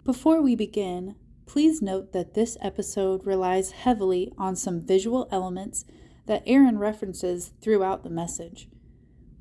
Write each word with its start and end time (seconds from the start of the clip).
Before 0.04 0.42
we 0.42 0.56
begin, 0.56 1.14
please 1.50 1.82
note 1.82 2.12
that 2.12 2.34
this 2.34 2.56
episode 2.62 3.26
relies 3.26 3.72
heavily 3.72 4.32
on 4.38 4.54
some 4.54 4.80
visual 4.80 5.28
elements 5.32 5.84
that 6.26 6.44
Aaron 6.46 6.78
references 6.78 7.50
throughout 7.60 8.04
the 8.04 8.10
message. 8.10 8.68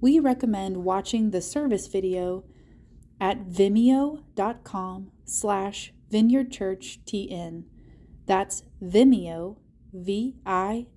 We 0.02 0.18
recommend 0.18 0.78
watching 0.78 1.30
the 1.30 1.40
service 1.40 1.86
video 1.86 2.46
at 3.22 3.46
vimeo.com 3.46 5.12
slash 5.24 5.94
vineyardchurchtn. 6.12 7.66
That's 8.26 8.64
Vimeo, 8.82 9.58
V-I-M-E-O 9.94 10.88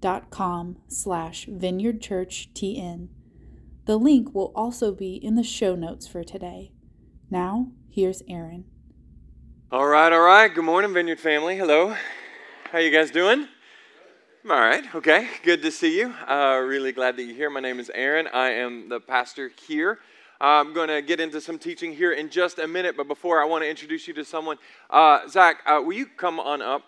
dot 0.00 0.30
com 0.30 0.78
slash 0.88 1.46
vineyardchurchtn. 1.48 3.08
The 3.84 3.96
link 3.98 4.34
will 4.34 4.52
also 4.54 4.94
be 4.94 5.16
in 5.16 5.34
the 5.34 5.42
show 5.42 5.74
notes 5.74 6.08
for 6.08 6.24
today. 6.24 6.72
Now, 7.30 7.72
here's 7.90 8.22
Aaron. 8.26 8.71
All 9.72 9.86
right, 9.86 10.12
all 10.12 10.20
right. 10.20 10.54
Good 10.54 10.66
morning, 10.66 10.92
Vineyard 10.92 11.18
family. 11.18 11.56
Hello. 11.56 11.96
How 12.70 12.78
you 12.78 12.90
guys 12.90 13.10
doing? 13.10 13.48
All 14.44 14.60
right, 14.60 14.84
okay. 14.94 15.26
Good 15.44 15.62
to 15.62 15.70
see 15.70 15.98
you. 15.98 16.12
Uh, 16.28 16.60
really 16.62 16.92
glad 16.92 17.16
that 17.16 17.22
you're 17.22 17.34
here. 17.34 17.48
My 17.48 17.60
name 17.60 17.80
is 17.80 17.90
Aaron. 17.94 18.28
I 18.34 18.50
am 18.50 18.90
the 18.90 19.00
pastor 19.00 19.50
here. 19.66 20.00
I'm 20.42 20.74
going 20.74 20.88
to 20.88 21.00
get 21.00 21.20
into 21.20 21.40
some 21.40 21.58
teaching 21.58 21.94
here 21.94 22.12
in 22.12 22.28
just 22.28 22.58
a 22.58 22.68
minute, 22.68 22.98
but 22.98 23.08
before 23.08 23.40
I 23.40 23.46
want 23.46 23.64
to 23.64 23.70
introduce 23.70 24.06
you 24.06 24.12
to 24.12 24.26
someone. 24.26 24.58
Uh, 24.90 25.26
Zach, 25.26 25.62
uh, 25.64 25.80
will 25.82 25.94
you 25.94 26.04
come 26.04 26.38
on 26.38 26.60
up? 26.60 26.82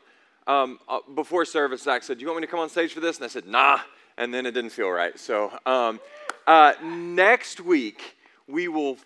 Um, 0.47 0.79
uh, 0.87 0.99
before 1.15 1.47
service, 1.47 1.85
Zach 1.85 2.03
said, 2.03 2.19
Do 2.19 2.21
you 2.21 2.29
want 2.29 2.43
me 2.43 2.47
to 2.47 2.51
come 2.51 2.61
on 2.61 2.69
stage 2.69 2.93
for 2.93 3.01
this? 3.01 3.17
And 3.17 3.25
I 3.25 3.29
said, 3.29 3.47
Nah. 3.47 3.79
And 4.19 4.35
then 4.35 4.45
it 4.45 4.51
didn't 4.51 4.73
feel 4.73 4.91
right. 4.91 5.19
So 5.19 5.59
um, 5.65 6.01
uh, 6.47 6.75
next 6.83 7.63
week, 7.63 8.19
we 8.47 8.69
will 8.69 8.99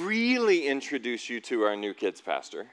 really 0.00 0.66
introduce 0.66 1.28
you 1.28 1.42
to 1.42 1.64
our 1.64 1.76
new 1.76 1.92
kids 1.92 2.22
pastor 2.22 2.68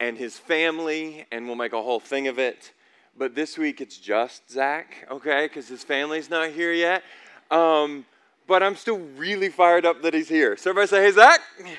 and 0.00 0.16
his 0.18 0.38
family, 0.38 1.26
and 1.32 1.46
we'll 1.46 1.56
make 1.56 1.72
a 1.72 1.82
whole 1.82 2.00
thing 2.00 2.28
of 2.28 2.38
it. 2.38 2.72
But 3.16 3.34
this 3.34 3.56
week 3.56 3.80
it's 3.80 3.96
just 3.98 4.50
Zach, 4.50 5.06
okay, 5.10 5.46
because 5.46 5.68
his 5.68 5.82
family's 5.82 6.28
not 6.28 6.50
here 6.50 6.72
yet. 6.72 7.02
Um, 7.50 8.04
but 8.46 8.62
I'm 8.62 8.76
still 8.76 8.98
really 9.16 9.48
fired 9.48 9.86
up 9.86 10.02
that 10.02 10.14
he's 10.14 10.28
here. 10.28 10.56
So 10.56 10.70
everybody 10.70 10.88
say, 10.88 11.02
hey, 11.02 11.12
Zach. 11.12 11.40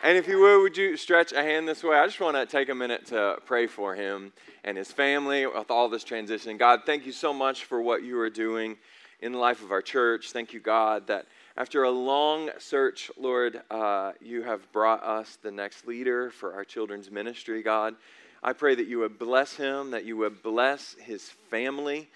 And 0.00 0.16
if 0.16 0.28
you 0.28 0.40
would, 0.40 0.62
would 0.62 0.76
you 0.76 0.96
stretch 0.96 1.32
a 1.32 1.42
hand 1.42 1.66
this 1.66 1.82
way? 1.82 1.96
I 1.96 2.06
just 2.06 2.20
want 2.20 2.36
to 2.36 2.46
take 2.46 2.68
a 2.68 2.74
minute 2.74 3.06
to 3.06 3.38
pray 3.44 3.66
for 3.66 3.96
him 3.96 4.32
and 4.62 4.76
his 4.76 4.92
family 4.92 5.44
with 5.44 5.72
all 5.72 5.88
this 5.88 6.04
transition. 6.04 6.56
God, 6.56 6.82
thank 6.86 7.04
you 7.04 7.10
so 7.10 7.32
much 7.32 7.64
for 7.64 7.82
what 7.82 8.04
you 8.04 8.16
are 8.20 8.30
doing 8.30 8.76
in 9.20 9.32
the 9.32 9.38
life 9.38 9.60
of 9.60 9.72
our 9.72 9.82
church. 9.82 10.30
Thank 10.30 10.52
you, 10.52 10.60
God, 10.60 11.08
that 11.08 11.26
after 11.58 11.82
a 11.82 11.90
long 11.90 12.50
search, 12.58 13.10
Lord, 13.18 13.60
uh, 13.68 14.12
you 14.20 14.44
have 14.44 14.70
brought 14.70 15.02
us 15.02 15.38
the 15.42 15.50
next 15.50 15.88
leader 15.88 16.30
for 16.30 16.54
our 16.54 16.64
children's 16.64 17.10
ministry, 17.10 17.64
God. 17.64 17.96
I 18.44 18.52
pray 18.52 18.76
that 18.76 18.86
you 18.86 19.00
would 19.00 19.18
bless 19.18 19.56
him, 19.56 19.90
that 19.90 20.04
you 20.04 20.16
would 20.18 20.40
bless 20.40 20.94
his 21.00 21.28
family, 21.50 22.08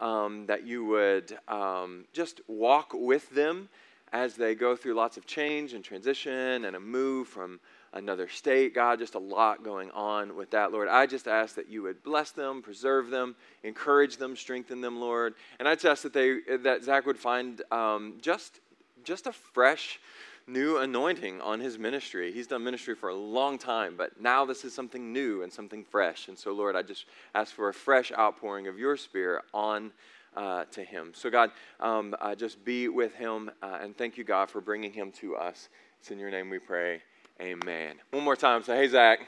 um, 0.00 0.44
that 0.48 0.66
you 0.66 0.84
would 0.84 1.34
um, 1.48 2.04
just 2.12 2.42
walk 2.46 2.90
with 2.92 3.30
them 3.30 3.70
as 4.12 4.34
they 4.34 4.54
go 4.54 4.76
through 4.76 4.92
lots 4.92 5.16
of 5.16 5.24
change 5.24 5.72
and 5.72 5.82
transition 5.82 6.66
and 6.66 6.76
a 6.76 6.80
move 6.80 7.26
from 7.26 7.58
another 7.94 8.28
state. 8.28 8.74
God, 8.74 8.98
just 8.98 9.14
a 9.14 9.18
lot 9.18 9.64
going 9.64 9.90
on 9.92 10.36
with 10.36 10.50
that, 10.50 10.72
Lord. 10.72 10.88
I 10.88 11.06
just 11.06 11.26
ask 11.26 11.54
that 11.54 11.70
you 11.70 11.82
would 11.84 12.02
bless 12.02 12.32
them, 12.32 12.60
preserve 12.60 13.08
them, 13.08 13.34
encourage 13.62 14.18
them, 14.18 14.36
strengthen 14.36 14.82
them, 14.82 15.00
Lord. 15.00 15.36
And 15.58 15.66
I 15.66 15.74
just 15.74 15.86
ask 15.86 16.02
that 16.02 16.12
they 16.12 16.56
that 16.58 16.84
Zach 16.84 17.06
would 17.06 17.18
find 17.18 17.62
um, 17.72 18.18
just 18.20 18.60
just 19.04 19.26
a 19.26 19.32
fresh 19.32 19.98
new 20.46 20.78
anointing 20.78 21.40
on 21.40 21.60
his 21.60 21.78
ministry. 21.78 22.32
He's 22.32 22.46
done 22.46 22.64
ministry 22.64 22.94
for 22.94 23.08
a 23.08 23.14
long 23.14 23.58
time, 23.58 23.94
but 23.96 24.20
now 24.20 24.44
this 24.44 24.64
is 24.64 24.74
something 24.74 25.12
new 25.12 25.42
and 25.42 25.52
something 25.52 25.84
fresh. 25.84 26.28
And 26.28 26.38
so, 26.38 26.52
Lord, 26.52 26.76
I 26.76 26.82
just 26.82 27.06
ask 27.34 27.54
for 27.54 27.68
a 27.68 27.74
fresh 27.74 28.12
outpouring 28.12 28.66
of 28.66 28.78
your 28.78 28.96
spirit 28.96 29.44
on 29.54 29.92
uh, 30.36 30.64
to 30.72 30.84
him. 30.84 31.12
So, 31.14 31.30
God, 31.30 31.50
um, 31.78 32.14
uh, 32.20 32.34
just 32.34 32.64
be 32.64 32.88
with 32.88 33.14
him. 33.14 33.50
Uh, 33.62 33.78
and 33.80 33.96
thank 33.96 34.16
you, 34.16 34.24
God, 34.24 34.50
for 34.50 34.60
bringing 34.60 34.92
him 34.92 35.12
to 35.12 35.36
us. 35.36 35.68
It's 36.00 36.10
in 36.10 36.18
your 36.18 36.30
name 36.30 36.50
we 36.50 36.58
pray. 36.58 37.02
Amen. 37.40 37.96
One 38.10 38.24
more 38.24 38.36
time. 38.36 38.62
Say, 38.62 38.76
hey, 38.76 38.88
Zach. 38.88 39.20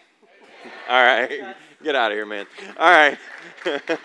All 0.89 1.03
right. 1.03 1.55
Get 1.83 1.95
out 1.95 2.13
of 2.13 2.17
here, 2.17 2.27
man. 2.27 2.47
All 2.79 2.91
right. 2.91 3.19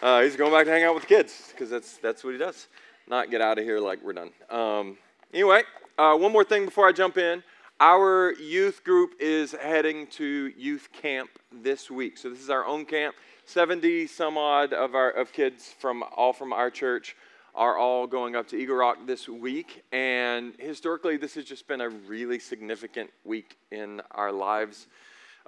Uh, 0.00 0.22
he's 0.22 0.36
going 0.36 0.52
back 0.52 0.64
to 0.64 0.70
hang 0.70 0.84
out 0.84 0.94
with 0.94 1.02
the 1.02 1.08
kids 1.08 1.48
because 1.50 1.68
that's, 1.68 1.96
that's 1.96 2.22
what 2.22 2.30
he 2.30 2.38
does 2.38 2.68
not 3.08 3.30
get 3.30 3.40
out 3.40 3.58
of 3.58 3.64
here 3.64 3.80
like 3.80 4.02
we're 4.02 4.12
done. 4.12 4.30
Um, 4.50 4.98
anyway, 5.32 5.62
uh, 5.96 6.16
one 6.16 6.32
more 6.32 6.44
thing 6.44 6.64
before 6.64 6.86
I 6.86 6.92
jump 6.92 7.16
in. 7.16 7.42
Our 7.80 8.32
youth 8.34 8.82
group 8.82 9.12
is 9.20 9.52
heading 9.52 10.08
to 10.08 10.52
youth 10.56 10.88
camp 10.92 11.30
this 11.52 11.90
week. 11.90 12.18
So 12.18 12.28
this 12.28 12.40
is 12.40 12.50
our 12.50 12.66
own 12.66 12.84
camp. 12.84 13.14
70 13.44 14.08
some 14.08 14.36
odd 14.36 14.72
of 14.72 14.94
our 14.94 15.10
of 15.10 15.32
kids 15.32 15.72
from 15.78 16.04
all 16.16 16.32
from 16.32 16.52
our 16.52 16.70
church 16.70 17.16
are 17.54 17.78
all 17.78 18.06
going 18.06 18.36
up 18.36 18.46
to 18.48 18.56
Eagle 18.56 18.76
Rock 18.76 18.98
this 19.06 19.28
week. 19.28 19.82
And 19.90 20.54
historically, 20.58 21.16
this 21.16 21.34
has 21.34 21.44
just 21.44 21.66
been 21.66 21.80
a 21.80 21.88
really 21.88 22.38
significant 22.38 23.10
week 23.24 23.56
in 23.70 24.02
our 24.10 24.32
lives, 24.32 24.88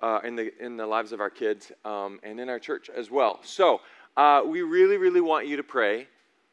uh, 0.00 0.21
in 0.25 0.34
the 0.34 0.53
in 0.65 0.77
the 0.77 0.87
lives 0.87 1.12
of 1.12 1.21
our 1.21 1.31
kids, 1.31 1.72
um, 1.84 2.21
and 2.22 2.41
in 2.41 2.48
our 2.48 2.59
church 2.59 2.88
as 2.91 3.10
well. 3.10 3.41
So 3.42 3.81
uh, 4.16 4.42
we 4.47 4.62
really, 4.62 4.97
really 4.97 5.21
want 5.21 5.47
you 5.47 5.56
to 5.56 5.62
pray, 5.62 6.09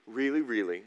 really, 0.06 0.42
really 0.42 0.84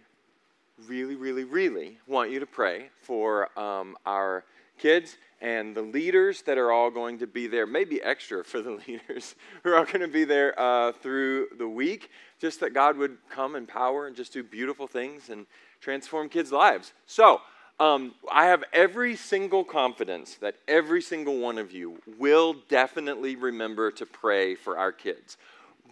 really, 0.88 1.16
really, 1.16 1.44
really 1.44 1.98
want 2.06 2.30
you 2.30 2.40
to 2.40 2.46
pray 2.46 2.90
for 3.02 3.58
um, 3.58 3.96
our 4.06 4.44
kids 4.78 5.16
and 5.40 5.74
the 5.74 5.82
leaders 5.82 6.42
that 6.42 6.58
are 6.58 6.70
all 6.70 6.90
going 6.90 7.18
to 7.18 7.26
be 7.26 7.46
there, 7.46 7.66
maybe 7.66 8.02
extra 8.02 8.44
for 8.44 8.60
the 8.60 8.70
leaders 8.88 9.34
who 9.62 9.72
are 9.72 9.84
going 9.84 10.00
to 10.00 10.08
be 10.08 10.24
there 10.24 10.58
uh, 10.58 10.92
through 10.92 11.48
the 11.58 11.68
week, 11.68 12.10
just 12.38 12.60
that 12.60 12.74
God 12.74 12.96
would 12.96 13.16
come 13.30 13.56
in 13.56 13.66
power 13.66 14.06
and 14.06 14.16
just 14.16 14.32
do 14.32 14.42
beautiful 14.42 14.86
things 14.86 15.30
and 15.30 15.46
transform 15.80 16.28
kids' 16.28 16.52
lives. 16.52 16.92
So, 17.06 17.40
um, 17.78 18.14
I 18.30 18.44
have 18.44 18.62
every 18.74 19.16
single 19.16 19.64
confidence 19.64 20.34
that 20.42 20.56
every 20.68 21.00
single 21.00 21.38
one 21.38 21.56
of 21.56 21.72
you 21.72 22.02
will 22.18 22.54
definitely 22.68 23.36
remember 23.36 23.90
to 23.92 24.04
pray 24.04 24.54
for 24.54 24.76
our 24.76 24.92
kids. 24.92 25.38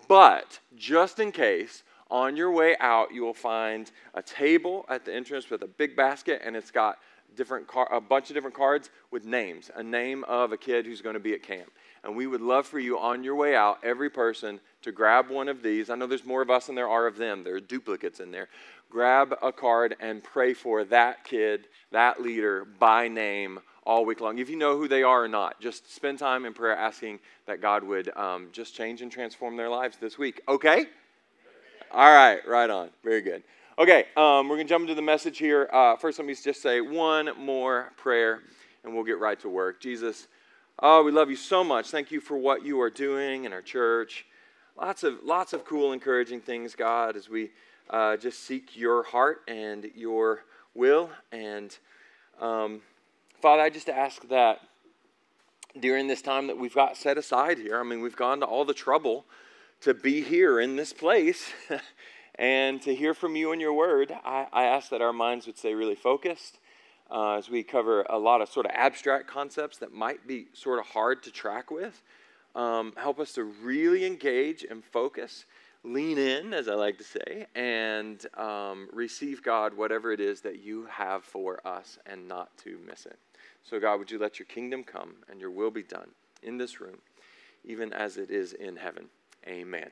But 0.07 0.61
just 0.77 1.19
in 1.19 1.33
case, 1.33 1.83
on 2.11 2.37
your 2.37 2.51
way 2.51 2.77
out, 2.81 3.13
you 3.13 3.23
will 3.23 3.35
find 3.35 3.91
a 4.15 4.23
table 4.23 4.87
at 4.89 5.05
the 5.05 5.15
entrance 5.15 5.51
with 5.51 5.63
a 5.63 5.67
big 5.67 5.97
basket, 5.97 6.41
and 6.45 6.57
it's 6.57 6.71
got 6.71 6.99
different 7.37 7.67
car- 7.67 7.89
a 7.93 8.01
bunch 8.01 8.31
of 8.31 8.35
different 8.35 8.57
cards 8.57 8.91
with 9.11 9.25
names, 9.25 9.71
a 9.75 9.83
name 9.83 10.25
of 10.25 10.53
a 10.53 10.57
kid 10.57 10.87
who's 10.87 11.01
going 11.03 11.15
to 11.15 11.21
be 11.21 11.35
at 11.35 11.43
camp. 11.43 11.71
And 12.05 12.17
we 12.17 12.27
would 12.27 12.41
love 12.41 12.67
for 12.67 12.79
you 12.79 12.99
on 12.99 13.23
your 13.23 13.35
way 13.35 13.55
out, 13.55 13.79
every 13.83 14.11
person, 14.11 14.61
to 14.83 14.93
grab 14.93 15.31
one 15.31 15.49
of 15.49 15.63
these. 15.63 15.91
I 15.91 15.95
know 15.95 16.07
there's 16.07 16.25
more 16.25 16.43
of 16.43 16.51
us 16.51 16.67
than 16.67 16.75
there 16.75 16.89
are 16.89 17.07
of 17.07 17.17
them. 17.17 17.45
There 17.45 17.57
are 17.57 17.61
duplicates 17.61 18.21
in 18.21 18.31
there. 18.31 18.49
Grab 18.91 19.37
a 19.43 19.53
card 19.53 19.97
and 20.01 20.23
pray 20.23 20.55
for 20.55 20.85
that 20.85 21.25
kid, 21.25 21.69
that 21.91 22.23
leader 22.23 22.65
by 22.65 23.09
name 23.09 23.61
all 23.85 24.05
week 24.05 24.21
long. 24.21 24.39
If 24.39 24.49
you 24.49 24.57
know 24.57 24.77
who 24.77 24.89
they 24.89 25.03
are 25.03 25.25
or 25.25 25.29
not, 25.29 25.61
just 25.61 25.95
spend 25.95 26.19
time 26.19 26.45
in 26.45 26.55
prayer 26.55 26.77
asking 26.77 27.21
that 27.47 27.61
God 27.61 27.85
would 27.85 28.15
um, 28.17 28.49
just 28.53 28.75
change 28.75 29.03
and 29.03 29.11
transform 29.11 29.57
their 29.57 29.69
lives 29.69 29.99
this 29.99 30.19
week. 30.19 30.41
Okay? 30.49 30.87
All 31.91 32.13
right, 32.13 32.47
right 32.47 32.69
on. 32.69 32.91
Very 33.03 33.23
good. 33.23 33.43
Okay, 33.79 34.05
um, 34.15 34.47
we're 34.47 34.57
going 34.57 34.67
to 34.67 34.69
jump 34.69 34.83
into 34.83 34.95
the 34.95 35.01
message 35.01 35.39
here. 35.39 35.71
Uh, 35.73 35.97
first, 35.97 36.19
let 36.19 36.27
me 36.29 36.35
just 36.35 36.61
say 36.61 36.83
one 36.83 37.31
more 37.39 37.93
prayer, 37.97 38.43
and 38.85 38.95
we'll 38.95 39.05
get 39.05 39.19
right 39.19 39.41
to 39.41 39.49
work. 39.49 39.81
Jesus, 39.81 40.29
oh, 40.81 41.03
we 41.03 41.13
love 41.13 41.31
you 41.31 41.37
so 41.37 41.65
much. 41.65 41.91
Thank 41.91 42.11
you 42.11 42.21
for 42.21 42.37
what 42.37 42.63
you 42.63 42.79
are 42.83 42.91
doing 42.91 43.45
in 43.45 43.55
our 43.55 43.63
church. 43.63 44.27
Lots 44.77 45.03
of, 45.03 45.23
lots 45.25 45.55
of 45.55 45.65
cool, 45.65 45.95
encouraging 45.95 46.43
things, 46.43 46.75
God, 46.75 47.17
as 47.17 47.31
we 47.31 47.53
uh, 47.89 48.19
just 48.19 48.45
seek 48.45 48.77
your 48.77 49.03
heart 49.05 49.41
and 49.49 49.91
your 49.95 50.45
will. 50.75 51.09
And 51.33 51.75
um, 52.39 52.83
Father, 53.41 53.63
I 53.63 53.71
just 53.71 53.89
ask 53.89 54.29
that 54.29 54.61
during 55.81 56.07
this 56.07 56.21
time 56.21 56.49
that 56.49 56.59
we've 56.59 56.75
got 56.75 56.99
set 56.99 57.17
aside 57.17 57.57
here, 57.57 57.81
I 57.81 57.83
mean, 57.83 58.03
we've 58.03 58.15
gone 58.15 58.41
to 58.41 58.47
all 58.47 58.67
the 58.67 58.75
trouble 58.75 59.25
to 59.81 59.95
be 59.95 60.23
here 60.23 60.61
in 60.61 60.77
this 60.77 60.93
place 60.93 61.53
and 62.35 62.83
to 62.83 62.95
hear 62.95 63.15
from 63.15 63.37
you 63.37 63.53
and 63.53 63.61
your 63.61 63.73
word. 63.73 64.13
I, 64.25 64.47
I 64.53 64.65
ask 64.65 64.91
that 64.91 65.01
our 65.01 65.13
minds 65.13 65.47
would 65.47 65.57
stay 65.57 65.75
really 65.75 65.95
focused, 65.95 66.59
uh, 67.11 67.37
as 67.37 67.49
we 67.49 67.63
cover 67.63 68.03
a 68.11 68.19
lot 68.19 68.41
of 68.41 68.49
sort 68.49 68.67
of 68.67 68.73
abstract 68.75 69.29
concepts 69.29 69.79
that 69.79 69.93
might 69.93 70.27
be 70.27 70.47
sort 70.53 70.79
of 70.79 70.87
hard 70.87 71.23
to 71.25 71.31
track 71.31 71.71
with. 71.71 72.03
Um, 72.55 72.93
help 72.97 73.21
us 73.21 73.33
to 73.35 73.45
really 73.45 74.05
engage 74.05 74.65
and 74.69 74.85
focus, 74.85 75.45
lean 75.85 76.19
in, 76.19 76.53
as 76.53 76.67
I 76.67 76.75
like 76.75 76.99
to 76.99 77.05
say, 77.05 77.47
and 77.55 78.25
um, 78.37 78.89
receive 78.93 79.43
God, 79.43 79.77
whatever 79.77 80.13
it 80.13 80.21
is 80.21 80.41
that 80.41 80.61
you 80.61 80.87
have 80.91 81.23
for 81.23 81.65
us, 81.67 81.99
and 82.05 82.27
not 82.27 82.57
to 82.65 82.79
miss 82.85 83.07
it. 83.07 83.19
So, 83.63 83.79
God, 83.79 84.01
would 84.01 84.11
you 84.11 84.19
let 84.19 84.39
your 84.39 84.47
kingdom 84.47 84.83
come 84.83 85.17
and 85.31 85.41
your 85.41 85.51
will 85.51 85.71
be 85.71 85.83
done 85.83 86.09
in 86.43 86.59
this 86.59 86.81
room, 86.81 86.99
even 87.65 87.93
as 87.93 88.17
it 88.17 88.31
is 88.31 88.55
in 88.55 88.77
heaven? 88.77 89.09
Amen. 89.49 89.89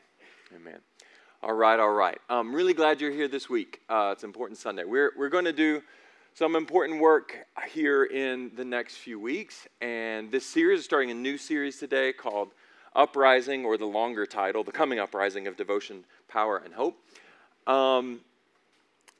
Amen. 0.54 0.80
All 1.42 1.54
right, 1.54 1.80
all 1.80 1.92
right. 1.92 2.18
I'm 2.28 2.54
really 2.54 2.74
glad 2.74 3.00
you're 3.00 3.10
here 3.10 3.26
this 3.26 3.48
week. 3.48 3.80
Uh, 3.88 4.10
it's 4.12 4.22
important 4.22 4.58
Sunday. 4.58 4.84
We're, 4.84 5.12
we're 5.16 5.30
going 5.30 5.46
to 5.46 5.52
do 5.52 5.82
some 6.34 6.56
important 6.56 7.00
work 7.00 7.38
here 7.70 8.04
in 8.04 8.50
the 8.54 8.66
next 8.66 8.96
few 8.96 9.18
weeks. 9.18 9.66
And 9.80 10.30
this 10.30 10.44
series 10.44 10.80
is 10.80 10.84
starting 10.84 11.10
a 11.10 11.14
new 11.14 11.38
series 11.38 11.78
today 11.78 12.12
called 12.12 12.50
Uprising, 12.94 13.64
or 13.64 13.78
the 13.78 13.86
longer 13.86 14.26
title, 14.26 14.62
The 14.62 14.72
Coming 14.72 14.98
Uprising 14.98 15.46
of 15.46 15.56
Devotion, 15.56 16.04
Power, 16.28 16.60
and 16.62 16.74
Hope. 16.74 16.98
Um, 17.66 18.20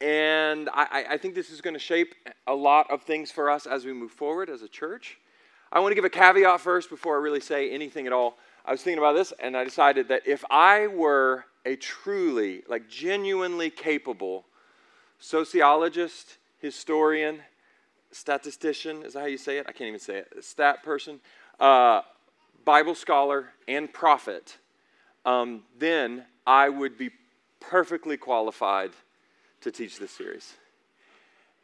and 0.02 0.68
I, 0.74 1.06
I 1.12 1.16
think 1.16 1.34
this 1.34 1.48
is 1.48 1.62
going 1.62 1.72
to 1.72 1.80
shape 1.80 2.14
a 2.46 2.54
lot 2.54 2.90
of 2.90 3.04
things 3.04 3.32
for 3.32 3.48
us 3.48 3.64
as 3.64 3.86
we 3.86 3.94
move 3.94 4.10
forward 4.10 4.50
as 4.50 4.60
a 4.60 4.68
church. 4.68 5.16
I 5.72 5.80
want 5.80 5.92
to 5.92 5.94
give 5.94 6.04
a 6.04 6.10
caveat 6.10 6.60
first 6.60 6.90
before 6.90 7.16
I 7.16 7.20
really 7.20 7.40
say 7.40 7.70
anything 7.70 8.06
at 8.06 8.12
all. 8.12 8.36
I 8.66 8.72
was 8.72 8.82
thinking 8.82 8.98
about 8.98 9.14
this 9.14 9.32
and 9.38 9.56
I 9.56 9.62
decided 9.62 10.08
that 10.08 10.26
if 10.26 10.44
I 10.50 10.88
were 10.88 11.44
a 11.64 11.76
truly, 11.76 12.62
like 12.68 12.88
genuinely 12.88 13.70
capable 13.70 14.44
sociologist 15.18 16.38
historian, 16.58 17.40
statistician, 18.10 19.04
is 19.04 19.12
that 19.12 19.20
how 19.20 19.26
you 19.26 19.38
say 19.38 19.58
it? 19.58 19.66
I 19.68 19.72
can't 19.72 19.88
even 19.88 20.00
say 20.00 20.18
it. 20.18 20.44
Stat 20.44 20.82
person, 20.82 21.20
uh, 21.60 22.02
Bible 22.64 22.96
scholar, 22.96 23.52
and 23.68 23.92
prophet, 23.92 24.58
um, 25.24 25.62
then 25.78 26.24
I 26.46 26.68
would 26.68 26.98
be 26.98 27.10
perfectly 27.60 28.16
qualified 28.16 28.90
to 29.60 29.70
teach 29.70 29.98
this 29.98 30.10
series. 30.10 30.54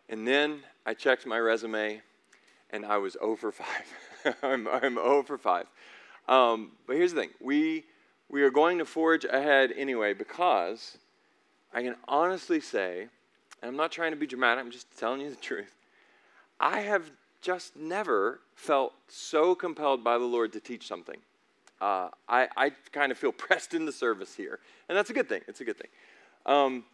And 0.09 0.27
then 0.27 0.61
I 0.87 0.95
checked 0.95 1.27
my 1.27 1.39
resume 1.39 2.01
and 2.71 2.87
I 2.87 2.99
was 2.99 3.17
over 3.21 3.51
5. 3.53 3.67
I'm, 4.43 4.69
I'm 4.69 4.99
over 4.99 5.37
5. 5.37 5.67
Um, 6.29 6.73
but 6.87 6.97
here's 6.97 7.13
the 7.13 7.21
thing 7.21 7.31
we, 7.41 7.85
we 8.29 8.43
are 8.43 8.51
going 8.51 8.79
to 8.79 8.85
forge 8.85 9.25
ahead 9.25 9.73
anyway 9.77 10.15
because 10.15 10.99
I 11.73 11.83
can 11.83 11.97
honestly 12.07 12.61
say 12.61 13.09
and 13.63 13.69
I'm 13.69 13.77
not 13.77 13.93
trying 13.93 14.11
to 14.11 14.17
be 14.17 14.27
dramatic, 14.27 14.65
I'm 14.65 14.71
just 14.73 14.99
telling 14.99 15.21
you 15.21 15.31
the 15.31 15.37
truth. 15.37 15.77
I 16.59 16.81
have 16.81 17.11
just 17.41 17.77
never 17.77 18.41
felt 18.55 18.93
so 19.09 19.55
compelled 19.55 20.03
by 20.03 20.19
the 20.19 20.25
Lord 20.25 20.53
to 20.55 20.61
teach 20.61 20.87
something. 20.87 21.17
Uh, 21.81 22.09
I, 22.29 22.49
I 22.57 22.71
kind 22.93 23.13
of 23.13 23.19
feel 23.19 23.33
pressed 23.33 23.75
into 23.75 23.93
service 23.93 24.35
here. 24.35 24.59
And 24.89 24.99
that's 24.99 25.11
a 25.11 25.13
good 25.13 25.29
thing. 25.29 25.43
It's 25.47 25.61
a 25.61 25.65
good 25.65 25.79
thing. 25.79 25.89
Um, 26.45 26.85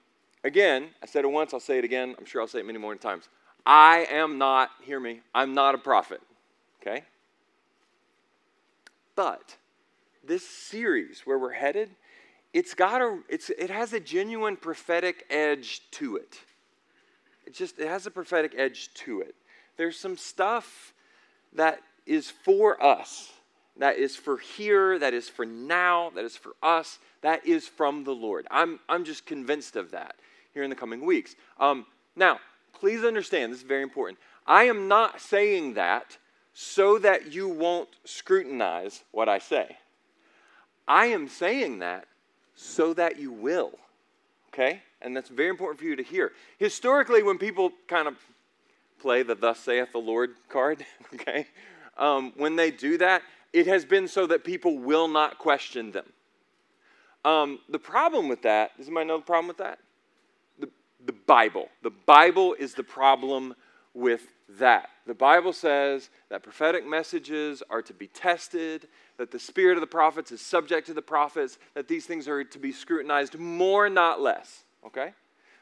again, 0.44 0.88
I 1.02 1.06
said 1.06 1.25
it 1.25 1.28
once, 1.28 1.54
I'll 1.54 1.60
say 1.60 1.78
it 1.78 1.84
again. 1.84 2.14
I'm 2.19 2.26
sure 2.26 2.42
I'll 2.42 2.48
say 2.48 2.60
it 2.60 2.66
many 2.66 2.78
more 2.78 2.94
times. 2.96 3.28
I 3.64 4.06
am 4.10 4.38
not, 4.38 4.70
hear 4.82 5.00
me, 5.00 5.20
I'm 5.34 5.54
not 5.54 5.75
a 5.75 5.78
prophet. 5.78 6.20
Okay? 6.80 7.04
But 9.18 9.56
this 10.22 10.48
series 10.48 11.22
where 11.24 11.40
we're 11.40 11.50
headed, 11.50 11.90
it's 12.52 12.72
got 12.72 13.02
a, 13.02 13.18
it's, 13.28 13.50
it 13.50 13.68
has 13.68 13.92
a 13.92 13.98
genuine 13.98 14.56
prophetic 14.56 15.24
edge 15.28 15.82
to 15.90 16.14
it. 16.14 16.38
It 17.44 17.52
just 17.52 17.80
it 17.80 17.88
has 17.88 18.06
a 18.06 18.12
prophetic 18.12 18.54
edge 18.56 18.94
to 18.94 19.20
it. 19.22 19.34
There's 19.76 19.98
some 19.98 20.16
stuff 20.16 20.94
that 21.52 21.80
is 22.06 22.30
for 22.30 22.80
us, 22.80 23.32
that 23.78 23.96
is 23.96 24.14
for 24.14 24.36
here, 24.38 25.00
that 25.00 25.14
is 25.14 25.28
for 25.28 25.44
now, 25.44 26.12
that 26.14 26.24
is 26.24 26.36
for 26.36 26.52
us, 26.62 27.00
that 27.22 27.44
is 27.44 27.66
from 27.66 28.04
the 28.04 28.14
Lord. 28.14 28.46
I'm, 28.52 28.78
I'm 28.88 29.04
just 29.04 29.26
convinced 29.26 29.74
of 29.74 29.90
that 29.90 30.14
here 30.54 30.62
in 30.62 30.70
the 30.70 30.76
coming 30.76 31.04
weeks. 31.04 31.34
Um, 31.58 31.86
now, 32.14 32.38
please 32.72 33.02
understand, 33.02 33.52
this 33.52 33.62
is 33.62 33.66
very 33.66 33.82
important. 33.82 34.20
I 34.46 34.66
am 34.66 34.86
not 34.86 35.20
saying 35.20 35.74
that 35.74 36.18
so 36.60 36.99
that 36.99 37.32
you 37.32 37.49
won't 37.49 37.88
scrutinize 38.05 39.05
what 39.12 39.28
I 39.28 39.38
say. 39.38 39.76
I 40.88 41.06
am 41.06 41.28
saying 41.28 41.78
that 41.78 42.06
so 42.56 42.93
that 42.94 43.16
you 43.16 43.31
will. 43.31 43.78
Okay? 44.49 44.82
And 45.00 45.16
that's 45.16 45.28
very 45.28 45.50
important 45.50 45.78
for 45.78 45.84
you 45.84 45.94
to 45.94 46.02
hear. 46.02 46.32
Historically, 46.58 47.22
when 47.22 47.38
people 47.38 47.70
kind 47.87 48.08
of 48.08 48.16
play 48.99 49.22
the 49.22 49.37
Thus 49.37 49.60
saith 49.60 49.93
the 49.93 49.99
Lord 49.99 50.31
card, 50.49 50.84
okay, 51.14 51.46
um, 51.96 52.32
when 52.37 52.56
they 52.56 52.72
do 52.72 52.99
that, 52.99 53.22
it 53.52 53.69
has 53.69 53.84
been 53.84 54.08
so 54.08 54.26
that 54.26 54.43
people 54.43 54.78
will 54.78 55.06
not 55.06 55.38
question 55.38 55.93
them. 55.93 56.06
Um, 57.25 57.61
the 57.69 57.78
problem 57.78 58.26
with 58.26 58.43
that, 58.43 58.76
does 58.76 58.88
anybody 58.88 59.06
know 59.06 59.19
the 59.19 59.25
problem 59.25 59.46
with 59.46 59.58
that? 59.58 59.78
The, 60.58 60.69
the 61.06 61.12
Bible. 61.12 61.69
The 61.84 61.93
Bible 62.04 62.56
is 62.58 62.75
the 62.75 62.82
problem 62.82 63.54
with 63.94 64.26
that. 64.58 64.90
The 65.06 65.14
Bible 65.14 65.52
says 65.52 66.11
that 66.31 66.43
prophetic 66.43 66.87
messages 66.87 67.62
are 67.70 67.82
to 67.82 67.93
be 67.93 68.06
tested, 68.06 68.88
that 69.19 69.31
the 69.31 69.38
spirit 69.38 69.76
of 69.76 69.81
the 69.81 69.87
prophets 69.87 70.32
is 70.32 70.40
subject 70.40 70.87
to 70.87 70.94
the 70.94 71.02
prophets, 71.02 71.58
that 71.75 71.88
these 71.88 72.06
things 72.06 72.29
are 72.29 72.44
to 72.44 72.58
be 72.58 72.73
scrutinized 72.73 73.38
more, 73.38 73.88
not 73.88 74.20
less. 74.20 74.64
Okay? 74.87 75.12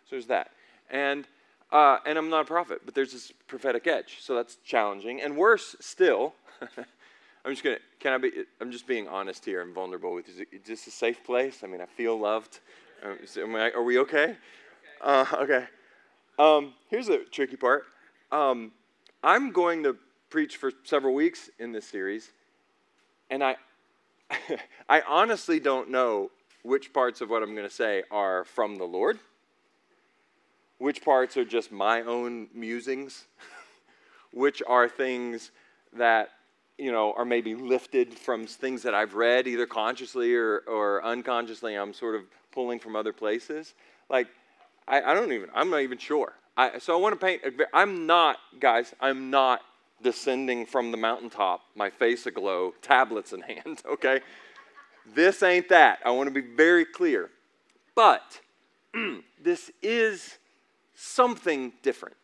So 0.04 0.10
there's 0.10 0.26
that. 0.26 0.50
And, 0.90 1.26
uh, 1.72 1.98
and 2.06 2.18
I'm 2.18 2.30
not 2.30 2.42
a 2.42 2.44
prophet, 2.44 2.82
but 2.84 2.94
there's 2.94 3.12
this 3.12 3.32
prophetic 3.48 3.86
edge. 3.86 4.18
So 4.20 4.34
that's 4.34 4.56
challenging. 4.64 5.20
And 5.20 5.36
worse 5.36 5.74
still, 5.80 6.34
I'm 7.44 7.52
just 7.52 7.62
to, 7.62 7.78
can 8.00 8.12
I 8.12 8.18
be, 8.18 8.32
I'm 8.60 8.70
just 8.70 8.86
being 8.86 9.08
honest 9.08 9.44
here 9.44 9.62
and 9.62 9.74
vulnerable 9.74 10.12
with 10.12 10.28
you. 10.28 10.46
Is 10.52 10.62
this 10.66 10.86
a 10.86 10.90
safe 10.90 11.24
place? 11.24 11.62
I 11.64 11.66
mean, 11.66 11.80
I 11.80 11.86
feel 11.86 12.18
loved. 12.18 12.60
Um, 13.02 13.54
I, 13.54 13.70
are 13.70 13.82
we 13.82 13.98
okay? 14.00 14.36
Uh, 15.00 15.24
okay. 15.34 15.64
Um, 16.38 16.74
here's 16.90 17.06
the 17.06 17.24
tricky 17.30 17.56
part. 17.56 17.84
Um, 18.32 18.72
I'm 19.22 19.52
going 19.52 19.84
to 19.84 19.96
preach 20.30 20.56
for 20.56 20.72
several 20.82 21.14
weeks 21.14 21.48
in 21.58 21.72
this 21.72 21.86
series, 21.86 22.32
and 23.30 23.42
I, 23.42 23.56
I 24.88 25.02
honestly 25.06 25.60
don't 25.60 25.90
know 25.90 26.30
which 26.62 26.92
parts 26.92 27.20
of 27.20 27.30
what 27.30 27.42
I'm 27.42 27.54
going 27.54 27.68
to 27.68 27.74
say 27.74 28.02
are 28.10 28.44
from 28.44 28.76
the 28.76 28.84
Lord, 28.84 29.18
which 30.78 31.04
parts 31.04 31.36
are 31.36 31.44
just 31.44 31.70
my 31.70 32.02
own 32.02 32.48
musings, 32.52 33.26
which 34.32 34.60
are 34.66 34.88
things 34.88 35.52
that 35.92 36.30
you 36.78 36.90
know 36.90 37.14
are 37.16 37.24
maybe 37.24 37.54
lifted 37.54 38.12
from 38.12 38.46
things 38.46 38.82
that 38.82 38.94
I've 38.94 39.14
read 39.14 39.46
either 39.46 39.66
consciously 39.66 40.34
or, 40.34 40.58
or 40.66 41.04
unconsciously. 41.04 41.76
I'm 41.76 41.94
sort 41.94 42.16
of 42.16 42.22
pulling 42.50 42.80
from 42.80 42.96
other 42.96 43.12
places. 43.12 43.74
Like 44.10 44.26
I, 44.88 45.00
I 45.00 45.14
don't 45.14 45.32
even 45.32 45.48
I'm 45.54 45.70
not 45.70 45.82
even 45.82 45.98
sure. 45.98 46.34
I, 46.56 46.78
so 46.78 46.96
I 46.96 47.00
want 47.00 47.18
to 47.18 47.24
paint. 47.24 47.42
I'm 47.72 48.06
not, 48.06 48.38
guys. 48.58 48.94
I'm 49.00 49.30
not 49.30 49.60
descending 50.02 50.66
from 50.66 50.90
the 50.90 50.96
mountaintop, 50.96 51.62
my 51.74 51.90
face 51.90 52.26
aglow, 52.26 52.74
tablets 52.82 53.32
in 53.32 53.40
hand. 53.42 53.82
Okay, 53.86 54.20
this 55.14 55.42
ain't 55.42 55.68
that. 55.68 56.00
I 56.04 56.10
want 56.10 56.28
to 56.28 56.42
be 56.42 56.46
very 56.56 56.84
clear. 56.84 57.30
But 57.94 58.40
this 59.42 59.70
is 59.82 60.38
something 60.94 61.72
different. 61.82 62.16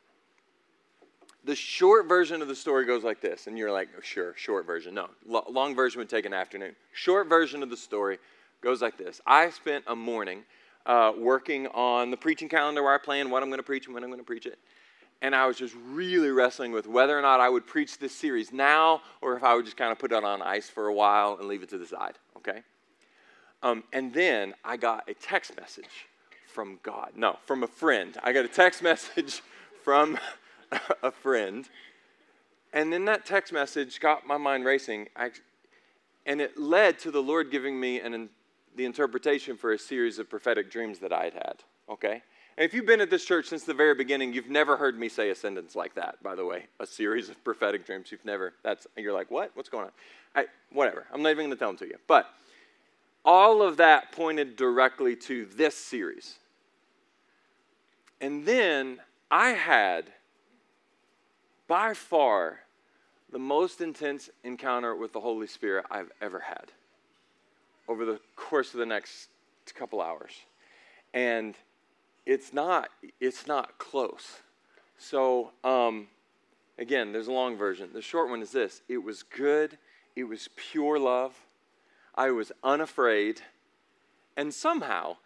The 1.44 1.56
short 1.56 2.06
version 2.06 2.40
of 2.40 2.46
the 2.48 2.54
story 2.54 2.86
goes 2.86 3.02
like 3.02 3.20
this, 3.20 3.48
and 3.48 3.58
you're 3.58 3.72
like, 3.72 3.88
oh, 3.96 4.00
sure, 4.00 4.32
short 4.36 4.64
version. 4.64 4.94
No, 4.94 5.08
L- 5.30 5.46
long 5.50 5.74
version 5.74 5.98
would 5.98 6.08
take 6.08 6.24
an 6.24 6.32
afternoon. 6.32 6.76
Short 6.92 7.28
version 7.28 7.62
of 7.62 7.70
the 7.70 7.76
story 7.76 8.18
goes 8.62 8.80
like 8.80 8.96
this 8.96 9.20
I 9.26 9.50
spent 9.50 9.84
a 9.88 9.96
morning 9.96 10.44
uh, 10.86 11.12
working 11.16 11.66
on 11.68 12.10
the 12.10 12.16
preaching 12.16 12.48
calendar 12.48 12.82
where 12.82 12.94
I 12.94 12.98
plan 12.98 13.30
what 13.30 13.42
I'm 13.42 13.48
going 13.48 13.58
to 13.58 13.64
preach 13.64 13.86
and 13.86 13.94
when 13.94 14.02
I'm 14.02 14.10
going 14.10 14.20
to 14.20 14.26
preach 14.26 14.46
it. 14.46 14.58
And 15.20 15.36
I 15.36 15.46
was 15.46 15.56
just 15.56 15.74
really 15.86 16.30
wrestling 16.30 16.72
with 16.72 16.86
whether 16.86 17.16
or 17.16 17.22
not 17.22 17.40
I 17.40 17.48
would 17.48 17.66
preach 17.66 17.98
this 17.98 18.12
series 18.12 18.52
now 18.52 19.02
or 19.20 19.36
if 19.36 19.44
I 19.44 19.54
would 19.54 19.64
just 19.64 19.76
kind 19.76 19.92
of 19.92 19.98
put 19.98 20.12
it 20.12 20.24
on 20.24 20.42
ice 20.42 20.68
for 20.68 20.88
a 20.88 20.94
while 20.94 21.36
and 21.38 21.48
leave 21.48 21.62
it 21.62 21.68
to 21.70 21.78
the 21.78 21.86
side, 21.86 22.18
okay? 22.36 22.62
Um, 23.62 23.84
and 23.92 24.12
then 24.12 24.54
I 24.64 24.76
got 24.76 25.08
a 25.08 25.14
text 25.14 25.56
message 25.56 26.08
from 26.48 26.80
God. 26.82 27.12
No, 27.14 27.38
from 27.46 27.62
a 27.62 27.68
friend. 27.68 28.16
I 28.22 28.32
got 28.32 28.44
a 28.44 28.48
text 28.48 28.82
message 28.82 29.42
from 29.84 30.18
a 31.02 31.10
friend. 31.10 31.68
And 32.72 32.92
then 32.92 33.04
that 33.04 33.26
text 33.26 33.52
message 33.52 34.00
got 34.00 34.26
my 34.26 34.38
mind 34.38 34.64
racing. 34.64 35.08
I, 35.14 35.30
and 36.26 36.40
it 36.40 36.58
led 36.58 36.98
to 37.00 37.10
the 37.10 37.22
Lord 37.22 37.50
giving 37.50 37.78
me 37.78 38.00
an, 38.00 38.30
the 38.76 38.84
interpretation 38.84 39.56
for 39.56 39.72
a 39.72 39.78
series 39.78 40.18
of 40.18 40.30
prophetic 40.30 40.70
dreams 40.70 40.98
that 41.00 41.12
I 41.12 41.24
had 41.24 41.34
had. 41.34 41.54
Okay? 41.88 42.22
And 42.56 42.64
if 42.64 42.74
you've 42.74 42.86
been 42.86 43.00
at 43.00 43.10
this 43.10 43.24
church 43.24 43.46
since 43.46 43.64
the 43.64 43.74
very 43.74 43.94
beginning, 43.94 44.32
you've 44.32 44.50
never 44.50 44.76
heard 44.76 44.98
me 44.98 45.08
say 45.08 45.30
a 45.30 45.34
sentence 45.34 45.74
like 45.74 45.94
that, 45.94 46.22
by 46.22 46.34
the 46.34 46.44
way. 46.44 46.66
A 46.80 46.86
series 46.86 47.28
of 47.28 47.42
prophetic 47.44 47.86
dreams. 47.86 48.12
You've 48.12 48.24
never, 48.24 48.52
that's, 48.62 48.86
you're 48.96 49.12
like, 49.12 49.30
what? 49.30 49.50
What's 49.54 49.68
going 49.68 49.84
on? 49.84 49.90
I, 50.34 50.46
whatever. 50.70 51.06
I'm 51.12 51.22
not 51.22 51.30
even 51.30 51.46
going 51.46 51.50
to 51.50 51.56
tell 51.56 51.70
them 51.70 51.78
to 51.78 51.86
you. 51.86 51.96
But 52.06 52.28
all 53.24 53.62
of 53.62 53.78
that 53.78 54.12
pointed 54.12 54.56
directly 54.56 55.16
to 55.16 55.46
this 55.46 55.74
series. 55.74 56.36
And 58.20 58.44
then 58.44 58.98
I 59.30 59.50
had 59.50 60.04
by 61.68 61.94
far 61.94 62.60
the 63.30 63.38
most 63.38 63.80
intense 63.80 64.28
encounter 64.44 64.94
with 64.94 65.12
the 65.14 65.20
Holy 65.20 65.46
Spirit 65.46 65.86
I've 65.90 66.10
ever 66.20 66.40
had 66.40 66.70
over 67.88 68.04
the 68.04 68.20
course 68.36 68.72
of 68.72 68.80
the 68.80 68.86
next 68.86 69.28
couple 69.74 70.00
hours. 70.00 70.32
And 71.14 71.54
it's 72.26 72.52
not 72.52 72.90
it's 73.20 73.46
not 73.46 73.78
close. 73.78 74.40
So 74.98 75.52
um, 75.64 76.08
again, 76.78 77.12
there's 77.12 77.28
a 77.28 77.32
long 77.32 77.56
version. 77.56 77.90
The 77.92 78.02
short 78.02 78.30
one 78.30 78.42
is 78.42 78.52
this: 78.52 78.82
it 78.88 78.98
was 78.98 79.22
good, 79.22 79.78
it 80.16 80.24
was 80.24 80.48
pure 80.56 80.98
love. 80.98 81.34
I 82.14 82.30
was 82.30 82.52
unafraid, 82.62 83.40
and 84.36 84.52
somehow, 84.52 85.16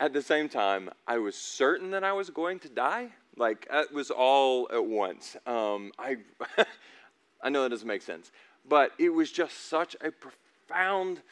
at 0.00 0.12
the 0.12 0.22
same 0.22 0.48
time, 0.48 0.90
I 1.06 1.18
was 1.18 1.36
certain 1.36 1.92
that 1.92 2.02
I 2.02 2.12
was 2.12 2.30
going 2.30 2.58
to 2.60 2.68
die. 2.68 3.10
Like 3.36 3.66
it 3.70 3.92
was 3.92 4.10
all 4.10 4.68
at 4.72 4.84
once. 4.84 5.36
Um, 5.46 5.92
I 5.98 6.18
I 7.42 7.48
know 7.48 7.62
that 7.62 7.70
doesn't 7.70 7.88
make 7.88 8.02
sense, 8.02 8.30
but 8.68 8.92
it 8.98 9.10
was 9.10 9.32
just 9.32 9.68
such 9.68 9.96
a 10.00 10.10
profound 10.10 11.22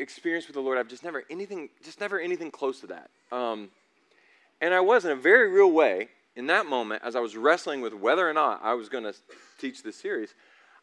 experience 0.00 0.46
with 0.46 0.54
the 0.54 0.60
Lord. 0.60 0.78
I've 0.78 0.88
just 0.88 1.04
never 1.04 1.24
anything, 1.30 1.68
just 1.84 2.00
never 2.00 2.18
anything 2.18 2.50
close 2.50 2.80
to 2.80 2.86
that. 2.88 3.10
Um, 3.30 3.68
and 4.60 4.74
I 4.74 4.80
was 4.80 5.04
in 5.04 5.10
a 5.10 5.16
very 5.16 5.50
real 5.50 5.70
way 5.70 6.08
in 6.36 6.46
that 6.46 6.66
moment 6.66 7.02
as 7.04 7.16
I 7.16 7.20
was 7.20 7.36
wrestling 7.36 7.80
with 7.80 7.94
whether 7.94 8.28
or 8.28 8.32
not 8.32 8.60
I 8.62 8.74
was 8.74 8.88
going 8.88 9.04
to 9.04 9.14
teach 9.58 9.82
this 9.82 9.96
series. 9.96 10.34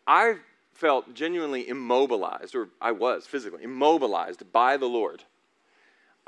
I 0.05 0.35
felt 0.73 1.13
genuinely 1.13 1.67
immobilized, 1.67 2.55
or 2.55 2.69
I 2.79 2.91
was 2.91 3.25
physically 3.25 3.63
immobilized 3.63 4.51
by 4.51 4.77
the 4.77 4.85
Lord. 4.85 5.23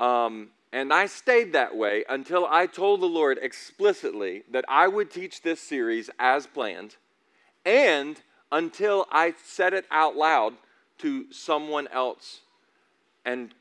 Um, 0.00 0.48
and 0.72 0.92
I 0.92 1.06
stayed 1.06 1.52
that 1.52 1.76
way 1.76 2.04
until 2.08 2.46
I 2.48 2.66
told 2.66 3.00
the 3.00 3.06
Lord 3.06 3.38
explicitly 3.40 4.42
that 4.50 4.64
I 4.68 4.88
would 4.88 5.10
teach 5.10 5.42
this 5.42 5.60
series 5.60 6.10
as 6.18 6.46
planned, 6.46 6.96
and 7.64 8.20
until 8.52 9.06
I 9.10 9.34
said 9.44 9.72
it 9.72 9.86
out 9.90 10.16
loud 10.16 10.54
to 10.98 11.32
someone 11.32 11.88
else 11.88 12.40
and 13.24 13.54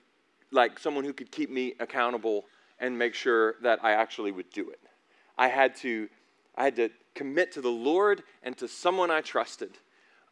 like 0.51 0.79
someone 0.79 1.03
who 1.03 1.13
could 1.13 1.31
keep 1.31 1.49
me 1.49 1.75
accountable 1.79 2.45
and 2.79 2.97
make 2.97 3.13
sure 3.13 3.55
that 3.61 3.83
I 3.83 3.91
actually 3.91 4.31
would 4.31 4.49
do 4.51 4.69
it. 4.69 4.79
I 5.37 5.47
had 5.47 5.75
to, 5.77 6.09
I 6.55 6.63
had 6.63 6.75
to 6.77 6.89
commit 7.13 7.51
to 7.53 7.61
the 7.61 7.69
Lord 7.69 8.23
and 8.43 8.57
to 8.57 8.67
someone 8.67 9.11
I 9.11 9.21
trusted. 9.21 9.71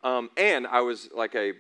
Um, 0.04 0.30
and 0.38 0.66
I 0.66 0.82
was 0.82 1.10
like 1.14 1.36
a 1.36 1.54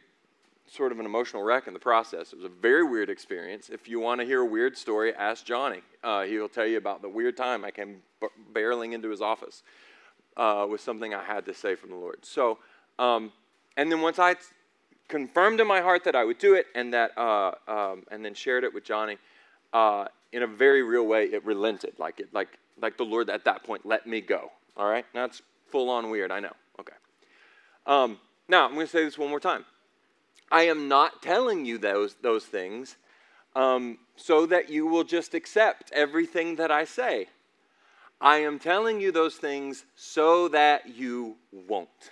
sort 0.69 0.91
of 0.91 0.99
an 0.99 1.05
emotional 1.05 1.43
wreck 1.43 1.67
in 1.67 1.73
the 1.73 1.79
process. 1.79 2.33
It 2.33 2.37
was 2.37 2.45
a 2.45 2.49
very 2.49 2.83
weird 2.83 3.09
experience. 3.09 3.69
If 3.69 3.87
you 3.87 3.99
want 3.99 4.19
to 4.21 4.25
hear 4.25 4.41
a 4.41 4.45
weird 4.45 4.77
story, 4.77 5.13
ask 5.13 5.45
Johnny. 5.45 5.81
Uh, 6.03 6.23
he'll 6.23 6.49
tell 6.49 6.65
you 6.65 6.77
about 6.77 7.01
the 7.01 7.09
weird 7.09 7.37
time 7.37 7.63
I 7.63 7.71
came 7.71 8.01
barreling 8.53 8.93
into 8.93 9.09
his 9.09 9.21
office 9.21 9.63
uh, 10.35 10.65
with 10.69 10.81
something 10.81 11.13
I 11.13 11.23
had 11.23 11.45
to 11.45 11.53
say 11.53 11.75
from 11.75 11.89
the 11.89 11.95
Lord. 11.95 12.25
So, 12.25 12.59
um, 12.99 13.31
and 13.77 13.91
then 13.91 14.01
once 14.01 14.19
I 14.19 14.35
confirmed 15.07 15.59
in 15.59 15.67
my 15.67 15.81
heart 15.81 16.03
that 16.03 16.15
I 16.15 16.23
would 16.23 16.37
do 16.37 16.55
it, 16.55 16.67
and 16.75 16.93
that, 16.93 17.17
uh, 17.17 17.51
um, 17.67 18.03
and 18.11 18.23
then 18.23 18.33
shared 18.33 18.63
it 18.63 18.73
with 18.73 18.83
Johnny. 18.83 19.17
Uh, 19.73 20.05
in 20.31 20.43
a 20.43 20.47
very 20.47 20.83
real 20.83 21.05
way, 21.05 21.25
it 21.25 21.45
relented. 21.45 21.93
Like 21.97 22.19
it, 22.19 22.33
like 22.33 22.49
like 22.81 22.97
the 22.97 23.03
Lord 23.03 23.29
at 23.29 23.43
that 23.45 23.63
point 23.63 23.85
let 23.85 24.05
me 24.05 24.21
go. 24.21 24.51
All 24.75 24.87
right, 24.87 25.05
now 25.13 25.25
it's 25.25 25.41
full 25.69 25.89
on 25.89 26.09
weird. 26.09 26.31
I 26.31 26.39
know. 26.39 26.53
Okay. 26.79 26.93
Um, 27.85 28.19
now 28.47 28.65
I'm 28.65 28.73
going 28.73 28.85
to 28.85 28.91
say 28.91 29.03
this 29.03 29.17
one 29.17 29.29
more 29.29 29.39
time. 29.39 29.65
I 30.51 30.63
am 30.63 30.87
not 30.87 31.21
telling 31.21 31.65
you 31.65 31.77
those 31.77 32.15
those 32.21 32.45
things 32.45 32.97
um, 33.55 33.97
so 34.15 34.45
that 34.45 34.69
you 34.69 34.85
will 34.85 35.03
just 35.03 35.33
accept 35.33 35.91
everything 35.91 36.55
that 36.57 36.71
I 36.71 36.85
say. 36.85 37.27
I 38.19 38.37
am 38.37 38.57
telling 38.57 38.99
you 38.99 39.11
those 39.11 39.35
things 39.35 39.85
so 39.95 40.47
that 40.49 40.95
you 40.95 41.35
won't. 41.51 42.11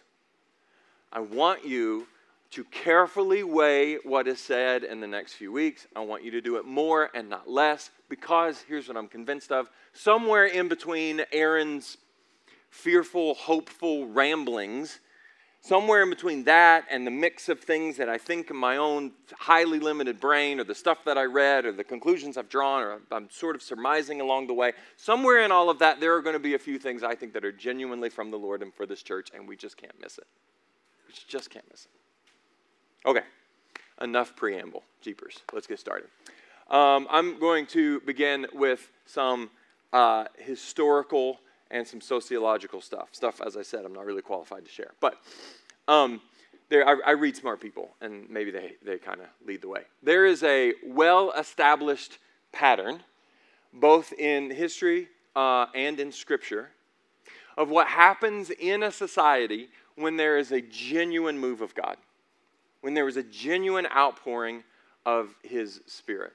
I 1.12 1.20
want 1.20 1.66
you 1.66 2.08
to 2.56 2.64
carefully 2.66 3.44
weigh 3.44 3.96
what 3.98 4.30
is 4.30 4.40
said 4.40 4.86
in 4.86 5.02
the 5.02 5.08
next 5.08 5.34
few 5.34 5.52
weeks. 5.52 5.88
I 5.94 6.00
want 6.00 6.24
you 6.24 6.32
to 6.32 6.40
do 6.40 6.56
it 6.56 6.64
more 6.64 7.10
and 7.14 7.30
not 7.30 7.50
less 7.50 7.92
because 8.08 8.64
here's 8.66 8.88
what 8.88 8.96
I'm 8.96 9.10
convinced 9.10 9.52
of 9.52 9.70
somewhere 9.92 10.46
in 10.46 10.70
between 10.70 11.22
Aaron's 11.34 11.98
fearful, 12.70 13.34
hopeful 13.34 14.08
ramblings, 14.08 15.02
somewhere 15.60 16.02
in 16.02 16.10
between 16.10 16.46
that 16.46 16.86
and 16.90 17.06
the 17.06 17.12
mix 17.12 17.50
of 17.50 17.60
things 17.60 17.98
that 17.98 18.08
I 18.08 18.18
think 18.18 18.50
in 18.50 18.56
my 18.56 18.78
own 18.78 19.12
highly 19.38 19.80
limited 19.80 20.22
brain, 20.22 20.62
or 20.62 20.64
the 20.64 20.76
stuff 20.76 21.00
that 21.04 21.18
I 21.18 21.24
read, 21.24 21.66
or 21.66 21.74
the 21.74 21.84
conclusions 21.84 22.38
I've 22.38 22.48
drawn, 22.48 22.84
or 22.84 23.02
I'm 23.12 23.30
sort 23.32 23.58
of 23.58 23.64
surmising 23.64 24.22
along 24.22 24.48
the 24.48 24.54
way, 24.54 24.72
somewhere 24.96 25.42
in 25.42 25.52
all 25.52 25.70
of 25.70 25.80
that, 25.80 26.00
there 26.00 26.16
are 26.16 26.22
going 26.22 26.36
to 26.36 26.40
be 26.40 26.54
a 26.54 26.60
few 26.60 26.80
things 26.80 27.04
I 27.04 27.16
think 27.16 27.34
that 27.34 27.44
are 27.44 27.52
genuinely 27.52 28.10
from 28.10 28.32
the 28.32 28.38
Lord 28.38 28.62
and 28.62 28.74
for 28.74 28.86
this 28.86 29.04
church, 29.04 29.30
and 29.34 29.46
we 29.46 29.58
just 29.58 29.76
can't 29.76 30.00
miss 30.02 30.18
it. 30.18 30.28
We 31.06 31.14
just 31.28 31.50
can't 31.50 31.66
miss 31.70 31.84
it. 31.84 32.05
Okay, 33.06 33.22
enough 34.02 34.36
preamble. 34.36 34.84
Jeepers. 35.02 35.44
Let's 35.54 35.68
get 35.68 35.80
started. 35.80 36.08
Um, 36.72 37.08
I'm 37.12 37.40
going 37.40 37.68
to 37.68 38.00
begin 38.00 38.48
with 38.52 38.90
some 39.06 39.52
uh, 39.94 40.26
historical 40.40 41.40
and 41.70 41.88
some 41.88 42.02
sociological 42.02 42.82
stuff. 42.82 43.10
Stuff, 43.12 43.42
as 43.46 43.56
I 43.56 43.62
said, 43.62 43.86
I'm 43.86 43.94
not 43.94 44.08
really 44.08 44.24
qualified 44.24 44.66
to 44.66 44.72
share. 44.72 44.92
But 45.00 45.22
um, 45.88 46.20
there, 46.70 46.88
I, 46.88 46.96
I, 47.06 47.12
read 47.12 47.36
smart 47.36 47.62
people, 47.62 47.92
and 48.02 48.28
maybe 48.28 48.50
they, 48.50 48.74
they 48.84 48.98
kind 48.98 49.22
of 49.22 49.28
lead 49.46 49.62
the 49.62 49.70
way. 49.70 49.82
There 50.02 50.26
is 50.26 50.42
a 50.42 50.74
well 50.84 51.32
established 51.38 52.18
pattern, 52.52 53.02
both 53.72 54.12
in 54.14 54.50
history 54.50 55.10
uh, 55.36 55.68
and 55.76 56.00
in 56.00 56.12
scripture, 56.12 56.72
of 57.56 57.70
what 57.70 57.86
happens 57.88 58.50
in 58.50 58.82
a 58.82 58.92
society 58.92 59.70
when 59.94 60.18
there 60.18 60.40
is 60.40 60.52
a 60.52 60.62
genuine 60.62 61.38
move 61.38 61.62
of 61.62 61.76
God 61.76 61.98
when 62.86 62.94
there 62.94 63.06
was 63.06 63.18
a 63.18 63.24
genuine 63.24 63.88
outpouring 63.88 64.64
of 65.08 65.34
his 65.42 65.82
spirit. 65.88 66.34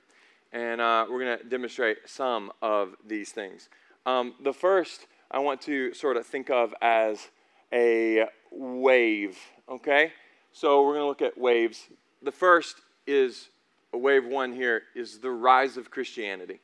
And 0.53 0.81
uh, 0.81 1.07
we're 1.09 1.25
going 1.25 1.39
to 1.39 1.45
demonstrate 1.45 1.99
some 2.07 2.51
of 2.61 2.97
these 3.07 3.31
things. 3.31 3.69
Um, 4.05 4.35
the 4.43 4.53
first 4.53 5.07
I 5.31 5.39
want 5.39 5.61
to 5.61 5.95
sort 5.95 6.17
of 6.17 6.27
think 6.27 6.51
of 6.51 6.75
as 6.83 7.29
a 7.73 8.25
wave, 8.51 9.39
okay? 9.69 10.13
So 10.51 10.85
we're 10.85 10.95
going 10.95 11.05
to 11.05 11.07
look 11.07 11.23
at 11.23 11.39
waves. 11.39 11.87
The 12.21 12.33
first 12.33 12.81
is 13.07 13.51
a 13.93 13.99
wave 13.99 14.27
one 14.27 14.53
here 14.53 14.83
is 14.97 15.21
the 15.21 15.31
rise 15.31 15.77
of 15.77 15.93
Christianity. 15.93 16.59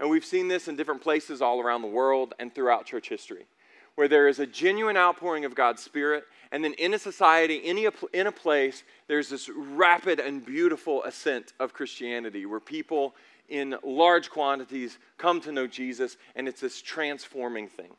And 0.00 0.10
we've 0.10 0.26
seen 0.26 0.48
this 0.48 0.68
in 0.68 0.76
different 0.76 1.00
places 1.00 1.40
all 1.40 1.62
around 1.62 1.80
the 1.80 1.88
world 1.88 2.34
and 2.38 2.54
throughout 2.54 2.84
church 2.84 3.08
history, 3.08 3.46
where 3.94 4.08
there 4.08 4.28
is 4.28 4.38
a 4.38 4.46
genuine 4.46 4.96
outpouring 4.96 5.44
of 5.44 5.54
God's 5.54 5.82
Spirit 5.82 6.24
and 6.54 6.62
then 6.62 6.74
in 6.74 6.94
a 6.94 7.00
society, 7.00 7.56
in 7.56 7.78
a, 7.78 7.90
in 8.16 8.28
a 8.28 8.32
place, 8.32 8.84
there's 9.08 9.28
this 9.28 9.48
rapid 9.48 10.20
and 10.20 10.46
beautiful 10.46 11.02
ascent 11.02 11.52
of 11.58 11.72
Christianity 11.72 12.46
where 12.46 12.60
people 12.60 13.16
in 13.48 13.74
large 13.82 14.30
quantities 14.30 14.98
come 15.18 15.40
to 15.40 15.50
know 15.50 15.66
Jesus, 15.66 16.16
and 16.36 16.46
it's 16.46 16.60
this 16.60 16.80
transforming 16.80 17.66
thing. 17.66 17.90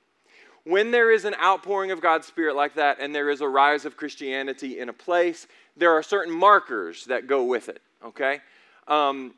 When 0.64 0.92
there 0.92 1.12
is 1.12 1.25
an 1.25 1.36
outpouring 1.36 1.92
of 1.92 2.00
God's 2.00 2.28
Spirit 2.28 2.56
like 2.56 2.75
that, 2.75 2.98
and 3.02 3.14
there 3.14 3.30
is 3.30 3.42
a 3.42 3.48
rise 3.50 3.84
of 3.84 3.98
Christianity 3.98 4.80
in 4.80 4.88
a 4.88 4.94
place, 4.94 5.48
there 5.75 5.92
are 5.92 6.02
certain 6.02 6.34
markers 6.34 7.04
that 7.08 7.28
go 7.28 7.44
with 7.44 7.68
it, 7.68 7.82
okay? 8.06 8.40
Um, 8.88 9.34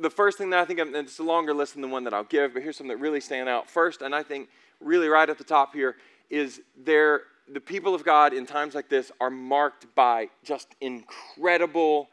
the 0.00 0.10
first 0.10 0.38
thing 0.38 0.50
that 0.50 0.60
I 0.60 0.64
think, 0.64 0.78
of, 0.78 0.86
and 0.86 0.96
it's 0.96 1.18
a 1.18 1.24
longer 1.24 1.52
list 1.52 1.72
than 1.72 1.82
the 1.82 1.88
one 1.88 2.04
that 2.04 2.14
I'll 2.14 2.22
give, 2.22 2.54
but 2.54 2.62
here's 2.62 2.76
some 2.76 2.86
that 2.86 2.98
really 2.98 3.20
stand 3.20 3.48
out. 3.48 3.68
First, 3.68 4.00
and 4.00 4.14
I 4.14 4.22
think 4.22 4.48
really 4.84 5.08
right 5.08 5.28
at 5.28 5.38
the 5.38 5.44
top 5.44 5.74
here, 5.74 5.96
is 6.30 6.60
there 6.76 7.22
the 7.52 7.60
people 7.60 7.94
of 7.94 8.04
God 8.04 8.32
in 8.32 8.46
times 8.46 8.74
like 8.74 8.88
this 8.88 9.12
are 9.20 9.30
marked 9.30 9.92
by 9.94 10.28
just 10.44 10.68
incredible 10.80 12.08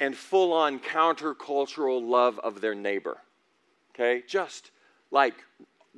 and 0.00 0.16
full 0.16 0.52
on 0.52 0.78
countercultural 0.80 2.06
love 2.06 2.38
of 2.40 2.60
their 2.60 2.74
neighbor. 2.74 3.18
Okay? 3.94 4.22
Just 4.26 4.70
like 5.10 5.34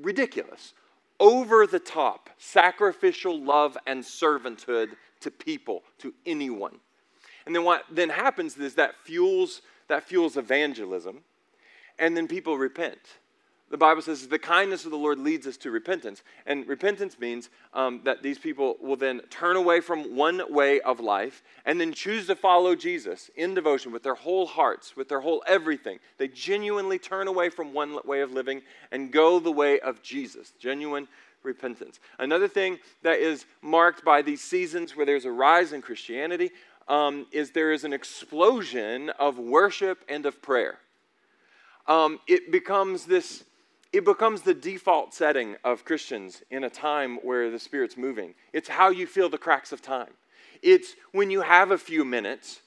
ridiculous, 0.00 0.74
over 1.20 1.66
the 1.66 1.78
top, 1.78 2.28
sacrificial 2.36 3.40
love 3.40 3.78
and 3.86 4.02
servanthood 4.02 4.90
to 5.20 5.30
people, 5.30 5.82
to 5.98 6.12
anyone. 6.26 6.76
And 7.46 7.54
then 7.54 7.64
what 7.64 7.84
then 7.90 8.10
happens 8.10 8.56
is 8.58 8.74
that 8.74 8.94
fuels 9.04 9.62
that 9.88 10.02
fuels 10.02 10.36
evangelism, 10.36 11.20
and 11.98 12.16
then 12.16 12.26
people 12.26 12.56
repent 12.56 12.98
the 13.74 13.78
Bible 13.78 14.02
says 14.02 14.28
the 14.28 14.38
kindness 14.38 14.84
of 14.84 14.92
the 14.92 14.96
Lord 14.96 15.18
leads 15.18 15.48
us 15.48 15.56
to 15.56 15.72
repentance. 15.72 16.22
And 16.46 16.64
repentance 16.68 17.18
means 17.18 17.50
um, 17.72 18.02
that 18.04 18.22
these 18.22 18.38
people 18.38 18.76
will 18.80 18.94
then 18.94 19.20
turn 19.30 19.56
away 19.56 19.80
from 19.80 20.14
one 20.14 20.40
way 20.48 20.80
of 20.82 21.00
life 21.00 21.42
and 21.64 21.80
then 21.80 21.92
choose 21.92 22.28
to 22.28 22.36
follow 22.36 22.76
Jesus 22.76 23.32
in 23.34 23.52
devotion 23.52 23.90
with 23.90 24.04
their 24.04 24.14
whole 24.14 24.46
hearts, 24.46 24.94
with 24.94 25.08
their 25.08 25.18
whole 25.18 25.42
everything. 25.48 25.98
They 26.18 26.28
genuinely 26.28 27.00
turn 27.00 27.26
away 27.26 27.50
from 27.50 27.74
one 27.74 27.98
way 28.04 28.20
of 28.20 28.30
living 28.30 28.62
and 28.92 29.10
go 29.10 29.40
the 29.40 29.50
way 29.50 29.80
of 29.80 30.04
Jesus. 30.04 30.52
Genuine 30.60 31.08
repentance. 31.42 31.98
Another 32.20 32.46
thing 32.46 32.78
that 33.02 33.18
is 33.18 33.44
marked 33.60 34.04
by 34.04 34.22
these 34.22 34.40
seasons 34.40 34.94
where 34.94 35.04
there's 35.04 35.24
a 35.24 35.32
rise 35.32 35.72
in 35.72 35.82
Christianity 35.82 36.52
um, 36.86 37.26
is 37.32 37.50
there 37.50 37.72
is 37.72 37.82
an 37.82 37.92
explosion 37.92 39.10
of 39.18 39.36
worship 39.36 40.04
and 40.08 40.26
of 40.26 40.40
prayer. 40.40 40.78
Um, 41.88 42.20
it 42.28 42.52
becomes 42.52 43.06
this 43.06 43.42
it 43.94 44.04
becomes 44.04 44.42
the 44.42 44.54
default 44.54 45.14
setting 45.14 45.54
of 45.62 45.84
Christians 45.84 46.42
in 46.50 46.64
a 46.64 46.70
time 46.70 47.18
where 47.22 47.48
the 47.48 47.60
Spirit's 47.60 47.96
moving. 47.96 48.34
It's 48.52 48.68
how 48.68 48.88
you 48.88 49.06
feel 49.06 49.28
the 49.28 49.38
cracks 49.38 49.70
of 49.70 49.80
time. 49.80 50.10
It's 50.62 50.96
when 51.12 51.30
you 51.30 51.42
have 51.42 51.70
a 51.70 51.78
few 51.78 52.04
minutes, 52.04 52.60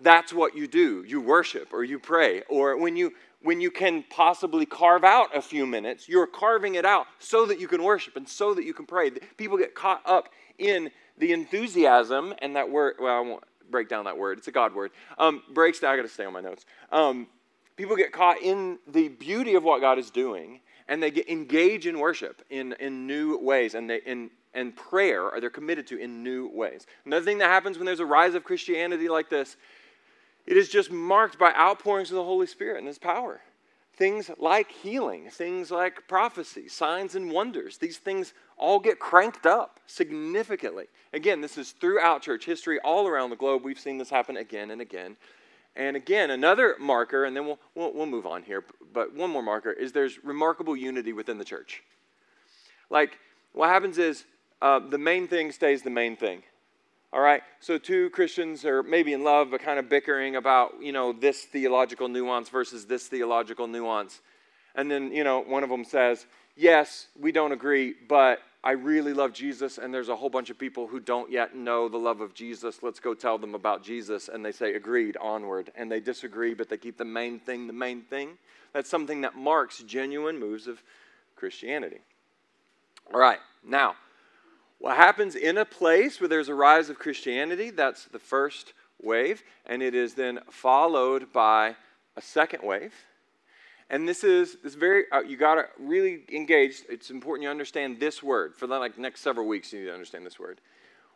that's 0.00 0.32
what 0.32 0.56
you 0.56 0.66
do. 0.66 1.04
You 1.06 1.20
worship 1.20 1.74
or 1.74 1.84
you 1.84 1.98
pray. 1.98 2.44
Or 2.48 2.78
when 2.78 2.96
you 2.96 3.12
when 3.42 3.60
you 3.60 3.70
can 3.70 4.04
possibly 4.08 4.64
carve 4.64 5.04
out 5.04 5.36
a 5.36 5.42
few 5.42 5.66
minutes, 5.66 6.08
you're 6.08 6.26
carving 6.26 6.76
it 6.76 6.86
out 6.86 7.06
so 7.18 7.44
that 7.46 7.60
you 7.60 7.68
can 7.68 7.82
worship 7.82 8.16
and 8.16 8.26
so 8.26 8.54
that 8.54 8.64
you 8.64 8.72
can 8.72 8.86
pray. 8.86 9.10
People 9.36 9.58
get 9.58 9.74
caught 9.74 10.02
up 10.06 10.30
in 10.58 10.90
the 11.18 11.32
enthusiasm 11.32 12.34
and 12.38 12.56
that 12.56 12.70
word. 12.70 12.96
Well, 12.98 13.18
I 13.18 13.20
won't 13.20 13.44
break 13.70 13.90
down 13.90 14.06
that 14.06 14.16
word. 14.16 14.38
It's 14.38 14.48
a 14.48 14.52
God 14.52 14.74
word. 14.74 14.92
Um, 15.18 15.42
breaks 15.52 15.80
down. 15.80 15.92
I 15.92 15.96
got 15.96 16.02
to 16.02 16.08
stay 16.08 16.24
on 16.24 16.32
my 16.32 16.40
notes. 16.40 16.64
Um, 16.90 17.26
people 17.76 17.96
get 17.96 18.12
caught 18.12 18.40
in 18.42 18.78
the 18.86 19.08
beauty 19.08 19.54
of 19.54 19.62
what 19.62 19.80
God 19.82 19.98
is 19.98 20.10
doing 20.10 20.60
and 20.90 21.02
they 21.02 21.12
engage 21.28 21.86
in 21.86 21.98
worship 21.98 22.42
in, 22.50 22.74
in 22.80 23.06
new 23.06 23.38
ways 23.38 23.74
and 23.74 23.88
they 23.88 24.00
in 24.04 24.30
and 24.52 24.74
prayer 24.74 25.30
are 25.30 25.40
they're 25.40 25.48
committed 25.48 25.86
to 25.86 25.96
in 25.96 26.24
new 26.24 26.48
ways. 26.48 26.84
Another 27.06 27.24
thing 27.24 27.38
that 27.38 27.46
happens 27.48 27.78
when 27.78 27.86
there's 27.86 28.00
a 28.00 28.06
rise 28.06 28.34
of 28.34 28.44
Christianity 28.44 29.08
like 29.08 29.30
this 29.30 29.56
it 30.46 30.56
is 30.56 30.68
just 30.68 30.90
marked 30.90 31.38
by 31.38 31.54
outpourings 31.54 32.10
of 32.10 32.16
the 32.16 32.24
Holy 32.24 32.46
Spirit 32.46 32.78
and 32.78 32.86
His 32.86 32.98
power. 32.98 33.40
Things 33.94 34.30
like 34.38 34.72
healing, 34.72 35.28
things 35.30 35.70
like 35.70 36.08
prophecy, 36.08 36.68
signs 36.68 37.14
and 37.14 37.30
wonders, 37.30 37.78
these 37.78 37.98
things 37.98 38.32
all 38.56 38.80
get 38.80 38.98
cranked 38.98 39.46
up 39.46 39.78
significantly. 39.86 40.86
Again, 41.12 41.40
this 41.40 41.58
is 41.58 41.72
throughout 41.72 42.22
church 42.22 42.46
history, 42.46 42.80
all 42.80 43.06
around 43.06 43.30
the 43.30 43.36
globe. 43.36 43.62
We've 43.62 43.78
seen 43.78 43.98
this 43.98 44.10
happen 44.10 44.38
again 44.38 44.70
and 44.70 44.80
again. 44.80 45.16
And 45.76 45.96
again, 45.96 46.30
another 46.30 46.76
marker, 46.78 47.24
and 47.24 47.36
then 47.36 47.46
we'll, 47.46 47.58
we'll, 47.74 47.92
we'll 47.94 48.06
move 48.06 48.26
on 48.26 48.42
here, 48.42 48.64
but 48.92 49.14
one 49.14 49.30
more 49.30 49.42
marker 49.42 49.72
is 49.72 49.92
there's 49.92 50.22
remarkable 50.24 50.76
unity 50.76 51.12
within 51.12 51.38
the 51.38 51.44
church. 51.44 51.82
Like, 52.90 53.18
what 53.52 53.68
happens 53.68 53.98
is 53.98 54.24
uh, 54.60 54.80
the 54.80 54.98
main 54.98 55.28
thing 55.28 55.52
stays 55.52 55.82
the 55.82 55.90
main 55.90 56.16
thing. 56.16 56.42
All 57.12 57.20
right, 57.20 57.42
so 57.58 57.76
two 57.76 58.10
Christians 58.10 58.64
are 58.64 58.82
maybe 58.84 59.12
in 59.12 59.24
love, 59.24 59.50
but 59.50 59.60
kind 59.60 59.78
of 59.80 59.88
bickering 59.88 60.36
about, 60.36 60.74
you 60.80 60.92
know, 60.92 61.12
this 61.12 61.42
theological 61.42 62.08
nuance 62.08 62.48
versus 62.48 62.86
this 62.86 63.08
theological 63.08 63.66
nuance. 63.66 64.20
And 64.76 64.88
then, 64.88 65.12
you 65.12 65.24
know, 65.24 65.40
one 65.40 65.64
of 65.64 65.70
them 65.70 65.84
says, 65.84 66.26
Yes, 66.56 67.06
we 67.18 67.32
don't 67.32 67.52
agree, 67.52 67.94
but 68.08 68.40
I 68.62 68.72
really 68.72 69.14
love 69.14 69.32
Jesus, 69.32 69.78
and 69.78 69.92
there's 69.92 70.10
a 70.10 70.16
whole 70.16 70.28
bunch 70.28 70.50
of 70.50 70.58
people 70.58 70.86
who 70.86 71.00
don't 71.00 71.30
yet 71.30 71.56
know 71.56 71.88
the 71.88 71.96
love 71.96 72.20
of 72.20 72.34
Jesus. 72.34 72.82
Let's 72.82 73.00
go 73.00 73.14
tell 73.14 73.38
them 73.38 73.54
about 73.54 73.82
Jesus. 73.82 74.28
And 74.28 74.44
they 74.44 74.52
say, 74.52 74.74
Agreed, 74.74 75.16
onward. 75.16 75.72
And 75.74 75.90
they 75.90 76.00
disagree, 76.00 76.52
but 76.52 76.68
they 76.68 76.76
keep 76.76 76.98
the 76.98 77.04
main 77.04 77.38
thing 77.38 77.66
the 77.66 77.72
main 77.72 78.02
thing. 78.02 78.36
That's 78.74 78.90
something 78.90 79.22
that 79.22 79.34
marks 79.34 79.82
genuine 79.82 80.38
moves 80.38 80.66
of 80.66 80.82
Christianity. 81.36 82.00
All 83.12 83.18
right, 83.18 83.38
now, 83.66 83.96
what 84.78 84.96
happens 84.96 85.34
in 85.34 85.58
a 85.58 85.64
place 85.64 86.20
where 86.20 86.28
there's 86.28 86.48
a 86.48 86.54
rise 86.54 86.90
of 86.90 86.98
Christianity, 86.98 87.70
that's 87.70 88.04
the 88.04 88.18
first 88.18 88.74
wave, 89.02 89.42
and 89.66 89.82
it 89.82 89.94
is 89.94 90.14
then 90.14 90.40
followed 90.50 91.32
by 91.32 91.76
a 92.16 92.22
second 92.22 92.62
wave. 92.62 92.94
And 93.90 94.08
this 94.08 94.22
is 94.22 94.56
this 94.62 94.74
very 94.74 95.04
uh, 95.10 95.20
you 95.20 95.36
got 95.36 95.56
to 95.56 95.66
really 95.78 96.22
engage. 96.32 96.82
It's 96.88 97.10
important 97.10 97.42
you 97.42 97.50
understand 97.50 97.98
this 97.98 98.22
word 98.22 98.54
for 98.54 98.68
the 98.68 98.78
like 98.78 98.96
next 98.96 99.20
several 99.20 99.48
weeks. 99.48 99.72
You 99.72 99.80
need 99.80 99.86
to 99.86 99.94
understand 99.94 100.24
this 100.24 100.38
word. 100.38 100.60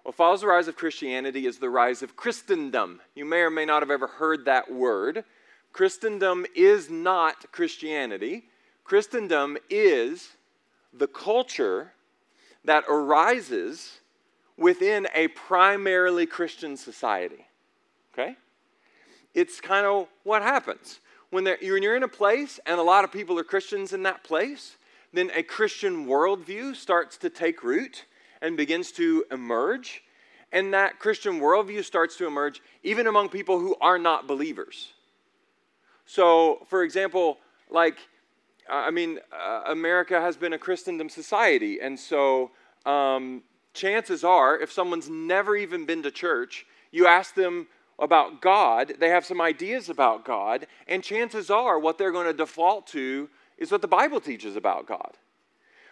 What 0.02 0.16
follows 0.16 0.42
the 0.42 0.48
rise 0.48 0.68
of 0.68 0.76
Christianity 0.76 1.46
is 1.46 1.58
the 1.58 1.70
rise 1.70 2.02
of 2.02 2.16
Christendom. 2.16 3.00
You 3.14 3.24
may 3.24 3.38
or 3.38 3.50
may 3.50 3.64
not 3.64 3.80
have 3.80 3.90
ever 3.90 4.08
heard 4.08 4.44
that 4.44 4.70
word. 4.70 5.24
Christendom 5.72 6.44
is 6.54 6.90
not 6.90 7.50
Christianity. 7.52 8.44
Christendom 8.82 9.56
is 9.70 10.32
the 10.92 11.06
culture 11.06 11.92
that 12.64 12.84
arises 12.88 14.00
within 14.56 15.08
a 15.14 15.28
primarily 15.28 16.26
Christian 16.26 16.76
society. 16.76 17.46
Okay? 18.12 18.36
It's 19.32 19.60
kind 19.60 19.86
of 19.86 20.08
what 20.22 20.42
happens. 20.42 21.00
When, 21.34 21.46
when 21.46 21.82
you're 21.82 21.96
in 21.96 22.04
a 22.04 22.08
place 22.08 22.60
and 22.64 22.78
a 22.78 22.82
lot 22.84 23.02
of 23.02 23.10
people 23.10 23.40
are 23.40 23.42
Christians 23.42 23.92
in 23.92 24.04
that 24.04 24.22
place, 24.22 24.76
then 25.12 25.32
a 25.34 25.42
Christian 25.42 26.06
worldview 26.06 26.76
starts 26.76 27.16
to 27.18 27.28
take 27.28 27.64
root 27.64 28.04
and 28.40 28.56
begins 28.56 28.92
to 28.92 29.24
emerge. 29.32 30.04
And 30.52 30.72
that 30.74 31.00
Christian 31.00 31.40
worldview 31.40 31.82
starts 31.82 32.16
to 32.18 32.28
emerge 32.28 32.62
even 32.84 33.08
among 33.08 33.30
people 33.30 33.58
who 33.58 33.74
are 33.80 33.98
not 33.98 34.28
believers. 34.28 34.92
So, 36.06 36.64
for 36.70 36.84
example, 36.84 37.38
like 37.68 37.98
I 38.70 38.92
mean, 38.92 39.18
uh, 39.32 39.62
America 39.66 40.20
has 40.20 40.36
been 40.36 40.52
a 40.52 40.58
Christendom 40.58 41.08
society, 41.08 41.80
and 41.80 41.98
so 41.98 42.52
um, 42.86 43.42
chances 43.72 44.22
are, 44.22 44.56
if 44.56 44.70
someone's 44.70 45.10
never 45.10 45.56
even 45.56 45.84
been 45.84 46.04
to 46.04 46.12
church, 46.12 46.64
you 46.92 47.08
ask 47.08 47.34
them 47.34 47.66
about 47.98 48.40
God, 48.40 48.94
they 48.98 49.08
have 49.08 49.24
some 49.24 49.40
ideas 49.40 49.88
about 49.88 50.24
God, 50.24 50.66
and 50.88 51.02
chances 51.02 51.50
are 51.50 51.78
what 51.78 51.98
they're 51.98 52.12
going 52.12 52.26
to 52.26 52.32
default 52.32 52.86
to 52.88 53.28
is 53.58 53.70
what 53.70 53.82
the 53.82 53.88
Bible 53.88 54.20
teaches 54.20 54.56
about 54.56 54.86
God. 54.86 55.12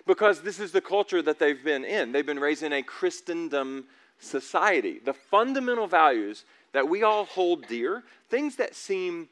Because 0.06 0.42
this 0.42 0.58
is 0.58 0.72
the 0.72 0.80
culture 0.80 1.22
that 1.22 1.38
they've 1.38 1.62
been 1.62 1.84
in. 1.84 2.10
They've 2.10 2.26
been 2.26 2.40
raised 2.40 2.64
in 2.64 2.72
a 2.72 2.82
Christendom 2.82 3.84
society. 4.18 5.00
The 5.04 5.12
fundamental 5.12 5.86
values 5.86 6.44
that 6.72 6.88
we 6.88 7.02
all 7.04 7.24
hold 7.24 7.68
dear, 7.68 8.02
things 8.28 8.56
that 8.56 8.74
seem 8.74 9.28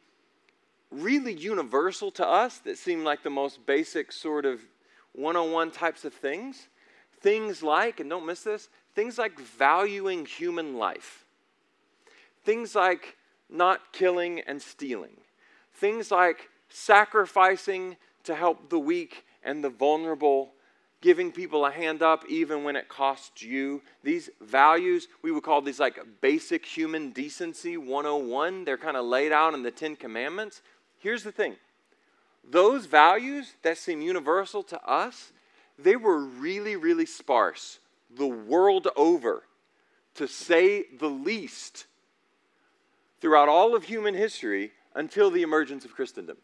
really 0.92 1.32
universal 1.32 2.10
to 2.12 2.26
us, 2.26 2.58
that 2.58 2.78
seem 2.78 3.02
like 3.02 3.22
the 3.22 3.30
most 3.30 3.64
basic 3.66 4.12
sort 4.12 4.44
of 4.44 4.60
101 5.14 5.72
types 5.72 6.04
of 6.04 6.14
things. 6.14 6.68
Things 7.20 7.62
like, 7.62 8.00
and 8.00 8.08
don't 8.08 8.26
miss 8.26 8.42
this, 8.42 8.68
things 8.94 9.18
like 9.18 9.38
valuing 9.38 10.24
human 10.24 10.76
life. 10.76 11.24
Things 12.44 12.74
like 12.74 13.16
not 13.48 13.92
killing 13.92 14.40
and 14.40 14.60
stealing. 14.60 15.16
Things 15.74 16.10
like 16.10 16.48
sacrificing 16.68 17.96
to 18.24 18.34
help 18.34 18.70
the 18.70 18.78
weak 18.78 19.24
and 19.42 19.64
the 19.64 19.70
vulnerable, 19.70 20.52
giving 21.00 21.32
people 21.32 21.64
a 21.64 21.70
hand 21.70 22.02
up 22.02 22.24
even 22.28 22.62
when 22.64 22.76
it 22.76 22.88
costs 22.88 23.42
you. 23.42 23.82
These 24.02 24.30
values, 24.40 25.08
we 25.22 25.32
would 25.32 25.42
call 25.42 25.62
these 25.62 25.80
like 25.80 25.98
basic 26.20 26.66
human 26.66 27.10
decency 27.10 27.76
101. 27.76 28.64
They're 28.64 28.76
kind 28.76 28.96
of 28.96 29.06
laid 29.06 29.32
out 29.32 29.54
in 29.54 29.62
the 29.62 29.70
Ten 29.70 29.96
Commandments. 29.96 30.62
Here's 30.98 31.24
the 31.24 31.32
thing 31.32 31.56
those 32.48 32.86
values 32.86 33.54
that 33.62 33.78
seem 33.78 34.00
universal 34.00 34.62
to 34.64 34.82
us, 34.84 35.32
they 35.78 35.96
were 35.96 36.18
really, 36.18 36.76
really 36.76 37.06
sparse 37.06 37.78
the 38.14 38.26
world 38.26 38.88
over, 38.96 39.44
to 40.14 40.26
say 40.26 40.84
the 40.98 41.08
least, 41.08 41.86
throughout 43.20 43.48
all 43.48 43.74
of 43.74 43.84
human 43.84 44.14
history 44.14 44.72
until 44.94 45.30
the 45.30 45.42
emergence 45.42 45.84
of 45.84 45.94
Christendom. 45.94 46.36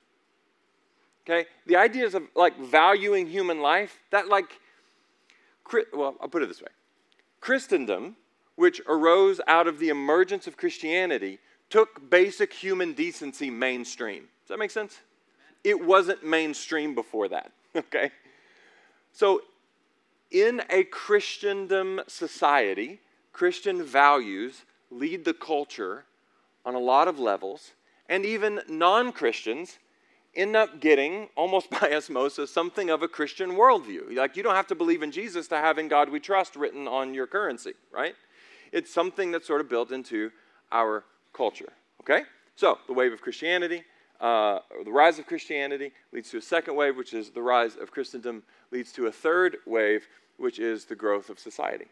Okay? 1.25 1.49
The 1.67 1.77
ideas 1.77 2.15
of 2.15 2.25
like 2.35 2.59
valuing 2.59 3.27
human 3.27 3.61
life, 3.61 3.99
that 4.11 4.29
like, 4.29 4.61
well, 5.93 6.17
I'll 6.21 6.29
put 6.29 6.43
it 6.43 6.49
this 6.49 6.61
way 6.61 6.69
Christendom, 7.41 8.17
which 8.55 8.81
arose 8.87 9.41
out 9.47 9.67
of 9.67 9.79
the 9.79 9.89
emergence 9.89 10.47
of 10.47 10.57
Christianity, 10.57 11.39
took 11.69 12.11
basic 12.11 12.53
human 12.53 12.93
decency 12.93 13.51
mainstream. 13.51 14.29
Does 14.45 14.49
that 14.49 14.59
make 14.59 14.71
sense? 14.71 15.01
It 15.65 15.85
wasn't 15.85 16.25
mainstream 16.25 16.95
before 16.95 17.29
that, 17.29 17.51
okay? 17.77 18.13
So, 19.13 19.43
in 20.31 20.63
a 20.71 20.85
Christendom 20.85 22.01
society, 22.07 23.01
Christian 23.33 23.83
values 23.83 24.65
lead 24.91 25.25
the 25.25 25.35
culture 25.35 26.05
on 26.67 26.75
a 26.75 26.79
lot 26.79 27.09
of 27.09 27.19
levels, 27.19 27.73
and 28.09 28.27
even 28.27 28.61
non 28.69 29.13
Christians 29.13 29.79
end 30.35 30.55
up 30.55 30.81
getting, 30.81 31.29
almost 31.37 31.71
by 31.81 31.93
osmosis, 31.95 32.51
something 32.51 32.91
of 32.91 33.03
a 33.03 33.09
Christian 33.09 33.53
worldview. 33.53 34.15
Like, 34.15 34.37
you 34.37 34.43
don't 34.43 34.57
have 34.57 34.67
to 34.67 34.75
believe 34.75 35.03
in 35.03 35.13
Jesus 35.13 35.49
to 35.49 35.57
have 35.57 35.79
in 35.79 35.89
God 35.89 36.11
we 36.11 36.21
trust 36.21 36.57
written 36.57 36.87
on 36.87 37.15
your 37.15 37.27
currency, 37.27 37.73
right? 37.91 38.15
It's 38.73 38.93
something 38.93 39.31
that's 39.31 39.47
sort 39.47 39.61
of 39.61 39.71
built 39.71 39.93
into 39.93 40.31
our 40.73 41.05
culture, 41.33 41.73
okay? 42.01 42.25
So, 42.57 42.79
the 42.87 42.93
wave 42.93 43.13
of 43.13 43.23
Christianity, 43.23 43.85
uh, 44.21 44.59
the 44.85 44.91
rise 44.91 45.19
of 45.19 45.27
Christianity 45.27 45.93
leads 46.13 46.31
to 46.31 46.39
a 46.39 46.43
second 46.43 46.75
wave, 46.75 46.97
which 46.97 47.15
is 47.15 47.31
the 47.31 47.43
rise 47.43 47.77
of 47.77 47.91
Christendom, 47.91 48.43
leads 48.73 48.93
to 48.93 49.07
a 49.07 49.13
third 49.13 49.59
wave, 49.67 50.09
which 50.37 50.59
is 50.59 50.85
the 50.85 50.97
growth 50.97 51.31
of 51.31 51.39
society, 51.39 51.87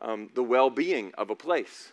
um, 0.00 0.30
the 0.34 0.42
well 0.42 0.70
being 0.70 1.12
of 1.18 1.30
a 1.30 1.34
place. 1.34 1.92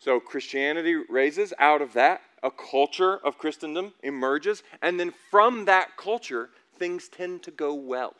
So 0.00 0.18
Christianity 0.18 0.94
raises 0.94 1.52
out 1.58 1.82
of 1.82 1.92
that, 1.92 2.22
a 2.42 2.50
culture 2.50 3.18
of 3.18 3.36
Christendom 3.36 3.92
emerges, 4.02 4.62
and 4.80 4.98
then 4.98 5.12
from 5.30 5.66
that 5.66 5.98
culture, 5.98 6.48
things 6.78 7.08
tend 7.08 7.42
to 7.42 7.50
go 7.50 7.74
well. 7.74 8.14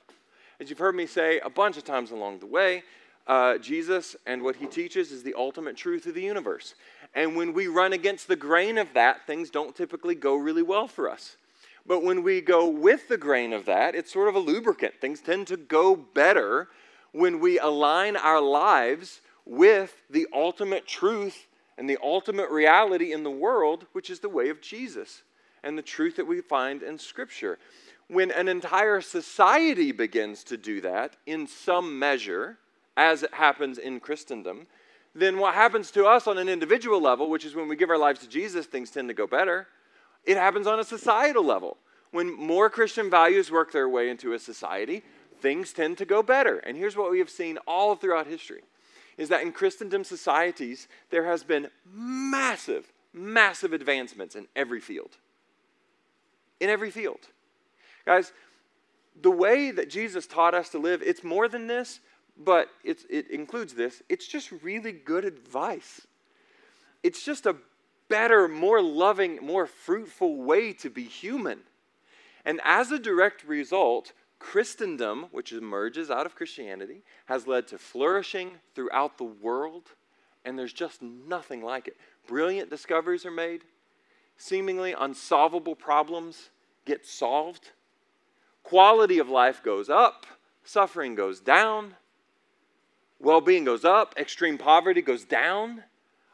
As 0.60 0.68
you've 0.68 0.78
heard 0.78 0.94
me 0.94 1.06
say 1.06 1.40
a 1.40 1.48
bunch 1.48 1.78
of 1.78 1.84
times 1.84 2.10
along 2.10 2.40
the 2.40 2.46
way, 2.46 2.82
uh, 3.26 3.56
Jesus 3.56 4.14
and 4.26 4.42
what 4.42 4.56
he 4.56 4.66
teaches 4.66 5.10
is 5.10 5.22
the 5.22 5.34
ultimate 5.34 5.74
truth 5.74 6.04
of 6.04 6.12
the 6.14 6.22
universe. 6.22 6.74
And 7.14 7.34
when 7.34 7.54
we 7.54 7.66
run 7.66 7.94
against 7.94 8.28
the 8.28 8.36
grain 8.36 8.76
of 8.76 8.92
that, 8.92 9.26
things 9.26 9.48
don't 9.48 9.74
typically 9.74 10.14
go 10.14 10.36
really 10.36 10.62
well 10.62 10.86
for 10.86 11.10
us. 11.10 11.38
But 11.86 12.02
when 12.02 12.22
we 12.22 12.42
go 12.42 12.68
with 12.68 13.08
the 13.08 13.16
grain 13.16 13.54
of 13.54 13.64
that, 13.64 13.94
it's 13.94 14.12
sort 14.12 14.28
of 14.28 14.34
a 14.34 14.38
lubricant. 14.38 15.00
Things 15.00 15.22
tend 15.22 15.46
to 15.46 15.56
go 15.56 15.96
better 15.96 16.68
when 17.12 17.40
we 17.40 17.58
align 17.58 18.16
our 18.16 18.40
lives 18.40 19.22
with 19.46 19.96
the 20.10 20.26
ultimate 20.34 20.86
truth 20.86 21.46
and 21.80 21.88
the 21.88 21.98
ultimate 22.02 22.50
reality 22.50 23.10
in 23.10 23.22
the 23.22 23.30
world, 23.30 23.86
which 23.92 24.10
is 24.10 24.20
the 24.20 24.28
way 24.28 24.50
of 24.50 24.60
Jesus 24.60 25.22
and 25.64 25.78
the 25.78 25.82
truth 25.82 26.16
that 26.16 26.26
we 26.26 26.42
find 26.42 26.82
in 26.82 26.98
Scripture. 26.98 27.58
When 28.06 28.30
an 28.30 28.48
entire 28.48 29.00
society 29.00 29.90
begins 29.90 30.44
to 30.44 30.58
do 30.58 30.82
that 30.82 31.16
in 31.24 31.46
some 31.46 31.98
measure, 31.98 32.58
as 32.98 33.22
it 33.22 33.32
happens 33.32 33.78
in 33.78 33.98
Christendom, 33.98 34.66
then 35.14 35.38
what 35.38 35.54
happens 35.54 35.90
to 35.92 36.04
us 36.04 36.26
on 36.26 36.36
an 36.36 36.50
individual 36.50 37.00
level, 37.00 37.30
which 37.30 37.46
is 37.46 37.54
when 37.54 37.66
we 37.66 37.76
give 37.76 37.88
our 37.88 37.96
lives 37.96 38.20
to 38.20 38.28
Jesus, 38.28 38.66
things 38.66 38.90
tend 38.90 39.08
to 39.08 39.14
go 39.14 39.26
better. 39.26 39.66
It 40.24 40.36
happens 40.36 40.66
on 40.66 40.80
a 40.80 40.84
societal 40.84 41.46
level. 41.46 41.78
When 42.10 42.30
more 42.34 42.68
Christian 42.68 43.08
values 43.08 43.50
work 43.50 43.72
their 43.72 43.88
way 43.88 44.10
into 44.10 44.34
a 44.34 44.38
society, 44.38 45.02
things 45.40 45.72
tend 45.72 45.96
to 45.96 46.04
go 46.04 46.22
better. 46.22 46.58
And 46.58 46.76
here's 46.76 46.96
what 46.96 47.10
we 47.10 47.20
have 47.20 47.30
seen 47.30 47.56
all 47.66 47.96
throughout 47.96 48.26
history 48.26 48.60
is 49.20 49.28
that 49.28 49.42
in 49.42 49.52
Christendom 49.52 50.02
societies, 50.02 50.88
there 51.10 51.26
has 51.26 51.44
been 51.44 51.68
massive, 51.92 52.90
massive 53.12 53.74
advancements 53.74 54.34
in 54.34 54.46
every 54.56 54.80
field. 54.80 55.18
In 56.58 56.70
every 56.70 56.90
field. 56.90 57.20
Guys, 58.06 58.32
the 59.20 59.30
way 59.30 59.72
that 59.72 59.90
Jesus 59.90 60.26
taught 60.26 60.54
us 60.54 60.70
to 60.70 60.78
live, 60.78 61.02
it's 61.02 61.22
more 61.22 61.48
than 61.48 61.66
this, 61.66 62.00
but 62.34 62.68
it 62.82 63.30
includes 63.30 63.74
this. 63.74 64.02
It's 64.08 64.26
just 64.26 64.50
really 64.62 64.92
good 64.92 65.26
advice. 65.26 66.06
It's 67.02 67.22
just 67.22 67.44
a 67.44 67.56
better, 68.08 68.48
more 68.48 68.80
loving, 68.80 69.36
more 69.42 69.66
fruitful 69.66 70.36
way 70.36 70.72
to 70.72 70.88
be 70.88 71.04
human. 71.04 71.60
And 72.46 72.58
as 72.64 72.90
a 72.90 72.98
direct 72.98 73.44
result, 73.44 74.14
Christendom, 74.40 75.26
which 75.30 75.52
emerges 75.52 76.10
out 76.10 76.26
of 76.26 76.34
Christianity, 76.34 77.04
has 77.26 77.46
led 77.46 77.68
to 77.68 77.78
flourishing 77.78 78.52
throughout 78.74 79.18
the 79.18 79.24
world, 79.24 79.92
and 80.44 80.58
there's 80.58 80.72
just 80.72 81.00
nothing 81.02 81.62
like 81.62 81.86
it. 81.86 81.96
Brilliant 82.26 82.70
discoveries 82.70 83.24
are 83.24 83.30
made, 83.30 83.62
seemingly 84.36 84.92
unsolvable 84.98 85.76
problems 85.76 86.48
get 86.86 87.06
solved, 87.06 87.70
quality 88.64 89.18
of 89.18 89.28
life 89.28 89.62
goes 89.62 89.88
up, 89.88 90.26
suffering 90.64 91.14
goes 91.14 91.38
down, 91.40 91.94
well 93.20 93.42
being 93.42 93.64
goes 93.64 93.84
up, 93.84 94.14
extreme 94.16 94.56
poverty 94.56 95.02
goes 95.02 95.24
down 95.24 95.84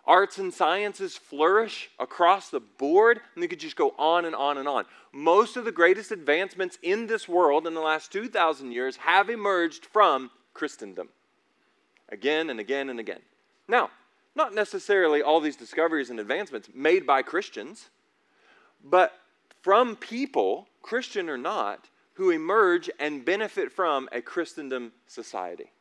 arts 0.07 0.39
and 0.39 0.55
sciences 0.55 1.17
flourish 1.17 1.91
across 1.99 2.49
the 2.49 2.61
board, 2.61 3.21
and 3.35 3.43
you 3.43 3.49
could 3.49 3.61
just 3.61 3.77
go 3.77 3.95
on 3.99 4.25
and 4.25 4.35
on 4.35 4.59
and 4.59 4.69
on. 4.69 4.85
Most 5.13 5.57
of 5.57 5.65
the 5.65 5.73
greatest 5.73 6.13
advancements 6.13 6.79
in 6.83 7.07
this 7.07 7.29
world 7.29 7.67
in 7.67 7.75
the 7.75 7.81
last 7.81 8.13
2,000 8.13 8.73
years 8.73 8.97
have 8.97 9.29
emerged 9.29 9.87
from 9.87 10.31
Christendom. 10.55 11.09
Again 12.09 12.51
and 12.51 12.61
again 12.61 12.89
and 12.89 13.01
again. 13.01 13.21
Now, 13.67 13.91
not 14.35 14.55
necessarily 14.55 15.23
all 15.23 15.41
these 15.41 15.57
discoveries 15.57 16.11
and 16.11 16.21
advancements 16.21 16.69
made 16.75 17.07
by 17.07 17.23
Christians, 17.23 17.89
but 18.85 19.13
from 19.63 19.97
people, 19.97 20.69
Christian 20.83 21.29
or 21.29 21.39
not, 21.39 21.89
who 22.15 22.31
emerge 22.31 22.89
and 23.01 23.25
benefit 23.25 23.73
from 23.73 24.09
a 24.13 24.21
Christendom 24.21 24.93
society. 25.07 25.73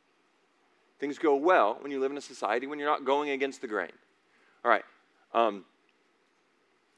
Things 1.00 1.20
go 1.20 1.36
well 1.36 1.78
when 1.82 1.92
you 1.92 2.00
live 2.00 2.12
in 2.12 2.18
a 2.18 2.22
society 2.22 2.66
when 2.66 2.80
you're 2.80 2.90
not 2.90 3.06
going 3.06 3.30
against 3.30 3.62
the 3.62 3.68
grain. 3.68 3.92
All 4.66 4.72
right. 4.72 4.84
Um, 5.36 5.64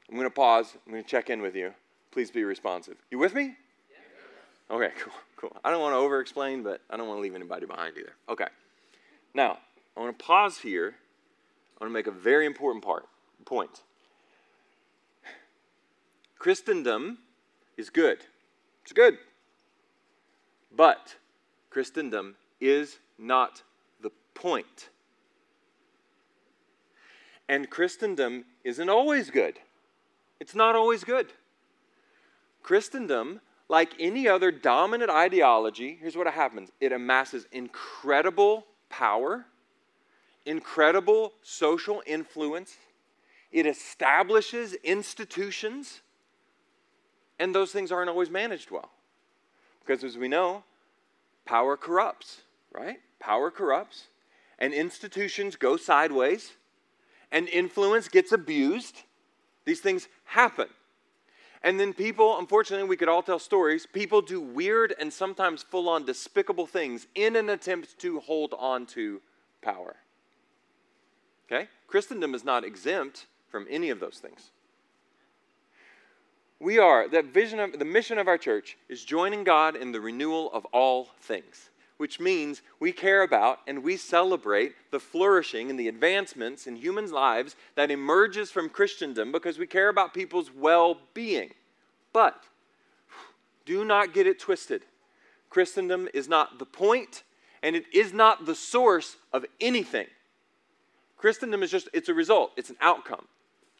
I'm 0.08 0.16
going 0.16 0.26
to 0.26 0.34
pause. 0.34 0.74
I'm 0.86 0.92
going 0.92 1.04
to 1.04 1.08
check 1.08 1.28
in 1.28 1.42
with 1.42 1.54
you. 1.54 1.74
Please 2.10 2.30
be 2.30 2.42
responsive. 2.42 2.96
You 3.10 3.18
with 3.18 3.34
me? 3.34 3.54
Yeah. 4.70 4.74
Okay, 4.74 4.94
cool, 4.98 5.12
cool. 5.36 5.56
I 5.62 5.70
don't 5.70 5.82
want 5.82 5.92
to 5.92 5.98
over 5.98 6.18
explain, 6.18 6.62
but 6.62 6.80
I 6.88 6.96
don't 6.96 7.06
want 7.06 7.18
to 7.18 7.22
leave 7.22 7.34
anybody 7.34 7.66
behind 7.66 7.98
either. 7.98 8.14
Okay. 8.26 8.46
Now, 9.34 9.58
I 9.94 10.00
want 10.00 10.18
to 10.18 10.24
pause 10.24 10.56
here. 10.56 10.94
I 11.78 11.84
want 11.84 11.90
to 11.90 11.94
make 11.94 12.06
a 12.06 12.10
very 12.10 12.46
important 12.46 12.82
part, 12.82 13.06
point. 13.44 13.82
Christendom 16.38 17.18
is 17.76 17.90
good. 17.90 18.24
It's 18.82 18.94
good. 18.94 19.18
But 20.74 21.16
Christendom 21.68 22.36
is 22.62 22.96
not 23.18 23.62
the 24.00 24.10
point. 24.32 24.88
And 27.48 27.70
Christendom 27.70 28.44
isn't 28.62 28.88
always 28.88 29.30
good. 29.30 29.58
It's 30.40 30.54
not 30.54 30.76
always 30.76 31.02
good. 31.02 31.32
Christendom, 32.62 33.40
like 33.68 33.92
any 33.98 34.28
other 34.28 34.50
dominant 34.50 35.10
ideology, 35.10 35.98
here's 36.00 36.16
what 36.16 36.26
happens 36.26 36.70
it 36.80 36.92
amasses 36.92 37.46
incredible 37.52 38.66
power, 38.90 39.46
incredible 40.44 41.32
social 41.42 42.02
influence, 42.06 42.76
it 43.50 43.64
establishes 43.64 44.74
institutions, 44.84 46.02
and 47.38 47.54
those 47.54 47.72
things 47.72 47.90
aren't 47.90 48.10
always 48.10 48.30
managed 48.30 48.70
well. 48.70 48.90
Because 49.80 50.04
as 50.04 50.18
we 50.18 50.28
know, 50.28 50.64
power 51.46 51.76
corrupts, 51.76 52.42
right? 52.72 52.98
Power 53.18 53.50
corrupts, 53.50 54.08
and 54.58 54.74
institutions 54.74 55.56
go 55.56 55.78
sideways 55.78 56.52
and 57.30 57.48
influence 57.48 58.08
gets 58.08 58.32
abused. 58.32 59.02
These 59.64 59.80
things 59.80 60.08
happen. 60.24 60.68
And 61.62 61.78
then 61.78 61.92
people, 61.92 62.38
unfortunately, 62.38 62.88
we 62.88 62.96
could 62.96 63.08
all 63.08 63.22
tell 63.22 63.38
stories. 63.38 63.86
People 63.86 64.22
do 64.22 64.40
weird 64.40 64.94
and 64.98 65.12
sometimes 65.12 65.62
full 65.62 65.88
on 65.88 66.04
despicable 66.04 66.66
things 66.66 67.06
in 67.14 67.36
an 67.36 67.48
attempt 67.48 67.98
to 67.98 68.20
hold 68.20 68.54
on 68.58 68.86
to 68.86 69.20
power. 69.60 69.96
Okay? 71.50 71.68
Christendom 71.88 72.34
is 72.34 72.44
not 72.44 72.64
exempt 72.64 73.26
from 73.48 73.66
any 73.68 73.90
of 73.90 73.98
those 73.98 74.18
things. 74.18 74.50
We 76.60 76.78
are, 76.78 77.08
that 77.08 77.26
vision 77.26 77.60
of 77.60 77.78
the 77.78 77.84
mission 77.84 78.18
of 78.18 78.28
our 78.28 78.38
church 78.38 78.76
is 78.88 79.04
joining 79.04 79.44
God 79.44 79.76
in 79.76 79.92
the 79.92 80.00
renewal 80.00 80.52
of 80.52 80.64
all 80.66 81.08
things 81.20 81.70
which 81.98 82.20
means 82.20 82.62
we 82.80 82.92
care 82.92 83.22
about 83.22 83.58
and 83.66 83.82
we 83.82 83.96
celebrate 83.96 84.72
the 84.90 85.00
flourishing 85.00 85.68
and 85.68 85.78
the 85.78 85.88
advancements 85.88 86.66
in 86.66 86.76
humans' 86.76 87.12
lives 87.12 87.56
that 87.74 87.90
emerges 87.90 88.50
from 88.50 88.68
Christendom 88.68 89.30
because 89.30 89.58
we 89.58 89.66
care 89.66 89.88
about 89.88 90.14
people's 90.14 90.50
well 90.50 90.98
being. 91.12 91.50
But 92.12 92.44
do 93.66 93.84
not 93.84 94.14
get 94.14 94.26
it 94.26 94.38
twisted. 94.38 94.82
Christendom 95.50 96.08
is 96.14 96.28
not 96.28 96.58
the 96.58 96.66
point 96.66 97.24
and 97.62 97.74
it 97.74 97.84
is 97.92 98.12
not 98.12 98.46
the 98.46 98.54
source 98.54 99.16
of 99.32 99.44
anything. 99.60 100.06
Christendom 101.16 101.64
is 101.64 101.70
just, 101.72 101.88
it's 101.92 102.08
a 102.08 102.14
result, 102.14 102.52
it's 102.56 102.70
an 102.70 102.76
outcome. 102.80 103.26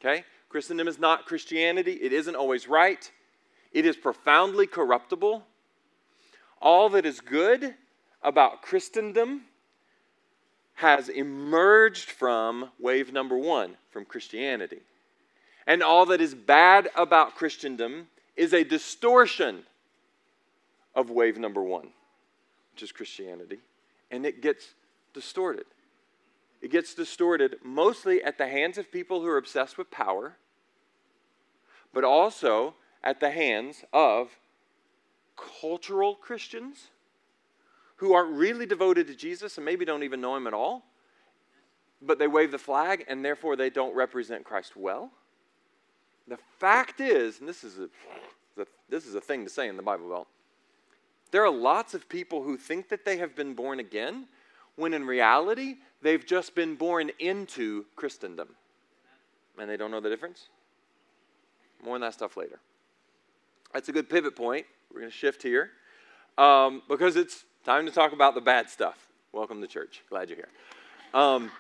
Okay? 0.01 0.25
Christendom 0.49 0.89
is 0.89 0.99
not 0.99 1.25
Christianity, 1.25 1.93
it 1.93 2.13
isn't 2.13 2.35
always 2.35 2.67
right, 2.67 3.11
it 3.73 3.87
is 3.87 3.97
profoundly 3.97 4.67
corruptible. 4.67 5.45
All 6.61 6.89
that 6.89 7.07
is 7.07 7.21
good 7.21 7.77
about 8.23 8.63
Christendom 8.63 9.43
has 10.75 11.09
emerged 11.09 12.11
from 12.11 12.71
wave 12.79 13.13
number 13.13 13.37
one, 13.37 13.77
from 13.91 14.05
Christianity. 14.05 14.81
And 15.67 15.83
all 15.83 16.07
that 16.07 16.21
is 16.21 16.35
bad 16.35 16.89
about 16.97 17.35
Christendom 17.35 18.09
is 18.37 18.53
a 18.55 18.65
distortion 18.65 19.65
of 20.95 21.11
wave 21.11 21.37
number 21.37 21.63
one, 21.63 21.89
which 22.73 22.83
is 22.83 22.93
Christianity. 22.93 23.59
And 24.11 24.25
it 24.25 24.41
gets 24.41 24.75
distorted. 25.13 25.67
It 26.63 26.71
gets 26.71 26.95
distorted 26.95 27.57
mostly 27.65 28.23
at 28.23 28.39
the 28.39 28.49
hands 28.49 28.79
of 28.79 28.91
people 28.91 29.21
who 29.21 29.29
are 29.29 29.37
obsessed 29.37 29.79
with 29.79 29.91
power, 29.91 30.37
but 31.93 32.05
also 32.05 32.75
at 33.03 33.21
the 33.21 33.31
hands 33.31 33.85
of 33.93 34.39
cultural 35.37 36.15
Christians 36.15 36.89
who 37.99 38.15
aren't 38.15 38.33
really 38.33 38.67
devoted 38.67 39.07
to 39.09 39.15
Jesus 39.15 39.59
and 39.59 39.65
maybe 39.65 39.85
don't 39.85 40.03
even 40.03 40.21
know 40.21 40.35
him 40.37 40.47
at 40.47 40.55
all, 40.55 40.85
but 42.01 42.19
they 42.19 42.27
wave 42.27 42.51
the 42.51 42.59
flag 42.59 43.05
and 43.09 43.25
therefore 43.25 43.57
they 43.57 43.71
don't 43.71 43.95
represent 43.95 44.45
Christ 44.45 44.77
well. 44.77 45.11
The 46.27 46.39
fact 46.59 47.01
is, 47.01 47.41
and 47.41 47.49
this 47.49 47.65
is 47.65 47.79
a, 47.79 47.89
this 48.89 49.07
is 49.07 49.15
a 49.15 49.21
thing 49.21 49.45
to 49.45 49.51
say 49.51 49.69
in 49.69 49.77
the 49.77 49.83
Bible 49.83 50.09
Belt, 50.09 50.29
there 51.31 51.45
are 51.45 51.51
lots 51.51 51.93
of 51.93 52.09
people 52.09 52.43
who 52.43 52.57
think 52.57 52.89
that 52.89 53.05
they 53.05 53.19
have 53.19 53.35
been 53.35 53.55
born 53.55 53.81
again 53.81 54.27
when 54.77 54.95
in 54.95 55.05
reality 55.05 55.77
they've 56.01 56.25
just 56.25 56.55
been 56.55 56.77
born 56.77 57.11
into 57.19 57.85
Christendom. 57.97 58.49
And 59.59 59.69
they 59.69 59.77
don't 59.77 59.91
know 59.91 60.01
the 60.01 60.09
difference? 60.09 60.49
More 61.85 61.97
on 61.97 62.01
that 62.03 62.15
stuff 62.15 62.37
later. 62.37 62.61
That's 63.75 63.89
a 63.89 63.93
good 63.93 64.09
pivot 64.09 64.37
point. 64.37 64.67
We're 64.93 65.01
going 65.01 65.11
to 65.11 65.17
shift 65.17 65.43
here 65.43 65.71
um, 66.39 66.83
because 66.89 67.17
it's 67.17 67.45
Time 67.69 67.85
to 67.85 67.93
talk 67.93 68.15
about 68.15 68.35
the 68.35 68.41
bad 68.41 68.71
stuff. 68.71 68.97
Welcome 69.31 69.61
to 69.61 69.67
church. 69.67 70.03
Glad 70.09 70.31
you're 70.31 70.37
here. 70.37 70.49
Um, 71.13 71.51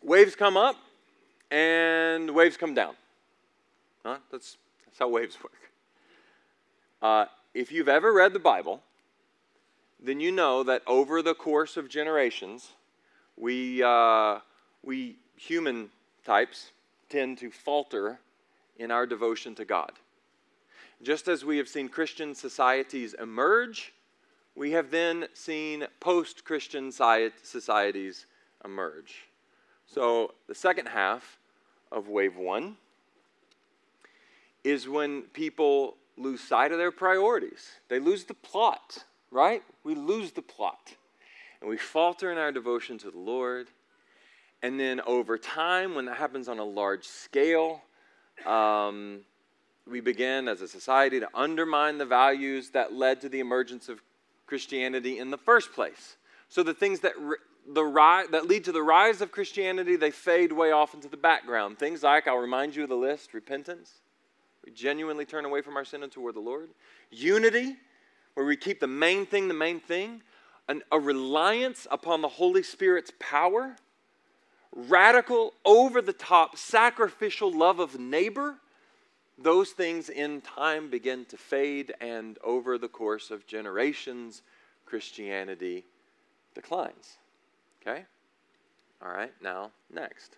waves 0.00 0.36
come 0.36 0.56
up 0.56 0.76
and 1.50 2.30
waves 2.30 2.56
come 2.56 2.72
down. 2.72 2.94
Huh? 4.06 4.18
That's 4.30 4.58
That's 4.86 5.00
how 5.00 5.08
waves 5.08 5.36
work. 5.42 5.72
Uh, 7.02 7.24
if 7.52 7.72
you've 7.72 7.88
ever 7.88 8.12
read 8.12 8.32
the 8.32 8.38
Bible, 8.38 8.80
then 10.00 10.20
you 10.20 10.30
know 10.30 10.62
that 10.62 10.82
over 10.86 11.20
the 11.20 11.34
course 11.34 11.76
of 11.76 11.88
generations, 11.88 12.68
we, 13.36 13.82
uh, 13.82 14.38
we 14.84 15.16
human 15.36 15.90
types 16.24 16.70
tend 17.08 17.38
to 17.38 17.50
falter 17.50 18.20
in 18.78 18.92
our 18.92 19.04
devotion 19.04 19.56
to 19.56 19.64
God. 19.64 19.90
Just 21.02 21.28
as 21.28 21.44
we 21.44 21.58
have 21.58 21.68
seen 21.68 21.88
Christian 21.88 22.34
societies 22.34 23.14
emerge, 23.14 23.92
we 24.54 24.72
have 24.72 24.90
then 24.90 25.26
seen 25.34 25.86
post 26.00 26.44
Christian 26.44 26.92
societies 26.92 28.26
emerge. 28.64 29.26
So, 29.86 30.34
the 30.48 30.54
second 30.54 30.86
half 30.86 31.38
of 31.92 32.08
wave 32.08 32.36
one 32.36 32.76
is 34.62 34.88
when 34.88 35.22
people 35.22 35.96
lose 36.16 36.40
sight 36.40 36.72
of 36.72 36.78
their 36.78 36.90
priorities. 36.90 37.68
They 37.88 37.98
lose 37.98 38.24
the 38.24 38.34
plot, 38.34 39.04
right? 39.30 39.62
We 39.82 39.94
lose 39.94 40.32
the 40.32 40.42
plot. 40.42 40.94
And 41.60 41.68
we 41.68 41.76
falter 41.76 42.30
in 42.30 42.38
our 42.38 42.52
devotion 42.52 42.98
to 42.98 43.10
the 43.10 43.18
Lord. 43.18 43.68
And 44.62 44.80
then 44.80 45.00
over 45.02 45.36
time, 45.36 45.94
when 45.94 46.06
that 46.06 46.16
happens 46.16 46.48
on 46.48 46.58
a 46.58 46.64
large 46.64 47.04
scale, 47.04 47.82
um, 48.46 49.20
we 49.88 50.00
begin 50.00 50.48
as 50.48 50.60
a 50.60 50.68
society 50.68 51.20
to 51.20 51.28
undermine 51.34 51.98
the 51.98 52.06
values 52.06 52.70
that 52.70 52.92
led 52.92 53.20
to 53.20 53.28
the 53.28 53.40
emergence 53.40 53.88
of 53.88 54.02
Christianity 54.46 55.18
in 55.18 55.30
the 55.30 55.38
first 55.38 55.72
place. 55.72 56.16
So 56.48 56.62
the 56.62 56.74
things 56.74 57.00
that 57.00 57.12
the 57.66 58.26
that 58.30 58.46
lead 58.46 58.64
to 58.64 58.72
the 58.72 58.82
rise 58.82 59.20
of 59.20 59.32
Christianity, 59.32 59.96
they 59.96 60.10
fade 60.10 60.52
way 60.52 60.70
off 60.70 60.94
into 60.94 61.08
the 61.08 61.16
background. 61.16 61.78
Things 61.78 62.02
like, 62.02 62.28
I'll 62.28 62.36
remind 62.36 62.76
you 62.76 62.82
of 62.84 62.88
the 62.88 62.96
list 62.96 63.34
repentance, 63.34 63.92
we 64.64 64.72
genuinely 64.72 65.24
turn 65.24 65.44
away 65.44 65.62
from 65.62 65.76
our 65.76 65.84
sin 65.84 66.02
and 66.02 66.12
toward 66.12 66.34
the 66.34 66.40
Lord, 66.40 66.70
unity, 67.10 67.76
where 68.34 68.46
we 68.46 68.56
keep 68.56 68.80
the 68.80 68.86
main 68.86 69.26
thing 69.26 69.48
the 69.48 69.54
main 69.54 69.80
thing, 69.80 70.22
An, 70.68 70.82
a 70.90 70.98
reliance 70.98 71.86
upon 71.90 72.22
the 72.22 72.28
Holy 72.28 72.62
Spirit's 72.62 73.12
power, 73.18 73.76
radical, 74.72 75.52
over 75.64 76.02
the 76.02 76.12
top, 76.12 76.56
sacrificial 76.56 77.52
love 77.56 77.78
of 77.78 77.98
neighbor. 77.98 78.56
Those 79.36 79.70
things 79.70 80.08
in 80.08 80.40
time 80.40 80.90
begin 80.90 81.24
to 81.26 81.36
fade, 81.36 81.92
and 82.00 82.38
over 82.44 82.78
the 82.78 82.88
course 82.88 83.30
of 83.30 83.46
generations, 83.46 84.42
Christianity 84.86 85.84
declines. 86.54 87.18
Okay? 87.82 88.04
All 89.02 89.10
right, 89.10 89.32
now, 89.42 89.72
next. 89.92 90.36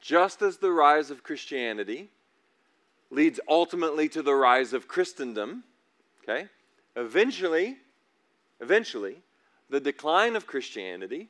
Just 0.00 0.42
as 0.42 0.58
the 0.58 0.72
rise 0.72 1.10
of 1.10 1.22
Christianity 1.22 2.10
leads 3.10 3.40
ultimately 3.48 4.08
to 4.10 4.22
the 4.22 4.34
rise 4.34 4.72
of 4.72 4.88
Christendom, 4.88 5.64
okay? 6.22 6.48
Eventually, 6.96 7.76
eventually, 8.60 9.22
the 9.70 9.80
decline 9.80 10.36
of 10.36 10.46
Christianity 10.46 11.28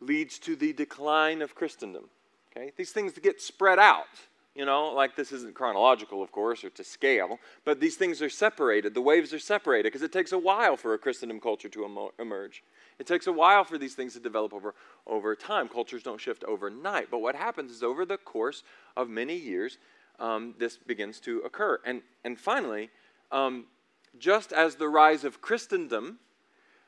leads 0.00 0.38
to 0.40 0.56
the 0.56 0.72
decline 0.72 1.42
of 1.42 1.54
Christendom. 1.54 2.04
Okay? 2.50 2.72
These 2.76 2.92
things 2.92 3.12
get 3.18 3.40
spread 3.40 3.78
out. 3.78 4.06
You 4.54 4.64
know, 4.64 4.92
like 4.92 5.16
this 5.16 5.32
isn't 5.32 5.54
chronological, 5.54 6.22
of 6.22 6.30
course, 6.30 6.62
or 6.62 6.70
to 6.70 6.84
scale, 6.84 7.40
but 7.64 7.80
these 7.80 7.96
things 7.96 8.22
are 8.22 8.30
separated. 8.30 8.94
The 8.94 9.00
waves 9.00 9.34
are 9.34 9.38
separated 9.40 9.92
because 9.92 10.02
it 10.02 10.12
takes 10.12 10.30
a 10.30 10.38
while 10.38 10.76
for 10.76 10.94
a 10.94 10.98
Christendom 10.98 11.40
culture 11.40 11.68
to 11.70 12.10
emerge. 12.20 12.62
It 13.00 13.06
takes 13.08 13.26
a 13.26 13.32
while 13.32 13.64
for 13.64 13.78
these 13.78 13.94
things 13.94 14.12
to 14.12 14.20
develop 14.20 14.54
over, 14.54 14.74
over 15.08 15.34
time. 15.34 15.68
Cultures 15.68 16.04
don't 16.04 16.20
shift 16.20 16.44
overnight. 16.44 17.10
But 17.10 17.18
what 17.18 17.34
happens 17.34 17.72
is 17.72 17.82
over 17.82 18.04
the 18.04 18.16
course 18.16 18.62
of 18.96 19.08
many 19.08 19.34
years, 19.34 19.78
um, 20.20 20.54
this 20.58 20.76
begins 20.76 21.18
to 21.20 21.40
occur. 21.40 21.80
And, 21.84 22.02
and 22.22 22.38
finally, 22.38 22.90
um, 23.32 23.64
just 24.20 24.52
as 24.52 24.76
the 24.76 24.88
rise 24.88 25.24
of 25.24 25.40
Christendom 25.40 26.20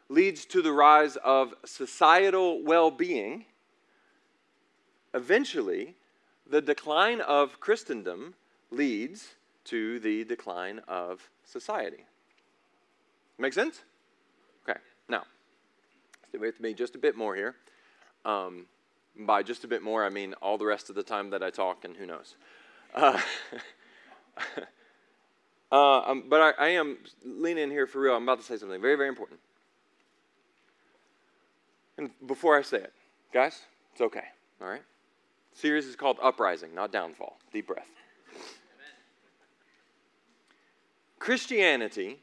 leads 0.09 0.45
to 0.47 0.63
the 0.63 0.73
rise 0.73 1.17
of 1.17 1.55
societal 1.65 2.63
well 2.63 2.93
being, 2.93 3.47
eventually, 5.13 5.97
the 6.49 6.61
decline 6.61 7.21
of 7.21 7.61
Christendom 7.61 8.35
leads 8.71 9.35
to 9.65 9.99
the 10.01 10.25
decline 10.25 10.81
of 10.87 11.29
society. 11.45 12.05
Make 13.39 13.53
sense? 13.53 13.83
Okay, 14.69 14.79
now, 15.09 15.25
stay 16.29 16.39
with 16.39 16.61
me 16.61 16.73
just 16.73 16.95
a 16.95 16.99
bit 16.99 17.17
more 17.17 17.35
here. 17.35 17.55
Um, 18.25 18.67
by 19.19 19.43
just 19.43 19.65
a 19.65 19.69
bit 19.69 19.83
more, 19.83 20.05
I 20.05 20.11
mean 20.11 20.35
all 20.35 20.59
the 20.59 20.67
rest 20.67 20.89
of 20.89 20.97
the 20.97 21.03
time 21.03 21.31
that 21.31 21.43
I 21.43 21.51
talk, 21.51 21.85
and 21.85 21.97
who 21.97 22.07
knows. 22.07 22.37
Uh, 22.95 23.21
uh, 25.73 26.01
um, 26.01 26.25
but 26.29 26.41
I, 26.41 26.67
I 26.67 26.69
am 26.71 26.99
leaning 27.25 27.65
in 27.65 27.71
here 27.71 27.87
for 27.87 28.01
real. 28.01 28.15
I'm 28.15 28.23
about 28.23 28.41
to 28.41 28.45
say 28.45 28.57
something 28.57 28.81
very, 28.81 28.97
very 28.97 29.09
important. 29.09 29.41
And 31.99 32.11
before 32.27 32.59
I 32.59 32.63
say 32.63 32.79
it, 32.79 32.93
guys, 33.33 33.63
it's 33.93 34.03
okay, 34.03 34.25
all 34.61 34.69
right? 34.69 34.83
Series 35.57 35.87
is 35.87 35.97
called 35.97 36.19
Uprising, 36.23 36.75
not 36.75 36.93
Downfall. 36.93 37.39
Deep 37.53 37.67
breath. 37.67 37.89
Christianity 41.19 42.21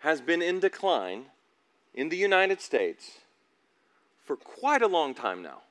has 0.00 0.20
been 0.20 0.42
in 0.42 0.58
decline 0.58 1.26
in 1.94 2.08
the 2.08 2.16
United 2.16 2.60
States 2.60 3.20
for 4.24 4.36
quite 4.36 4.82
a 4.82 4.88
long 4.88 5.14
time 5.14 5.42
now. 5.42 5.62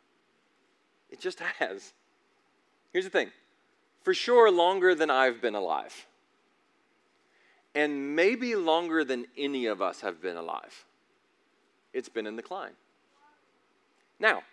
It 1.09 1.19
just 1.19 1.39
has. 1.59 1.93
Here's 2.93 3.05
the 3.05 3.11
thing 3.11 3.31
for 4.03 4.13
sure, 4.13 4.49
longer 4.49 4.95
than 4.95 5.11
I've 5.11 5.41
been 5.41 5.55
alive. 5.55 6.07
And 7.75 8.15
maybe 8.15 8.55
longer 8.55 9.03
than 9.03 9.27
any 9.37 9.65
of 9.65 9.81
us 9.81 10.01
have 10.01 10.21
been 10.21 10.37
alive. 10.37 10.85
It's 11.93 12.09
been 12.09 12.25
in 12.25 12.35
decline. 12.35 12.73
Now, 14.19 14.43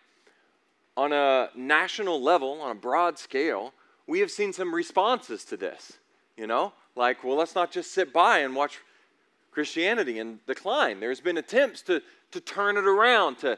on 0.98 1.12
a 1.12 1.48
national 1.54 2.20
level, 2.20 2.61
on 2.61 2.72
a 2.72 2.74
broad 2.74 3.20
scale, 3.20 3.72
we 4.08 4.18
have 4.18 4.32
seen 4.32 4.52
some 4.52 4.74
responses 4.74 5.44
to 5.44 5.56
this. 5.56 5.92
You 6.37 6.48
know, 6.48 6.72
like, 6.96 7.22
well, 7.22 7.37
let's 7.37 7.54
not 7.54 7.70
just 7.70 7.92
sit 7.92 8.12
by 8.12 8.40
and 8.40 8.54
watch 8.56 8.78
Christianity 9.52 10.18
in 10.18 10.40
decline. 10.48 10.98
There's 10.98 11.20
been 11.20 11.38
attempts 11.38 11.82
to, 11.82 12.02
to 12.32 12.40
turn 12.40 12.76
it 12.76 12.84
around, 12.84 13.38
to 13.38 13.56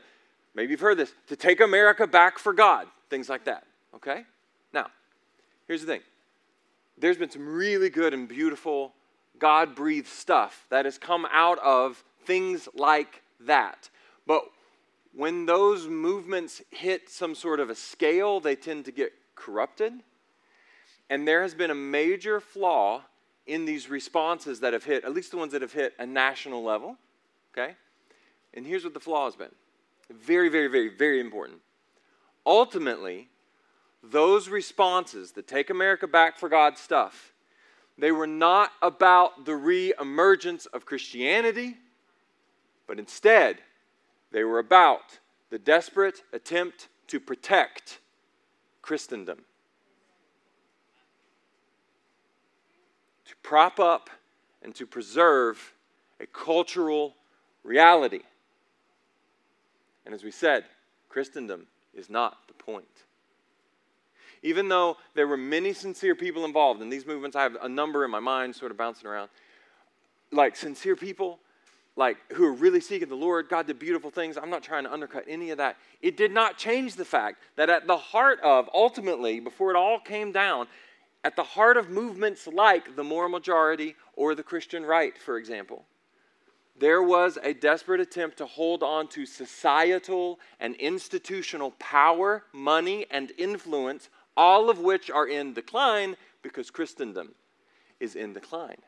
maybe 0.55 0.73
you've 0.73 0.81
heard 0.81 0.99
this, 0.99 1.15
to 1.29 1.37
take 1.37 1.63
America 1.63 2.07
back 2.07 2.39
for 2.39 2.53
God, 2.53 2.87
things 3.09 3.31
like 3.31 3.45
that. 3.47 3.65
Okay? 3.95 4.25
Now, 4.75 4.89
here's 5.67 5.81
the 5.81 5.87
thing 5.87 6.03
there's 6.99 7.17
been 7.17 7.31
some 7.31 7.49
really 7.49 7.89
good 7.89 8.13
and 8.13 8.29
beautiful 8.29 8.93
God 9.39 9.75
breathed 9.75 10.09
stuff 10.09 10.67
that 10.69 10.85
has 10.85 10.99
come 10.99 11.27
out 11.33 11.59
of 11.61 12.05
things 12.27 12.69
like 12.75 13.23
that. 13.41 13.89
But 14.27 14.45
when 15.15 15.47
those 15.47 15.89
movements 15.89 16.63
hit 16.71 17.09
some 17.09 17.35
sort 17.35 17.61
of 17.61 17.71
a 17.71 17.75
scale, 17.75 18.41
they 18.41 18.57
tend 18.57 18.85
to 18.85 18.93
get 18.93 19.13
corrupted. 19.35 19.93
And 21.09 21.27
there 21.27 21.43
has 21.43 21.55
been 21.55 21.71
a 21.71 21.75
major 21.75 22.41
flaw 22.41 23.03
in 23.47 23.65
these 23.65 23.91
responses 23.91 24.61
that 24.61 24.73
have 24.73 24.85
hit, 24.85 25.05
at 25.05 25.13
least 25.13 25.33
the 25.33 25.37
ones 25.37 25.53
that 25.53 25.63
have 25.63 25.73
hit 25.73 25.95
a 25.99 26.07
national 26.07 26.63
level. 26.63 26.97
Okay? 27.53 27.75
And 28.55 28.65
here's 28.67 28.85
what 28.85 28.95
the 28.95 29.01
flaw 29.01 29.25
has 29.25 29.37
been 29.37 29.51
very, 30.11 30.49
very, 30.49 30.67
very, 30.67 30.89
very 30.89 31.21
important. 31.21 31.61
Ultimately, 32.45 33.29
those 34.03 34.49
responses 34.49 35.33
that 35.33 35.47
take 35.47 35.71
America 35.71 36.07
back 36.07 36.39
for 36.39 36.49
God's 36.49 36.81
stuff, 36.81 37.33
they 37.99 38.13
were 38.13 38.27
not 38.27 38.73
about 38.83 39.45
the 39.45 39.55
re 39.55 39.93
emergence 40.01 40.67
of 40.67 40.87
Christianity, 40.87 41.77
but 42.87 42.99
instead, 42.99 43.59
they 44.33 44.45
were 44.45 44.59
about 44.59 45.19
the 45.51 45.59
desperate 45.59 46.23
attempt 46.33 46.89
to 47.09 47.19
protect 47.19 47.99
Christendom, 48.83 49.41
to 53.27 53.35
prop 53.43 53.81
up 53.81 54.11
and 54.63 54.75
to 54.77 54.87
preserve 54.87 55.75
a 56.21 56.27
cultural 56.27 57.15
reality. 57.65 58.21
And 60.05 60.15
as 60.15 60.23
we 60.23 60.31
said, 60.31 60.65
Christendom 61.09 61.67
is 61.95 62.09
not 62.09 62.39
the 62.47 62.55
point. 62.55 62.87
Even 64.43 64.69
though 64.69 64.97
there 65.15 65.27
were 65.27 65.37
many 65.37 65.73
sincere 65.73 66.15
people 66.15 66.45
involved 66.45 66.81
in 66.81 66.89
these 66.89 67.07
movements, 67.07 67.37
I 67.37 67.43
have 67.43 67.57
a 67.61 67.69
number 67.69 68.05
in 68.05 68.11
my 68.11 68.21
mind 68.21 68.55
sort 68.55 68.71
of 68.71 68.79
bouncing 68.79 69.07
around. 69.07 69.29
Like 70.33 70.57
sincere 70.57 70.97
people 70.97 71.41
like 72.01 72.17
who 72.33 72.47
are 72.47 72.53
really 72.53 72.81
seeking 72.81 73.11
the 73.11 73.15
Lord. 73.15 73.51
God 73.51 73.67
did 73.67 73.79
beautiful 73.79 74.11
things. 74.11 74.39
I'm 74.39 74.49
not 74.49 74.63
trying 74.63 74.85
to 74.85 74.93
undercut 74.93 75.25
any 75.29 75.51
of 75.51 75.59
that. 75.59 75.77
It 76.01 76.17
did 76.17 76.33
not 76.33 76.57
change 76.57 76.97
the 76.97 77.05
fact 77.05 77.43
that 77.57 77.69
at 77.69 77.87
the 77.87 77.99
heart 77.99 78.41
of, 78.41 78.71
ultimately, 78.75 79.39
before 79.39 79.71
it 79.71 79.77
all 79.77 80.01
came 80.01 80.33
down, 80.33 80.67
at 81.23 81.37
the 81.37 81.45
heart 81.45 81.77
of 81.77 81.91
movements 81.91 82.47
like 82.47 82.97
the 82.97 83.05
moral 83.05 83.29
majority 83.29 83.95
or 84.15 84.35
the 84.35 84.43
Christian 84.43 84.85
right, 84.85 85.17
for 85.19 85.37
example, 85.37 85.85
there 86.79 87.03
was 87.03 87.39
a 87.43 87.53
desperate 87.53 88.01
attempt 88.01 88.39
to 88.39 88.47
hold 88.47 88.83
on 88.83 89.07
to 89.09 89.27
societal 89.27 90.41
and 90.59 90.75
institutional 90.77 91.73
power, 91.73 92.45
money, 92.55 93.05
and 93.11 93.33
influence, 93.37 94.09
all 94.39 94.71
of 94.71 94.79
which 94.79 95.11
are 95.11 95.29
in 95.29 95.53
decline 95.53 96.17
because 96.41 96.71
Christendom 96.71 97.35
is 98.01 98.17
in 98.17 98.33
decline. 98.33 98.81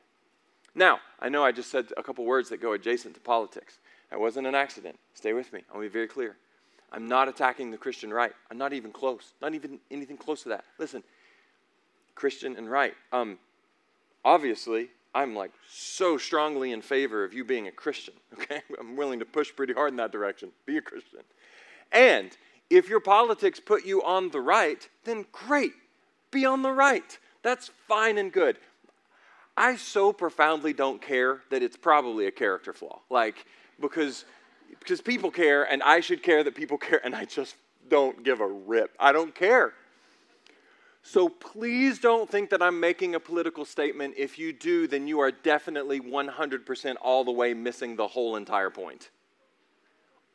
Now, 0.75 1.01
I 1.21 1.29
know 1.29 1.45
I 1.45 1.53
just 1.53 1.71
said 1.71 1.93
a 1.97 2.03
couple 2.03 2.25
words 2.25 2.49
that 2.49 2.61
go 2.61 2.73
adjacent 2.73 3.15
to 3.15 3.21
politics. 3.21 3.79
That 4.11 4.21
wasn't 4.21 4.47
an 4.47 4.55
accident. 4.55 4.99
Stay 5.15 5.33
with 5.33 5.53
me. 5.53 5.63
I'll 5.73 5.81
be 5.81 5.89
very 5.89 6.09
clear. 6.09 6.37
I'm 6.93 7.09
not 7.09 7.29
attacking 7.29 7.71
the 7.71 7.79
Christian 7.79 8.13
right. 8.13 8.33
I'm 8.51 8.59
not 8.59 8.73
even 8.73 8.93
close. 8.93 9.33
Not 9.41 9.55
even 9.55 9.79
anything 9.91 10.17
close 10.17 10.43
to 10.43 10.51
that. 10.51 10.65
Listen, 10.79 11.03
Christian 12.15 12.57
and 12.57 12.71
right. 12.71 12.95
Um, 13.13 13.39
obviously, 14.25 14.89
I'm 15.15 15.35
like 15.35 15.53
so 15.69 16.17
strongly 16.19 16.73
in 16.73 16.83
favor 16.83 17.25
of 17.25 17.33
you 17.33 17.45
being 17.45 17.69
a 17.69 17.73
Christian, 17.73 18.15
okay? 18.35 18.63
I'm 18.79 18.97
willing 18.97 19.19
to 19.19 19.25
push 19.25 19.55
pretty 19.55 19.73
hard 19.73 19.91
in 19.91 19.97
that 19.97 20.13
direction. 20.13 20.51
Be 20.67 20.77
a 20.79 20.83
Christian. 20.83 21.21
And 21.91 22.37
if 22.71 22.89
your 22.89 23.01
politics 23.01 23.61
put 23.61 23.85
you 23.85 24.03
on 24.03 24.31
the 24.31 24.41
right, 24.41 24.89
then 25.05 25.27
great. 25.33 25.73
Be 26.31 26.47
on 26.47 26.63
the 26.63 26.73
right. 26.73 27.19
That's 27.43 27.71
fine 27.87 28.19
and 28.19 28.33
good. 28.33 28.57
I 29.57 29.77
so 29.77 30.13
profoundly 30.13 30.73
don't 30.73 31.01
care 31.01 31.43
that 31.51 31.63
it's 31.63 31.77
probably 31.77 32.27
a 32.27 32.31
character 32.31 32.73
flaw. 32.73 33.01
Like, 33.11 33.45
because, 33.81 34.25
because 34.79 35.01
people 35.01 35.31
care 35.31 35.65
and 35.65 35.83
I 35.83 36.01
should 36.01 36.23
care 36.23 36.43
that 36.45 36.55
people 36.55 36.79
care 36.79 37.01
and 37.05 37.15
I 37.15 37.25
just 37.25 37.57
don't 37.89 38.25
give 38.25 38.41
a 38.41 38.47
rip. 38.47 38.97
I 38.99 39.13
don't 39.13 39.35
care. 39.35 39.75
So 41.03 41.29
please 41.29 41.99
don't 41.99 42.31
think 42.31 42.51
that 42.51 42.63
I'm 42.63 42.79
making 42.79 43.15
a 43.15 43.21
political 43.21 43.65
statement. 43.65 44.15
If 44.17 44.39
you 44.39 44.53
do, 44.53 44.87
then 44.87 45.09
you 45.09 45.19
are 45.21 45.33
definitely 45.33 46.01
100% 46.01 46.95
all 47.03 47.25
the 47.25 47.33
way 47.33 47.55
missing 47.55 47.97
the 47.97 48.07
whole 48.07 48.37
entire 48.37 48.71
point. 48.71 49.11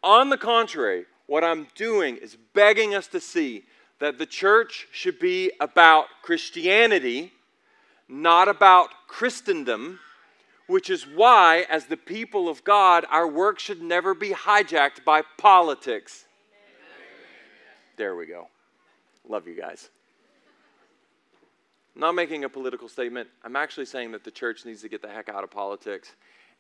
On 0.04 0.30
the 0.30 0.38
contrary, 0.38 1.06
what 1.26 1.44
I'm 1.44 1.68
doing 1.74 2.18
is 2.18 2.38
begging 2.54 2.94
us 2.94 3.08
to 3.08 3.20
see 3.20 3.64
that 4.00 4.18
the 4.18 4.26
church 4.26 4.88
should 4.92 5.20
be 5.20 5.52
about 5.60 6.06
Christianity, 6.22 7.32
not 8.10 8.48
about 8.48 8.90
Christendom, 9.08 10.00
which 10.68 10.90
is 10.90 11.08
why, 11.08 11.66
as 11.70 11.86
the 11.86 11.98
people 11.98 12.50
of 12.50 12.64
God, 12.64 13.06
our 13.10 13.28
work 13.28 13.60
should 13.60 13.82
never 13.82 14.14
be 14.14 14.32
hijacked 14.32 15.04
by 15.06 15.22
politics. 15.38 16.26
There 17.96 18.16
we 18.16 18.26
go. 18.26 18.48
Love 19.28 19.48
you 19.48 19.56
guys. 19.56 19.90
I'm 21.96 22.02
not 22.02 22.16
making 22.16 22.44
a 22.44 22.50
political 22.50 22.88
statement. 22.88 23.28
I'm 23.44 23.56
actually 23.56 23.86
saying 23.86 24.12
that 24.12 24.24
the 24.24 24.32
church 24.32 24.66
needs 24.66 24.82
to 24.84 24.90
get 24.90 25.02
the 25.02 25.10
heck 25.10 25.30
out 25.30 25.44
of 25.44 25.50
politics 25.50 26.14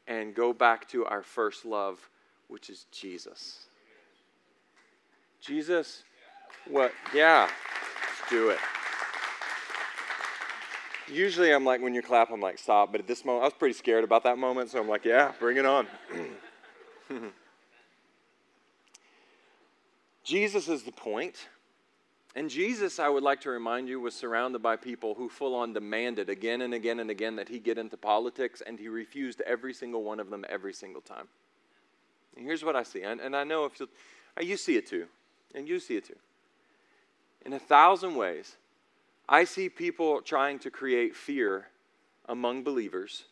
and 0.07 0.33
go 0.33 0.51
back 0.51 0.89
to 0.89 1.05
our 1.05 1.21
first 1.21 1.63
love, 1.63 2.09
which 2.47 2.69
is 2.69 2.85
Jesus. 2.91 3.67
Jesus, 5.39 6.03
what? 6.67 6.91
Yeah, 7.13 7.49
let's 8.19 8.29
do 8.31 8.49
it. 8.49 8.59
Usually 11.09 11.53
I'm 11.53 11.63
like, 11.63 11.81
when 11.81 11.93
you 11.93 12.01
clap, 12.01 12.31
I'm 12.31 12.41
like, 12.41 12.57
stop. 12.57 12.91
But 12.91 13.01
at 13.01 13.07
this 13.07 13.23
moment, 13.23 13.43
I 13.43 13.47
was 13.47 13.53
pretty 13.53 13.73
scared 13.73 14.03
about 14.03 14.23
that 14.23 14.37
moment, 14.37 14.71
so 14.71 14.79
I'm 14.79 14.89
like, 14.89 15.05
yeah, 15.05 15.31
bring 15.39 15.57
it 15.57 15.65
on. 15.65 15.87
Jesus 20.23 20.67
is 20.67 20.83
the 20.83 20.91
point. 20.91 21.47
And 22.35 22.49
Jesus, 22.49 22.99
I 22.99 23.09
would 23.09 23.23
like 23.23 23.41
to 23.41 23.49
remind 23.49 23.87
you, 23.87 23.99
was 23.99 24.13
surrounded 24.13 24.61
by 24.61 24.75
people 24.75 25.15
who 25.15 25.27
full 25.29 25.55
on 25.55 25.73
demanded 25.73 26.29
again 26.29 26.61
and 26.61 26.73
again 26.73 26.99
and 26.99 27.09
again 27.09 27.35
that 27.37 27.49
he 27.49 27.57
get 27.57 27.77
into 27.77 27.97
politics, 27.97 28.61
and 28.65 28.77
he 28.77 28.89
refused 28.89 29.41
every 29.41 29.73
single 29.73 30.03
one 30.03 30.19
of 30.19 30.29
them 30.29 30.45
every 30.49 30.73
single 30.73 31.01
time. 31.01 31.27
And 32.35 32.45
here's 32.45 32.63
what 32.63 32.75
I 32.75 32.83
see, 32.83 33.01
and, 33.01 33.19
and 33.19 33.35
I 33.35 33.43
know 33.43 33.65
if 33.65 33.79
you, 33.79 33.89
you 34.39 34.57
see 34.57 34.75
it 34.75 34.85
too, 34.85 35.07
and 35.55 35.67
you 35.67 35.79
see 35.79 35.95
it 35.95 36.05
too. 36.05 36.17
In 37.43 37.53
a 37.53 37.59
thousand 37.59 38.15
ways, 38.15 38.57
I 39.29 39.43
see 39.43 39.67
people 39.67 40.21
trying 40.21 40.59
to 40.59 40.71
create 40.71 41.15
fear 41.15 41.67
among 42.27 42.63
believers, 42.63 43.25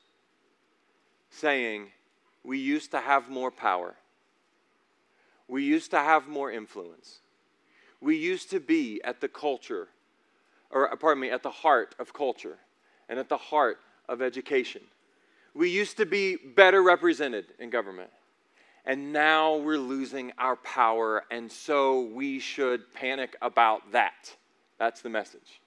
saying, 1.30 1.88
We 2.44 2.60
used 2.60 2.92
to 2.92 3.00
have 3.00 3.30
more 3.30 3.52
power. 3.52 3.96
We 5.48 5.64
used 5.64 5.92
to 5.92 6.00
have 6.00 6.28
more 6.28 6.52
influence. 6.52 7.20
We 8.02 8.18
used 8.18 8.50
to 8.52 8.60
be 8.60 9.02
at 9.04 9.22
the 9.22 9.30
culture, 9.30 9.88
or 10.70 10.92
uh, 10.92 10.96
pardon 10.96 11.22
me, 11.22 11.30
at 11.30 11.44
the 11.44 11.50
heart 11.50 11.96
of 11.98 12.14
culture 12.14 12.58
and 13.08 13.20
at 13.20 13.30
the 13.30 13.38
heart 13.38 13.78
of 14.10 14.22
education. 14.22 14.82
We 15.54 15.70
used 15.70 15.98
to 15.98 16.06
be 16.06 16.36
better 16.36 16.84
represented 16.84 17.46
in 17.60 17.70
government. 17.70 18.10
And 18.84 19.14
now 19.14 19.56
we're 19.56 19.80
losing 19.80 20.34
our 20.38 20.58
power, 20.58 21.24
and 21.32 21.52
so 21.52 22.02
we 22.02 22.40
should 22.40 22.94
panic 22.94 23.36
about 23.42 23.94
that. 23.94 24.36
That's 24.78 25.02
the 25.02 25.10
message. 25.10 25.62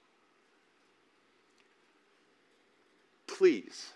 Please 3.38 3.92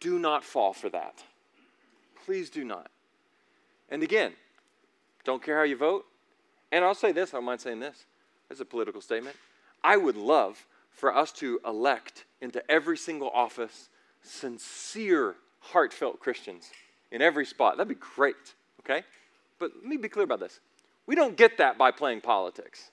do 0.00 0.18
not 0.18 0.44
fall 0.44 0.72
for 0.72 0.88
that. 0.88 1.22
Please 2.24 2.48
do 2.48 2.64
not. 2.64 2.90
And 3.90 4.02
again, 4.02 4.32
don't 5.24 5.42
care 5.42 5.58
how 5.58 5.64
you 5.64 5.76
vote. 5.76 6.06
And 6.72 6.82
I'll 6.82 6.94
say 6.94 7.12
this, 7.12 7.34
I 7.34 7.36
don't 7.36 7.44
mind 7.44 7.60
saying 7.60 7.80
this 7.80 8.06
as 8.50 8.58
a 8.58 8.64
political 8.64 9.02
statement. 9.02 9.36
I 9.84 9.98
would 9.98 10.16
love 10.16 10.66
for 10.90 11.14
us 11.14 11.32
to 11.32 11.60
elect 11.66 12.24
into 12.40 12.62
every 12.70 12.96
single 12.96 13.28
office 13.28 13.90
sincere, 14.22 15.34
heartfelt 15.60 16.18
Christians 16.18 16.70
in 17.10 17.20
every 17.20 17.44
spot. 17.44 17.76
That'd 17.76 17.88
be 17.88 18.06
great, 18.16 18.54
okay? 18.80 19.04
But 19.58 19.72
let 19.76 19.84
me 19.84 19.98
be 19.98 20.08
clear 20.08 20.24
about 20.24 20.40
this. 20.40 20.60
We 21.06 21.14
don't 21.14 21.36
get 21.36 21.58
that 21.58 21.76
by 21.76 21.90
playing 21.90 22.22
politics. 22.22 22.90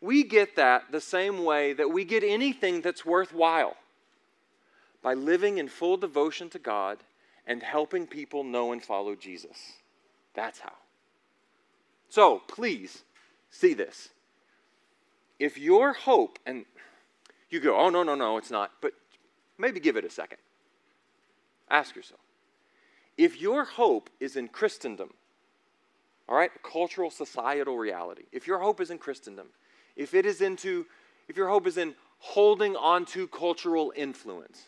We 0.00 0.22
get 0.22 0.54
that 0.54 0.92
the 0.92 1.00
same 1.00 1.44
way 1.44 1.72
that 1.72 1.90
we 1.90 2.04
get 2.04 2.22
anything 2.22 2.82
that's 2.82 3.04
worthwhile 3.04 3.74
by 5.02 5.14
living 5.14 5.58
in 5.58 5.68
full 5.68 5.96
devotion 5.96 6.50
to 6.50 6.58
God 6.58 6.98
and 7.46 7.62
helping 7.62 8.06
people 8.06 8.44
know 8.44 8.72
and 8.72 8.82
follow 8.82 9.14
Jesus. 9.14 9.56
That's 10.34 10.60
how. 10.60 10.74
So 12.08 12.42
please 12.46 13.04
see 13.50 13.74
this. 13.74 14.10
If 15.38 15.58
your 15.58 15.92
hope, 15.92 16.38
and 16.44 16.64
you 17.48 17.60
go, 17.60 17.76
oh, 17.76 17.90
no, 17.90 18.02
no, 18.02 18.14
no, 18.14 18.36
it's 18.36 18.50
not, 18.50 18.72
but 18.80 18.92
maybe 19.56 19.80
give 19.80 19.96
it 19.96 20.04
a 20.04 20.10
second. 20.10 20.38
Ask 21.70 21.94
yourself 21.94 22.20
if 23.18 23.40
your 23.40 23.64
hope 23.64 24.08
is 24.20 24.36
in 24.36 24.48
Christendom, 24.48 25.10
all 26.28 26.36
right, 26.36 26.50
cultural, 26.62 27.10
societal 27.10 27.76
reality, 27.76 28.22
if 28.32 28.46
your 28.46 28.60
hope 28.60 28.80
is 28.80 28.90
in 28.90 28.98
Christendom, 28.98 29.48
if 29.96 30.14
it 30.14 30.24
is 30.24 30.40
into, 30.40 30.86
if 31.26 31.36
your 31.36 31.48
hope 31.48 31.66
is 31.66 31.76
in 31.76 31.94
holding 32.20 32.76
on 32.76 33.04
to 33.06 33.26
cultural 33.26 33.92
influence, 33.96 34.66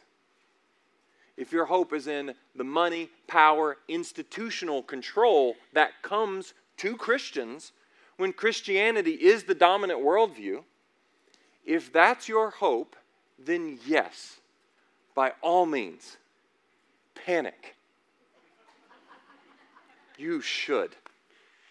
if 1.40 1.52
your 1.52 1.64
hope 1.64 1.94
is 1.94 2.06
in 2.06 2.34
the 2.54 2.62
money, 2.62 3.08
power, 3.26 3.78
institutional 3.88 4.82
control 4.82 5.56
that 5.72 6.02
comes 6.02 6.52
to 6.76 6.98
Christians 6.98 7.72
when 8.18 8.34
Christianity 8.34 9.12
is 9.12 9.44
the 9.44 9.54
dominant 9.54 10.00
worldview, 10.00 10.62
if 11.64 11.90
that's 11.90 12.28
your 12.28 12.50
hope, 12.50 12.94
then 13.38 13.78
yes, 13.86 14.40
by 15.14 15.32
all 15.40 15.64
means, 15.64 16.18
panic. 17.14 17.74
You 20.18 20.42
should. 20.42 20.94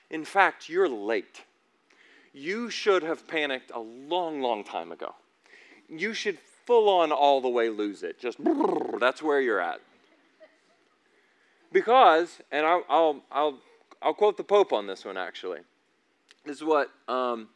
In 0.09 0.25
fact, 0.25 0.67
you're 0.67 0.89
late. 0.89 1.43
You 2.33 2.71
should 2.71 3.03
have 3.03 3.27
panicked 3.27 3.69
a 3.69 3.79
long, 3.79 4.41
long 4.41 4.63
time 4.63 4.91
ago. 4.91 5.13
You 5.87 6.15
should 6.15 6.39
full 6.69 6.87
on 6.87 7.11
all 7.11 7.41
the 7.41 7.49
way 7.49 7.67
lose 7.67 8.03
it. 8.03 8.19
Just 8.19 8.37
that's 8.99 9.23
where 9.23 9.41
you're 9.41 9.59
at. 9.59 9.81
Because, 11.71 12.41
and 12.51 12.63
I'll, 12.63 12.83
I'll, 12.87 13.23
I'll, 13.31 13.59
I'll 14.03 14.13
quote 14.13 14.37
the 14.37 14.43
Pope 14.43 14.71
on 14.71 14.85
this 14.85 15.03
one 15.03 15.17
actually. 15.17 15.61
This 16.45 16.57
is 16.57 16.63
what 16.63 16.91
um, 17.07 17.47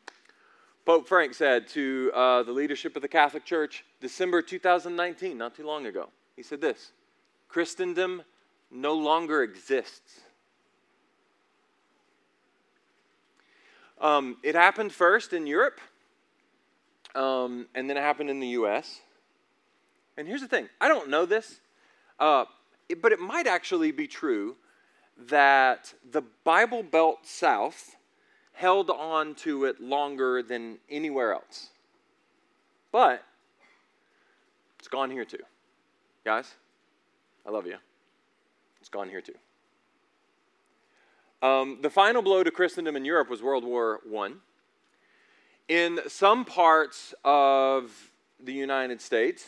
Pope 0.84 1.07
Frank 1.07 1.36
said 1.36 1.68
to 1.70 2.11
uh, 2.16 2.41
the 2.41 2.53
leadership 2.53 2.95
of 2.95 3.03
the 3.03 3.07
Catholic 3.07 3.45
Church 3.45 3.86
December 4.01 4.41
2019, 4.41 5.38
not 5.38 5.55
too 5.55 5.68
long 5.68 5.86
ago. 5.86 6.09
He 6.36 6.41
said 6.41 6.59
this 6.59 6.91
Christendom 7.49 8.24
no 8.72 8.95
longer 8.95 9.43
exists. 9.43 10.22
Um, 14.01 14.38
it 14.41 14.55
happened 14.55 14.91
first 14.91 15.34
in 15.34 15.45
Europe 15.45 15.80
um, 17.16 17.68
and 17.76 17.89
then 17.89 17.97
it 17.97 18.01
happened 18.01 18.30
in 18.30 18.39
the 18.39 18.47
U.S. 18.49 19.01
And 20.18 20.28
here's 20.28 20.41
the 20.41 20.47
thing 20.47 20.70
I 20.80 20.88
don't 20.88 21.09
know 21.09 21.26
this, 21.26 21.59
uh, 22.20 22.45
it, 22.89 23.01
but 23.01 23.11
it 23.11 23.20
might 23.20 23.47
actually 23.47 23.91
be 23.91 24.07
true 24.07 24.55
that 25.18 25.93
the 26.09 26.24
Bible 26.43 26.84
Belt 26.84 27.20
South 27.24 27.95
held 28.53 28.89
on 28.89 29.36
to 29.36 29.66
it 29.66 29.82
longer 29.82 30.41
than 30.41 30.78
anywhere 30.89 31.34
else. 31.34 31.70
But 32.91 33.24
it's 34.80 34.88
gone 34.88 35.09
here 35.09 35.26
too. 35.26 35.43
Guys, 36.24 36.53
I 37.45 37.51
love 37.51 37.66
you. 37.66 37.78
It's 38.80 38.89
gone 38.89 39.09
here 39.09 39.22
too. 39.22 39.36
Um, 41.41 41.80
the 41.82 41.89
final 41.89 42.22
blow 42.22 42.43
to 42.43 42.51
Christendom 42.51 42.95
in 42.95 43.03
Europe 43.03 43.30
was 43.30 43.41
World 43.41 43.66
War 43.66 43.99
I. 44.18 44.32
In 45.70 46.01
some 46.07 46.43
parts 46.43 47.14
of 47.24 48.11
the 48.38 48.51
United 48.51 48.99
States, 48.99 49.45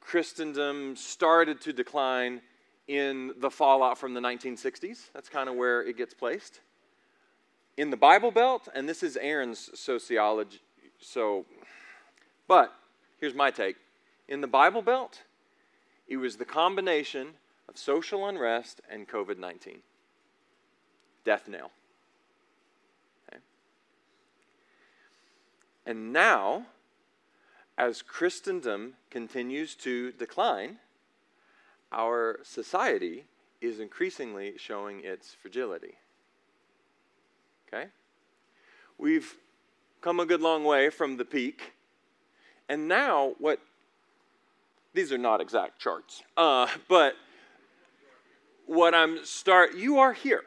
Christendom 0.00 0.94
started 0.94 1.60
to 1.62 1.72
decline 1.72 2.40
in 2.86 3.32
the 3.38 3.50
fallout 3.50 3.98
from 3.98 4.14
the 4.14 4.20
1960s. 4.20 5.10
That's 5.12 5.28
kind 5.28 5.48
of 5.48 5.56
where 5.56 5.82
it 5.82 5.96
gets 5.96 6.14
placed. 6.14 6.60
In 7.76 7.90
the 7.90 7.96
Bible 7.96 8.30
Belt, 8.30 8.68
and 8.74 8.88
this 8.88 9.02
is 9.02 9.16
Aaron's 9.16 9.70
sociology, 9.78 10.60
so, 11.00 11.44
but 12.46 12.72
here's 13.18 13.34
my 13.34 13.50
take. 13.50 13.76
In 14.28 14.40
the 14.40 14.46
Bible 14.46 14.82
Belt, 14.82 15.22
it 16.06 16.18
was 16.18 16.36
the 16.36 16.44
combination 16.44 17.30
of 17.68 17.76
social 17.76 18.28
unrest 18.28 18.80
and 18.88 19.08
COVID 19.08 19.38
19. 19.38 19.78
Death 21.24 21.48
nail. 21.48 21.72
And 25.86 26.12
now, 26.12 26.66
as 27.76 28.02
Christendom 28.02 28.94
continues 29.10 29.74
to 29.76 30.12
decline, 30.12 30.78
our 31.92 32.40
society 32.42 33.24
is 33.60 33.80
increasingly 33.80 34.54
showing 34.56 35.04
its 35.04 35.34
fragility. 35.34 35.94
Okay? 37.68 37.86
We've 38.98 39.36
come 40.00 40.20
a 40.20 40.26
good 40.26 40.40
long 40.40 40.64
way 40.64 40.90
from 40.90 41.16
the 41.16 41.24
peak. 41.24 41.72
And 42.68 42.88
now, 42.88 43.34
what 43.38 43.60
these 44.94 45.12
are 45.12 45.18
not 45.18 45.40
exact 45.40 45.80
charts, 45.80 46.22
uh, 46.36 46.68
but 46.88 47.14
what 48.66 48.94
I'm 48.94 49.24
start, 49.24 49.74
you 49.74 49.98
are 49.98 50.12
here. 50.12 50.44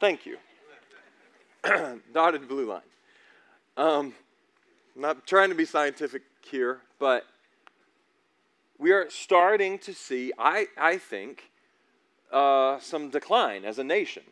Thank 0.00 0.24
you. 0.24 0.38
Dotted 2.12 2.48
blue 2.48 2.66
line. 2.66 2.80
Um, 3.76 4.14
I'm 4.94 5.02
not 5.02 5.26
trying 5.26 5.48
to 5.48 5.54
be 5.54 5.64
scientific 5.64 6.22
here, 6.42 6.80
but 6.98 7.24
we 8.78 8.92
are 8.92 9.08
starting 9.08 9.78
to 9.80 9.94
see, 9.94 10.32
I, 10.38 10.66
I 10.76 10.98
think, 10.98 11.50
uh, 12.30 12.78
some 12.78 13.08
decline 13.08 13.64
as 13.64 13.78
a 13.78 13.84
nation. 13.84 14.22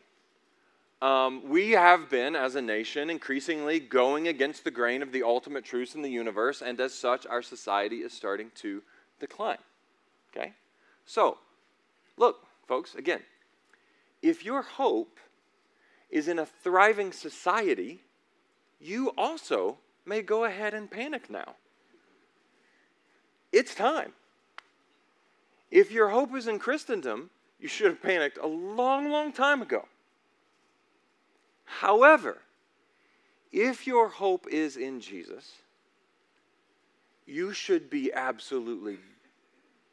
Um, 1.01 1.49
we 1.49 1.71
have 1.71 2.11
been, 2.11 2.35
as 2.35 2.55
a 2.55 2.61
nation, 2.61 3.09
increasingly 3.09 3.79
going 3.79 4.27
against 4.27 4.63
the 4.63 4.69
grain 4.69 5.01
of 5.01 5.11
the 5.11 5.23
ultimate 5.23 5.65
truths 5.65 5.95
in 5.95 6.03
the 6.03 6.11
universe, 6.11 6.61
and 6.61 6.79
as 6.79 6.93
such, 6.93 7.25
our 7.25 7.41
society 7.41 7.97
is 7.97 8.13
starting 8.13 8.51
to 8.55 8.83
decline. 9.19 9.57
Okay? 10.29 10.53
So, 11.07 11.39
look, 12.17 12.45
folks, 12.67 12.93
again, 12.93 13.21
if 14.21 14.45
your 14.45 14.61
hope 14.61 15.17
is 16.11 16.27
in 16.27 16.37
a 16.37 16.45
thriving 16.45 17.11
society, 17.13 18.01
you 18.79 19.07
also 19.17 19.77
may 20.05 20.21
go 20.21 20.45
ahead 20.45 20.73
and 20.73 20.89
panic 20.89 21.29
now. 21.29 21.55
It's 23.51 23.75
time. 23.75 24.13
If 25.69 25.91
your 25.91 26.09
hope 26.09 26.35
is 26.35 26.47
in 26.47 26.59
Christendom, 26.59 27.29
you 27.59 27.67
should 27.67 27.87
have 27.87 28.01
panicked 28.01 28.37
a 28.37 28.47
long, 28.47 29.09
long 29.09 29.31
time 29.31 29.61
ago. 29.61 29.85
However, 31.65 32.41
if 33.51 33.87
your 33.87 34.09
hope 34.09 34.47
is 34.49 34.77
in 34.77 34.99
Jesus, 34.99 35.53
you 37.25 37.53
should 37.53 37.89
be 37.89 38.11
absolutely 38.11 38.97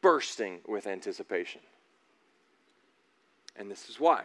bursting 0.00 0.60
with 0.66 0.86
anticipation. 0.86 1.60
And 3.56 3.70
this 3.70 3.88
is 3.88 4.00
why 4.00 4.24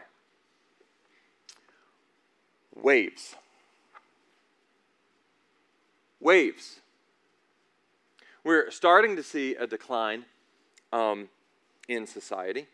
waves. 2.76 3.36
Waves. 6.24 6.80
We're 8.46 8.72
starting 8.72 9.18
to 9.18 9.24
see 9.24 9.56
a 9.56 9.68
decline 9.68 10.24
um, 10.94 11.28
in 11.90 12.08
society, 12.08 12.68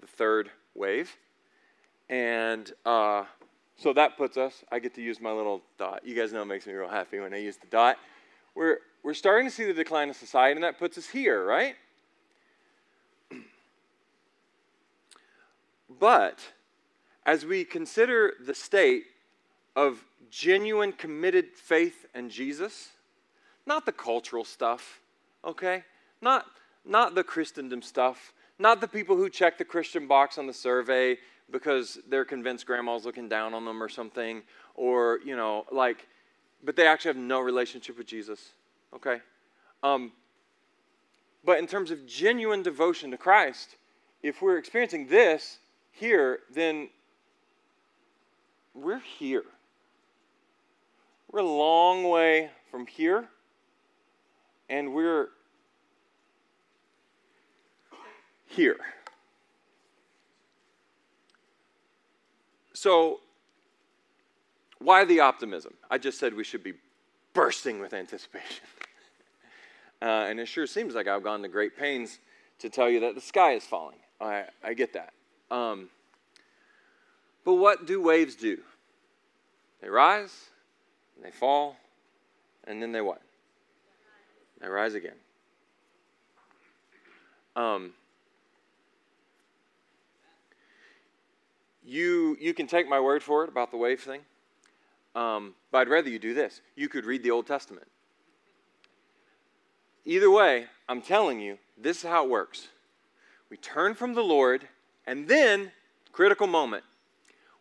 the 0.00 0.08
third 0.08 0.50
wave. 0.74 1.16
And 2.10 2.72
uh, 2.84 3.22
so 3.76 3.92
that 3.92 4.16
puts 4.16 4.36
us, 4.36 4.64
I 4.72 4.80
get 4.80 4.94
to 4.96 5.00
use 5.00 5.20
my 5.20 5.30
little 5.30 5.62
dot. 5.78 6.04
You 6.04 6.16
guys 6.16 6.32
know 6.32 6.42
it 6.42 6.46
makes 6.46 6.66
me 6.66 6.72
real 6.72 6.88
happy 6.88 7.20
when 7.20 7.32
I 7.32 7.38
use 7.38 7.56
the 7.56 7.68
dot. 7.68 7.98
We're, 8.56 8.78
we're 9.04 9.14
starting 9.14 9.48
to 9.48 9.54
see 9.54 9.64
the 9.64 9.72
decline 9.72 10.10
of 10.10 10.16
society, 10.16 10.56
and 10.56 10.64
that 10.64 10.76
puts 10.76 10.98
us 10.98 11.08
here, 11.08 11.44
right? 11.44 11.76
But 16.00 16.40
as 17.24 17.46
we 17.46 17.64
consider 17.64 18.34
the 18.44 18.54
state 18.54 19.04
of 19.78 20.04
genuine 20.28 20.90
committed 20.90 21.54
faith 21.54 22.04
in 22.12 22.28
Jesus, 22.28 22.88
not 23.64 23.86
the 23.86 23.92
cultural 23.92 24.44
stuff, 24.44 25.00
okay? 25.44 25.84
Not, 26.20 26.46
not 26.84 27.14
the 27.14 27.22
Christendom 27.22 27.82
stuff, 27.82 28.32
not 28.58 28.80
the 28.80 28.88
people 28.88 29.14
who 29.14 29.30
check 29.30 29.56
the 29.56 29.64
Christian 29.64 30.08
box 30.08 30.36
on 30.36 30.48
the 30.48 30.52
survey 30.52 31.16
because 31.52 31.96
they're 32.08 32.24
convinced 32.24 32.66
grandma's 32.66 33.04
looking 33.04 33.28
down 33.28 33.54
on 33.54 33.64
them 33.64 33.80
or 33.80 33.88
something, 33.88 34.42
or, 34.74 35.20
you 35.24 35.36
know, 35.36 35.64
like, 35.70 36.08
but 36.64 36.74
they 36.74 36.88
actually 36.88 37.10
have 37.10 37.16
no 37.16 37.38
relationship 37.38 37.96
with 37.96 38.08
Jesus, 38.08 38.50
okay? 38.92 39.20
Um, 39.84 40.10
but 41.44 41.60
in 41.60 41.68
terms 41.68 41.92
of 41.92 42.04
genuine 42.04 42.64
devotion 42.64 43.12
to 43.12 43.16
Christ, 43.16 43.76
if 44.24 44.42
we're 44.42 44.58
experiencing 44.58 45.06
this 45.06 45.58
here, 45.92 46.40
then 46.52 46.88
we're 48.74 48.98
here. 48.98 49.44
We're 51.30 51.40
a 51.40 51.42
long 51.42 52.08
way 52.08 52.50
from 52.70 52.86
here, 52.86 53.28
and 54.70 54.94
we're 54.94 55.28
here. 58.46 58.78
So, 62.72 63.20
why 64.78 65.04
the 65.04 65.20
optimism? 65.20 65.74
I 65.90 65.98
just 65.98 66.18
said 66.18 66.32
we 66.32 66.44
should 66.44 66.62
be 66.62 66.74
bursting 67.34 67.78
with 67.78 67.92
anticipation. 67.92 68.64
uh, 70.02 70.04
and 70.04 70.40
it 70.40 70.46
sure 70.46 70.66
seems 70.66 70.94
like 70.94 71.08
I've 71.08 71.22
gone 71.22 71.42
to 71.42 71.48
great 71.48 71.76
pains 71.76 72.20
to 72.60 72.70
tell 72.70 72.88
you 72.88 73.00
that 73.00 73.14
the 73.14 73.20
sky 73.20 73.52
is 73.52 73.64
falling. 73.64 73.98
I, 74.20 74.44
I 74.64 74.74
get 74.74 74.94
that. 74.94 75.12
Um, 75.50 75.90
but 77.44 77.54
what 77.54 77.86
do 77.86 78.00
waves 78.00 78.34
do? 78.34 78.58
They 79.80 79.88
rise, 79.88 80.48
they 81.22 81.30
fall, 81.30 81.76
and 82.64 82.82
then 82.82 82.92
they 82.92 83.00
what? 83.00 83.20
They 84.60 84.68
rise 84.68 84.94
again. 84.94 85.16
Um, 87.56 87.92
you, 91.84 92.36
you 92.40 92.54
can 92.54 92.66
take 92.66 92.88
my 92.88 93.00
word 93.00 93.22
for 93.22 93.44
it 93.44 93.48
about 93.48 93.70
the 93.70 93.76
wave 93.76 94.00
thing, 94.00 94.20
um, 95.14 95.54
but 95.72 95.78
I'd 95.78 95.88
rather 95.88 96.08
you 96.08 96.18
do 96.18 96.34
this. 96.34 96.60
You 96.76 96.88
could 96.88 97.04
read 97.04 97.22
the 97.22 97.30
Old 97.30 97.46
Testament. 97.46 97.86
Either 100.04 100.30
way, 100.30 100.66
I'm 100.88 101.02
telling 101.02 101.40
you, 101.40 101.58
this 101.76 101.98
is 101.98 102.02
how 102.04 102.24
it 102.24 102.30
works. 102.30 102.68
We 103.50 103.56
turn 103.56 103.94
from 103.94 104.14
the 104.14 104.22
Lord, 104.22 104.68
and 105.06 105.28
then, 105.28 105.72
critical 106.12 106.46
moment, 106.46 106.84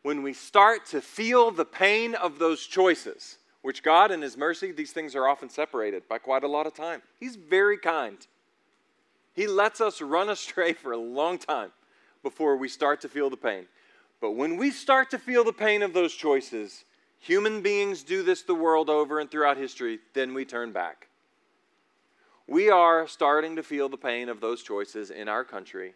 when 0.01 0.23
we 0.23 0.33
start 0.33 0.85
to 0.87 1.01
feel 1.01 1.51
the 1.51 1.65
pain 1.65 2.15
of 2.15 2.39
those 2.39 2.65
choices, 2.65 3.37
which 3.67 3.83
God, 3.83 4.11
in 4.11 4.21
His 4.21 4.37
mercy, 4.37 4.71
these 4.71 4.93
things 4.93 5.13
are 5.13 5.27
often 5.27 5.49
separated 5.49 6.07
by 6.07 6.19
quite 6.19 6.45
a 6.45 6.47
lot 6.47 6.65
of 6.65 6.73
time. 6.73 7.01
He's 7.19 7.35
very 7.35 7.77
kind. 7.77 8.17
He 9.33 9.45
lets 9.45 9.81
us 9.81 10.01
run 10.01 10.29
astray 10.29 10.71
for 10.71 10.93
a 10.93 10.97
long 10.97 11.37
time 11.37 11.73
before 12.23 12.55
we 12.55 12.69
start 12.69 13.01
to 13.01 13.09
feel 13.09 13.29
the 13.29 13.35
pain. 13.35 13.65
But 14.21 14.31
when 14.31 14.55
we 14.55 14.71
start 14.71 15.09
to 15.09 15.19
feel 15.19 15.43
the 15.43 15.51
pain 15.51 15.83
of 15.83 15.91
those 15.91 16.13
choices, 16.13 16.85
human 17.19 17.61
beings 17.61 18.03
do 18.03 18.23
this 18.23 18.41
the 18.41 18.55
world 18.55 18.89
over 18.89 19.19
and 19.19 19.29
throughout 19.29 19.57
history, 19.57 19.99
then 20.13 20.33
we 20.33 20.45
turn 20.45 20.71
back. 20.71 21.09
We 22.47 22.69
are 22.69 23.05
starting 23.05 23.57
to 23.57 23.63
feel 23.63 23.89
the 23.89 23.97
pain 23.97 24.29
of 24.29 24.39
those 24.39 24.63
choices 24.63 25.11
in 25.11 25.27
our 25.27 25.43
country. 25.43 25.93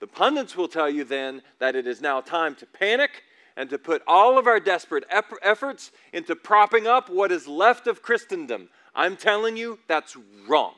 The 0.00 0.08
pundits 0.08 0.56
will 0.56 0.66
tell 0.66 0.90
you 0.90 1.04
then 1.04 1.42
that 1.60 1.76
it 1.76 1.86
is 1.86 2.00
now 2.00 2.20
time 2.20 2.56
to 2.56 2.66
panic 2.66 3.22
and 3.56 3.70
to 3.70 3.78
put 3.78 4.02
all 4.06 4.38
of 4.38 4.46
our 4.46 4.60
desperate 4.60 5.04
efforts 5.10 5.90
into 6.12 6.36
propping 6.36 6.86
up 6.86 7.08
what 7.08 7.32
is 7.32 7.48
left 7.48 7.86
of 7.86 8.02
Christendom. 8.02 8.68
I'm 8.94 9.16
telling 9.16 9.56
you, 9.56 9.78
that's 9.88 10.16
wrong. 10.46 10.74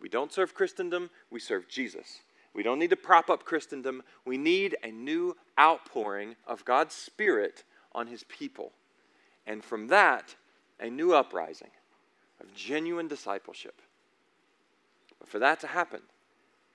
We 0.00 0.08
don't 0.08 0.32
serve 0.32 0.54
Christendom, 0.54 1.10
we 1.30 1.40
serve 1.40 1.68
Jesus. 1.68 2.20
We 2.54 2.62
don't 2.62 2.78
need 2.78 2.90
to 2.90 2.96
prop 2.96 3.28
up 3.28 3.44
Christendom. 3.44 4.02
We 4.24 4.38
need 4.38 4.76
a 4.82 4.90
new 4.90 5.36
outpouring 5.60 6.36
of 6.46 6.64
God's 6.64 6.94
Spirit 6.94 7.64
on 7.92 8.06
His 8.06 8.24
people. 8.24 8.72
And 9.46 9.62
from 9.62 9.88
that, 9.88 10.34
a 10.80 10.88
new 10.88 11.12
uprising 11.12 11.68
of 12.40 12.54
genuine 12.54 13.08
discipleship. 13.08 13.82
But 15.18 15.28
for 15.28 15.38
that 15.38 15.60
to 15.60 15.66
happen, 15.66 16.00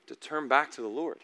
to 0.06 0.16
turn 0.16 0.48
back 0.48 0.70
to 0.72 0.82
the 0.82 0.88
Lord, 0.88 1.24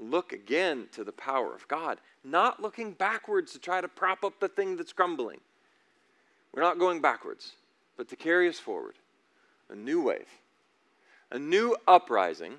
look 0.00 0.32
again 0.32 0.88
to 0.92 1.04
the 1.04 1.12
power 1.12 1.54
of 1.54 1.68
God, 1.68 1.98
not 2.24 2.60
looking 2.60 2.92
backwards 2.92 3.52
to 3.52 3.58
try 3.58 3.80
to 3.80 3.88
prop 3.88 4.24
up 4.24 4.40
the 4.40 4.48
thing 4.48 4.76
that's 4.76 4.92
crumbling. 4.92 5.40
We're 6.52 6.62
not 6.62 6.78
going 6.78 7.00
backwards, 7.00 7.52
but 7.96 8.08
to 8.08 8.16
carry 8.16 8.48
us 8.48 8.58
forward. 8.58 8.94
A 9.68 9.76
new 9.76 10.02
wave, 10.02 10.28
A 11.30 11.38
new 11.38 11.76
uprising, 11.86 12.54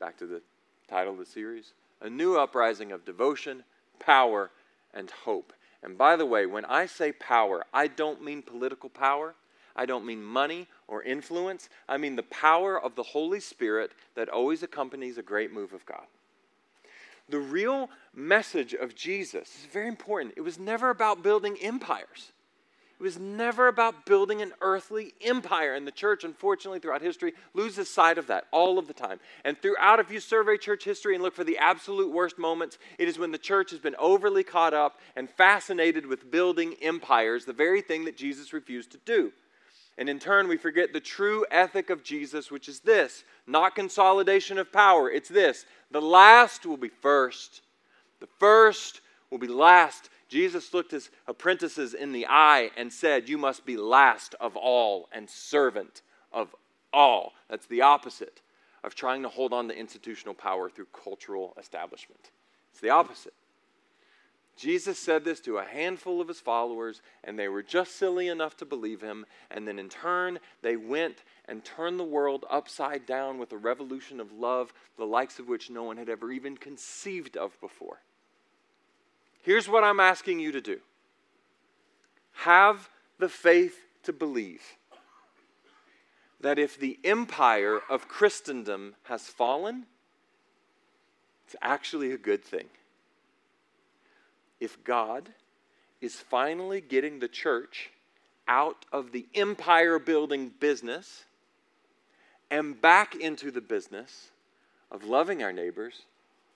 back 0.00 0.16
to 0.18 0.26
the 0.26 0.40
title 0.88 1.12
of 1.12 1.18
the 1.18 1.26
series, 1.26 1.74
a 2.00 2.08
new 2.08 2.36
uprising 2.36 2.92
of 2.92 3.04
devotion, 3.04 3.64
power, 3.98 4.50
and 4.94 5.10
hope. 5.10 5.52
And 5.82 5.98
by 5.98 6.16
the 6.16 6.24
way, 6.24 6.46
when 6.46 6.64
I 6.64 6.86
say 6.86 7.12
power, 7.12 7.64
I 7.74 7.88
don't 7.88 8.24
mean 8.24 8.42
political 8.42 8.88
power. 8.88 9.34
I 9.76 9.84
don't 9.84 10.06
mean 10.06 10.22
money 10.22 10.66
or 10.88 11.02
influence. 11.02 11.68
I 11.86 11.98
mean 11.98 12.16
the 12.16 12.22
power 12.22 12.80
of 12.80 12.94
the 12.94 13.02
Holy 13.02 13.40
Spirit 13.40 13.92
that 14.14 14.30
always 14.30 14.62
accompanies 14.62 15.18
a 15.18 15.22
great 15.22 15.52
move 15.52 15.74
of 15.74 15.84
God. 15.84 16.06
The 17.28 17.38
real 17.38 17.90
message 18.14 18.72
of 18.72 18.94
Jesus 18.94 19.48
is 19.48 19.66
very 19.72 19.88
important. 19.88 20.34
It 20.36 20.42
was 20.42 20.58
never 20.58 20.90
about 20.90 21.22
building 21.22 21.56
empires. 21.60 22.32
It 22.98 23.02
was 23.02 23.18
never 23.18 23.68
about 23.68 24.06
building 24.06 24.40
an 24.40 24.52
earthly 24.62 25.12
empire. 25.20 25.74
And 25.74 25.86
the 25.86 25.92
church, 25.92 26.24
unfortunately, 26.24 26.78
throughout 26.78 27.02
history, 27.02 27.34
loses 27.52 27.90
sight 27.90 28.16
of 28.16 28.28
that 28.28 28.44
all 28.52 28.78
of 28.78 28.86
the 28.86 28.94
time. 28.94 29.20
And 29.44 29.60
throughout, 29.60 30.00
if 30.00 30.10
you 30.10 30.18
survey 30.18 30.56
church 30.56 30.84
history 30.84 31.14
and 31.14 31.22
look 31.22 31.34
for 31.34 31.44
the 31.44 31.58
absolute 31.58 32.10
worst 32.10 32.38
moments, 32.38 32.78
it 32.98 33.06
is 33.06 33.18
when 33.18 33.32
the 33.32 33.38
church 33.38 33.70
has 33.72 33.80
been 33.80 33.96
overly 33.98 34.44
caught 34.44 34.72
up 34.72 34.98
and 35.14 35.28
fascinated 35.28 36.06
with 36.06 36.30
building 36.30 36.74
empires, 36.80 37.44
the 37.44 37.52
very 37.52 37.82
thing 37.82 38.06
that 38.06 38.16
Jesus 38.16 38.54
refused 38.54 38.92
to 38.92 38.98
do. 39.04 39.32
And 39.98 40.08
in 40.08 40.18
turn, 40.18 40.48
we 40.48 40.58
forget 40.58 40.92
the 40.92 41.00
true 41.00 41.46
ethic 41.50 41.90
of 41.90 42.02
Jesus, 42.02 42.50
which 42.50 42.68
is 42.68 42.80
this 42.80 43.24
not 43.46 43.74
consolidation 43.74 44.58
of 44.58 44.72
power. 44.72 45.10
It's 45.10 45.28
this 45.28 45.64
the 45.90 46.00
last 46.00 46.66
will 46.66 46.76
be 46.76 46.88
first, 46.88 47.62
the 48.20 48.28
first 48.38 49.00
will 49.30 49.38
be 49.38 49.46
last. 49.46 50.10
Jesus 50.28 50.74
looked 50.74 50.90
his 50.90 51.10
apprentices 51.28 51.94
in 51.94 52.12
the 52.12 52.26
eye 52.28 52.70
and 52.76 52.92
said, 52.92 53.28
You 53.28 53.38
must 53.38 53.64
be 53.64 53.76
last 53.76 54.34
of 54.40 54.56
all 54.56 55.08
and 55.12 55.30
servant 55.30 56.02
of 56.32 56.54
all. 56.92 57.32
That's 57.48 57.66
the 57.66 57.82
opposite 57.82 58.40
of 58.82 58.94
trying 58.94 59.22
to 59.22 59.28
hold 59.28 59.52
on 59.52 59.68
to 59.68 59.78
institutional 59.78 60.34
power 60.34 60.68
through 60.68 60.86
cultural 60.92 61.54
establishment. 61.58 62.30
It's 62.72 62.80
the 62.80 62.90
opposite. 62.90 63.34
Jesus 64.56 64.98
said 64.98 65.22
this 65.22 65.40
to 65.40 65.58
a 65.58 65.64
handful 65.64 66.20
of 66.20 66.28
his 66.28 66.40
followers, 66.40 67.02
and 67.22 67.38
they 67.38 67.48
were 67.48 67.62
just 67.62 67.96
silly 67.96 68.28
enough 68.28 68.56
to 68.56 68.64
believe 68.64 69.02
him. 69.02 69.26
And 69.50 69.68
then 69.68 69.78
in 69.78 69.90
turn, 69.90 70.38
they 70.62 70.76
went 70.76 71.18
and 71.48 71.64
turn 71.64 71.96
the 71.96 72.04
world 72.04 72.44
upside 72.50 73.06
down 73.06 73.38
with 73.38 73.52
a 73.52 73.56
revolution 73.56 74.20
of 74.20 74.32
love, 74.32 74.72
the 74.96 75.04
likes 75.04 75.38
of 75.38 75.48
which 75.48 75.70
no 75.70 75.84
one 75.84 75.96
had 75.96 76.08
ever 76.08 76.32
even 76.32 76.56
conceived 76.56 77.36
of 77.36 77.58
before. 77.60 78.00
Here's 79.42 79.68
what 79.68 79.84
I'm 79.84 80.00
asking 80.00 80.40
you 80.40 80.52
to 80.52 80.60
do 80.60 80.80
have 82.32 82.90
the 83.18 83.28
faith 83.28 83.78
to 84.02 84.12
believe 84.12 84.62
that 86.40 86.58
if 86.58 86.78
the 86.78 86.98
empire 87.04 87.80
of 87.88 88.08
Christendom 88.08 88.94
has 89.04 89.28
fallen, 89.28 89.86
it's 91.46 91.56
actually 91.62 92.12
a 92.12 92.18
good 92.18 92.44
thing. 92.44 92.66
If 94.60 94.82
God 94.84 95.30
is 96.00 96.16
finally 96.16 96.80
getting 96.80 97.20
the 97.20 97.28
church 97.28 97.90
out 98.48 98.84
of 98.92 99.12
the 99.12 99.26
empire 99.34 99.98
building 99.98 100.52
business 100.60 101.24
and 102.50 102.80
back 102.80 103.14
into 103.14 103.50
the 103.50 103.60
business 103.60 104.30
of 104.90 105.04
loving 105.04 105.42
our 105.42 105.52
neighbors, 105.52 106.02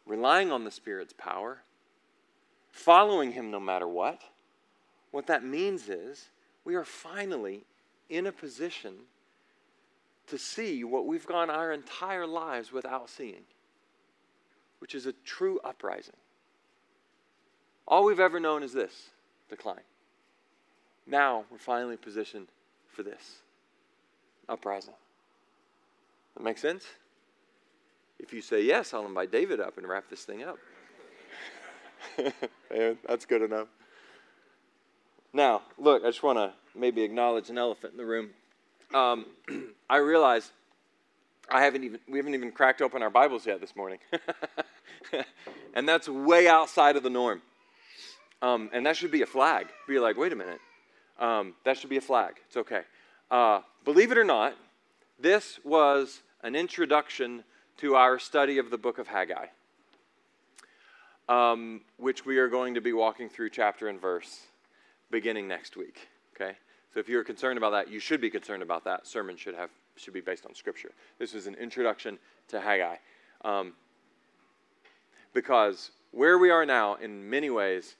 relying 0.07 0.53
on 0.53 0.65
the 0.65 0.71
Spirit's 0.71 1.15
power, 1.17 1.59
following 2.71 3.33
Him 3.33 3.51
no 3.51 3.61
matter 3.61 3.89
what, 3.89 4.23
what 5.11 5.27
that 5.27 5.45
means 5.45 5.89
is 5.89 6.29
we 6.65 6.75
are 6.75 6.85
finally 6.85 7.65
in 8.09 8.27
a 8.27 8.33
position 8.33 8.95
to 10.27 10.39
see 10.39 10.85
what 10.85 11.07
we've 11.07 11.27
gone 11.27 11.51
our 11.51 11.73
entire 11.73 12.27
lives 12.27 12.73
without 12.73 13.11
seeing, 13.11 13.43
which 14.79 14.95
is 14.95 15.07
a 15.07 15.13
true 15.25 15.59
uprising. 15.65 16.15
All 17.89 18.05
we've 18.05 18.21
ever 18.21 18.39
known 18.39 18.63
is 18.63 18.73
this 18.73 19.11
decline. 19.49 19.81
Now 21.07 21.45
we're 21.51 21.59
finally 21.59 21.97
positioned 21.97 22.47
for 22.93 23.03
this 23.03 23.39
uprising. 24.49 24.95
That 26.37 26.43
makes 26.43 26.61
sense? 26.61 26.85
If 28.19 28.33
you 28.33 28.43
say 28.43 28.63
yes, 28.63 28.93
I'll 28.93 29.07
invite 29.07 29.33
David 29.33 29.61
up 29.61 29.79
and 29.79 29.89
wrap 29.89 30.09
this 30.11 30.25
thing 30.25 30.43
up. 30.43 30.59
that's 33.09 33.27
good 33.27 33.43
enough. 33.43 33.69
Now, 35.33 35.63
look, 35.79 36.03
I 36.05 36.09
just 36.09 36.23
want 36.23 36.39
to 36.39 36.53
maybe 36.75 37.03
acknowledge 37.03 37.51
an 37.51 37.59
elephant 37.59 37.93
in 37.93 37.99
the 37.99 38.05
room. 38.05 38.31
Um, 38.95 39.27
I 39.91 39.99
realize 39.99 40.51
I 41.49 41.63
haven't 41.63 41.85
even 41.85 42.01
we 42.09 42.19
haven't 42.19 42.35
even 42.35 42.53
cracked 42.53 42.83
open 42.83 43.03
our 43.03 43.11
Bibles 43.11 43.47
yet 43.47 43.61
this 43.61 43.75
morning, 43.77 43.99
and 45.75 45.89
that's 45.89 46.09
way 46.09 46.49
outside 46.49 46.97
of 46.97 47.03
the 47.03 47.11
norm. 47.11 47.43
Um, 48.43 48.71
and 48.73 48.87
that 48.87 48.97
should 48.97 49.11
be 49.11 49.23
a 49.23 49.27
flag. 49.27 49.67
Be 49.87 49.99
like, 49.99 50.17
wait 50.17 50.33
a 50.33 50.37
minute, 50.37 50.61
um, 51.19 51.55
that 51.65 51.77
should 51.77 51.91
be 51.91 51.97
a 51.97 52.01
flag. 52.01 52.35
It's 52.47 52.57
okay. 52.57 52.83
Uh, 53.31 53.61
believe 53.85 54.11
it 54.11 54.19
or 54.19 54.25
not, 54.25 54.55
this 55.21 55.59
was 55.65 56.23
an 56.43 56.57
introduction 56.57 57.45
to 57.79 57.95
our 57.95 58.19
study 58.19 58.59
of 58.59 58.71
the 58.71 58.79
book 58.79 58.99
of 58.99 59.09
Haggai 59.09 59.47
um, 61.31 61.83
which 61.97 62.27
we 62.27 62.39
are 62.39 62.49
going 62.49 62.75
to 62.75 62.81
be 62.81 62.93
walking 62.93 63.29
through 63.29 63.51
chapter 63.51 63.89
and 63.89 64.01
verse 64.01 64.47
beginning 65.11 65.47
next 65.47 65.77
week. 65.77 66.09
Okay? 66.35 66.57
So 66.93 66.99
if 66.99 67.09
you're 67.09 67.25
concerned 67.25 67.57
about 67.57 67.71
that, 67.71 67.89
you 67.89 68.01
should 68.01 68.21
be 68.21 68.29
concerned 68.29 68.65
about 68.65 68.85
that. 68.85 69.07
Sermon 69.07 69.37
should 69.37 69.55
have 69.55 69.71
should 69.97 70.15
be 70.15 70.21
based 70.21 70.47
on 70.47 70.55
scripture. 70.55 70.93
This 71.19 71.35
is 71.35 71.47
an 71.47 71.55
introduction 71.57 72.19
to 72.49 72.61
Haggai. 72.61 72.97
Um, 73.45 73.75
because 75.35 75.91
where 76.11 76.39
we 76.39 76.51
are 76.51 76.65
now, 76.65 76.95
in 76.95 77.29
many 77.29 77.51
ways, 77.51 77.97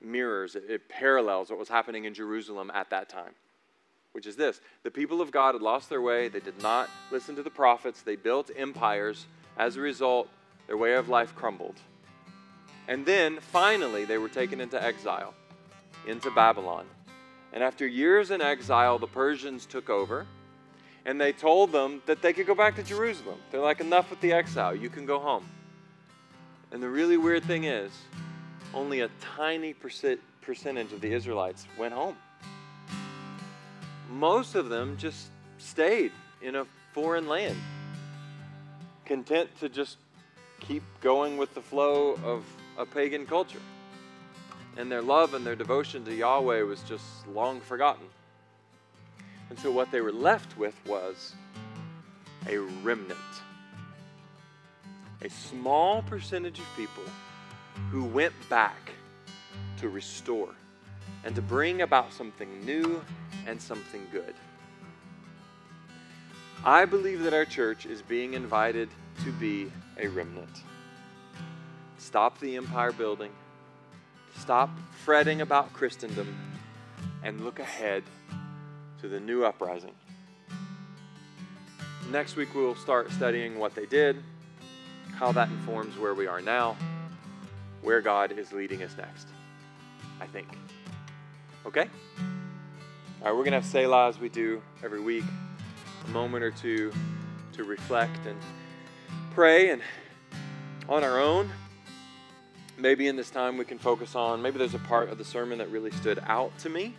mirrors, 0.00 0.54
it, 0.54 0.64
it 0.68 0.88
parallels 0.88 1.50
what 1.50 1.58
was 1.58 1.68
happening 1.68 2.04
in 2.04 2.14
Jerusalem 2.14 2.70
at 2.72 2.90
that 2.90 3.08
time 3.08 3.32
which 4.12 4.26
is 4.26 4.36
this 4.36 4.60
the 4.82 4.90
people 4.90 5.20
of 5.20 5.30
God 5.30 5.54
had 5.54 5.62
lost 5.62 5.88
their 5.88 6.00
way. 6.00 6.28
They 6.28 6.40
did 6.40 6.62
not 6.62 6.88
listen 7.10 7.34
to 7.36 7.42
the 7.42 7.50
prophets. 7.50 8.02
They 8.02 8.16
built 8.16 8.50
empires. 8.56 9.26
As 9.58 9.76
a 9.76 9.80
result, 9.80 10.28
their 10.66 10.76
way 10.76 10.94
of 10.94 11.08
life 11.08 11.34
crumbled. 11.34 11.76
And 12.88 13.04
then 13.04 13.38
finally, 13.40 14.04
they 14.04 14.18
were 14.18 14.28
taken 14.28 14.60
into 14.60 14.82
exile, 14.82 15.34
into 16.06 16.30
Babylon. 16.30 16.86
And 17.52 17.62
after 17.62 17.86
years 17.86 18.30
in 18.30 18.40
exile, 18.40 18.98
the 18.98 19.06
Persians 19.06 19.66
took 19.66 19.90
over 19.90 20.26
and 21.04 21.20
they 21.20 21.32
told 21.32 21.72
them 21.72 22.00
that 22.06 22.22
they 22.22 22.32
could 22.32 22.46
go 22.46 22.54
back 22.54 22.76
to 22.76 22.82
Jerusalem. 22.82 23.38
They're 23.50 23.60
like, 23.60 23.80
enough 23.80 24.08
with 24.08 24.20
the 24.20 24.32
exile, 24.32 24.74
you 24.74 24.88
can 24.88 25.04
go 25.04 25.18
home. 25.18 25.46
And 26.70 26.82
the 26.82 26.88
really 26.88 27.16
weird 27.16 27.44
thing 27.44 27.64
is, 27.64 27.90
only 28.72 29.00
a 29.00 29.10
tiny 29.36 29.74
percentage 29.74 30.92
of 30.92 31.00
the 31.00 31.12
Israelites 31.12 31.66
went 31.76 31.92
home. 31.92 32.16
Most 34.12 34.56
of 34.56 34.68
them 34.68 34.98
just 34.98 35.30
stayed 35.56 36.12
in 36.42 36.54
a 36.54 36.66
foreign 36.92 37.26
land, 37.26 37.56
content 39.06 39.48
to 39.60 39.70
just 39.70 39.96
keep 40.60 40.82
going 41.00 41.38
with 41.38 41.54
the 41.54 41.62
flow 41.62 42.18
of 42.22 42.44
a 42.76 42.84
pagan 42.84 43.24
culture. 43.24 43.62
And 44.76 44.92
their 44.92 45.00
love 45.00 45.32
and 45.32 45.46
their 45.46 45.56
devotion 45.56 46.04
to 46.04 46.14
Yahweh 46.14 46.62
was 46.62 46.82
just 46.82 47.26
long 47.28 47.60
forgotten. 47.60 48.04
And 49.48 49.58
so 49.58 49.70
what 49.70 49.90
they 49.90 50.02
were 50.02 50.12
left 50.12 50.58
with 50.58 50.74
was 50.86 51.34
a 52.48 52.58
remnant. 52.58 53.18
A 55.22 55.30
small 55.30 56.02
percentage 56.02 56.58
of 56.58 56.66
people 56.76 57.04
who 57.90 58.04
went 58.04 58.34
back 58.50 58.92
to 59.78 59.88
restore 59.88 60.54
and 61.24 61.34
to 61.34 61.42
bring 61.42 61.82
about 61.82 62.12
something 62.12 62.64
new 62.64 63.02
and 63.46 63.60
something 63.60 64.06
good. 64.10 64.34
I 66.64 66.84
believe 66.84 67.22
that 67.24 67.34
our 67.34 67.44
church 67.44 67.86
is 67.86 68.02
being 68.02 68.34
invited 68.34 68.88
to 69.24 69.32
be 69.32 69.70
a 69.98 70.08
remnant. 70.08 70.62
Stop 71.98 72.38
the 72.40 72.56
empire 72.56 72.92
building. 72.92 73.32
Stop 74.38 74.70
fretting 75.04 75.40
about 75.40 75.72
Christendom 75.72 76.36
and 77.22 77.44
look 77.44 77.58
ahead 77.58 78.02
to 79.00 79.08
the 79.08 79.20
new 79.20 79.44
uprising. 79.44 79.94
Next 82.10 82.36
week, 82.36 82.54
we'll 82.54 82.74
start 82.74 83.10
studying 83.12 83.58
what 83.58 83.74
they 83.74 83.86
did, 83.86 84.22
how 85.14 85.32
that 85.32 85.48
informs 85.48 85.96
where 85.98 86.14
we 86.14 86.26
are 86.26 86.40
now, 86.40 86.76
where 87.82 88.00
God 88.00 88.32
is 88.32 88.52
leading 88.52 88.82
us 88.82 88.96
next. 88.96 89.28
I 90.20 90.26
think. 90.26 90.48
Okay? 91.66 91.88
All 93.20 93.26
right, 93.26 93.32
we're 93.32 93.44
going 93.44 93.52
to 93.52 93.60
have 93.60 93.66
Selah 93.66 94.08
as 94.08 94.18
we 94.18 94.28
do 94.28 94.62
every 94.82 95.00
week, 95.00 95.24
a 96.06 96.10
moment 96.10 96.44
or 96.44 96.50
two 96.50 96.92
to 97.52 97.64
reflect 97.64 98.26
and 98.26 98.38
pray 99.32 99.70
and 99.70 99.82
on 100.88 101.04
our 101.04 101.20
own 101.20 101.50
maybe 102.82 103.06
in 103.06 103.16
this 103.16 103.30
time 103.30 103.56
we 103.56 103.64
can 103.64 103.78
focus 103.78 104.14
on 104.14 104.42
maybe 104.42 104.58
there's 104.58 104.74
a 104.74 104.78
part 104.80 105.08
of 105.08 105.16
the 105.16 105.24
sermon 105.24 105.58
that 105.58 105.70
really 105.70 105.90
stood 105.92 106.18
out 106.26 106.56
to 106.58 106.68
me 106.68 106.94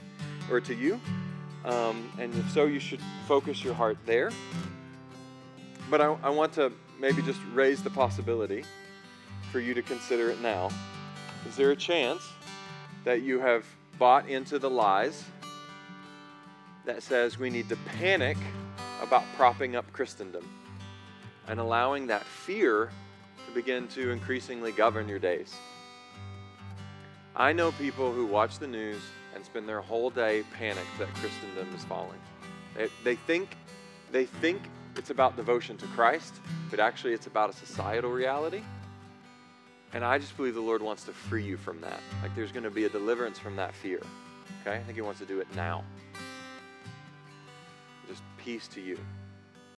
or 0.50 0.60
to 0.62 0.74
you. 0.74 1.00
Um, 1.66 2.12
and 2.20 2.34
if 2.36 2.52
so, 2.52 2.66
you 2.66 2.80
should 2.80 3.02
focus 3.28 3.64
your 3.64 3.74
heart 3.74 3.98
there. 4.06 4.32
but 5.90 6.02
I, 6.02 6.16
I 6.24 6.30
want 6.30 6.54
to 6.54 6.72
maybe 7.00 7.22
just 7.22 7.40
raise 7.54 7.82
the 7.84 7.90
possibility 7.90 8.64
for 9.52 9.60
you 9.60 9.74
to 9.74 9.82
consider 9.82 10.30
it 10.30 10.42
now. 10.42 10.70
Is 11.48 11.56
there 11.56 11.72
a 11.72 11.76
chance 11.76 12.22
that 13.04 13.22
you 13.22 13.40
have 13.40 13.66
bought 13.98 14.28
into 14.28 14.60
the 14.60 14.70
lies 14.70 15.24
that 16.86 17.04
says 17.04 17.38
we 17.38 17.50
need 17.50 17.70
to 17.70 17.76
panic 17.98 18.38
about 19.02 19.24
propping 19.36 19.76
up 19.76 19.92
Christendom 19.94 20.48
and 21.48 21.60
allowing 21.60 22.08
that 22.08 22.24
fear 22.24 22.90
to 23.46 23.54
begin 23.54 23.88
to 23.90 24.12
increasingly 24.12 24.72
govern 24.72 25.08
your 25.08 25.20
days? 25.20 25.56
I 27.36 27.54
know 27.54 27.72
people 27.74 28.12
who 28.14 28.26
watch 28.26 28.60
the 28.60 28.68
news 28.68 29.02
and 29.34 29.44
spend 29.44 29.68
their 29.68 29.82
whole 29.82 30.10
day 30.10 30.44
panicked 30.54 31.00
that 31.00 31.14
Christendom 31.16 31.74
is 31.76 31.84
falling. 31.86 32.20
They, 32.76 32.90
they 33.04 33.16
think 33.16 33.58
they 34.12 34.26
think 34.26 34.62
it's 34.96 35.10
about 35.10 35.36
devotion 35.36 35.76
to 35.78 35.88
Christ, 35.88 36.36
but 36.70 36.80
actually 36.80 37.14
it's 37.14 37.26
about 37.26 37.50
a 37.50 37.54
societal 37.54 38.12
reality. 38.12 38.62
And 39.94 40.04
I 40.04 40.18
just 40.18 40.36
believe 40.36 40.56
the 40.56 40.62
Lord 40.62 40.82
wants 40.82 41.04
to 41.06 41.12
free 41.12 41.44
you 41.44 41.58
from 41.58 41.80
that. 41.82 42.00
Like 42.22 42.36
there's 42.36 42.52
going 42.52 42.64
to 42.64 42.72
be 42.72 42.86
a 42.86 42.90
deliverance 42.90 43.38
from 43.38 43.56
that 43.58 43.76
fear. 43.76 44.02
Okay? 44.62 44.78
I 44.78 44.84
think 44.84 44.96
He 44.96 45.02
wants 45.02 45.20
to 45.20 45.26
do 45.26 45.40
it 45.40 45.48
now. 45.56 45.84
Just 48.08 48.24
peace 48.38 48.68
to 48.70 48.82
you. 48.82 48.98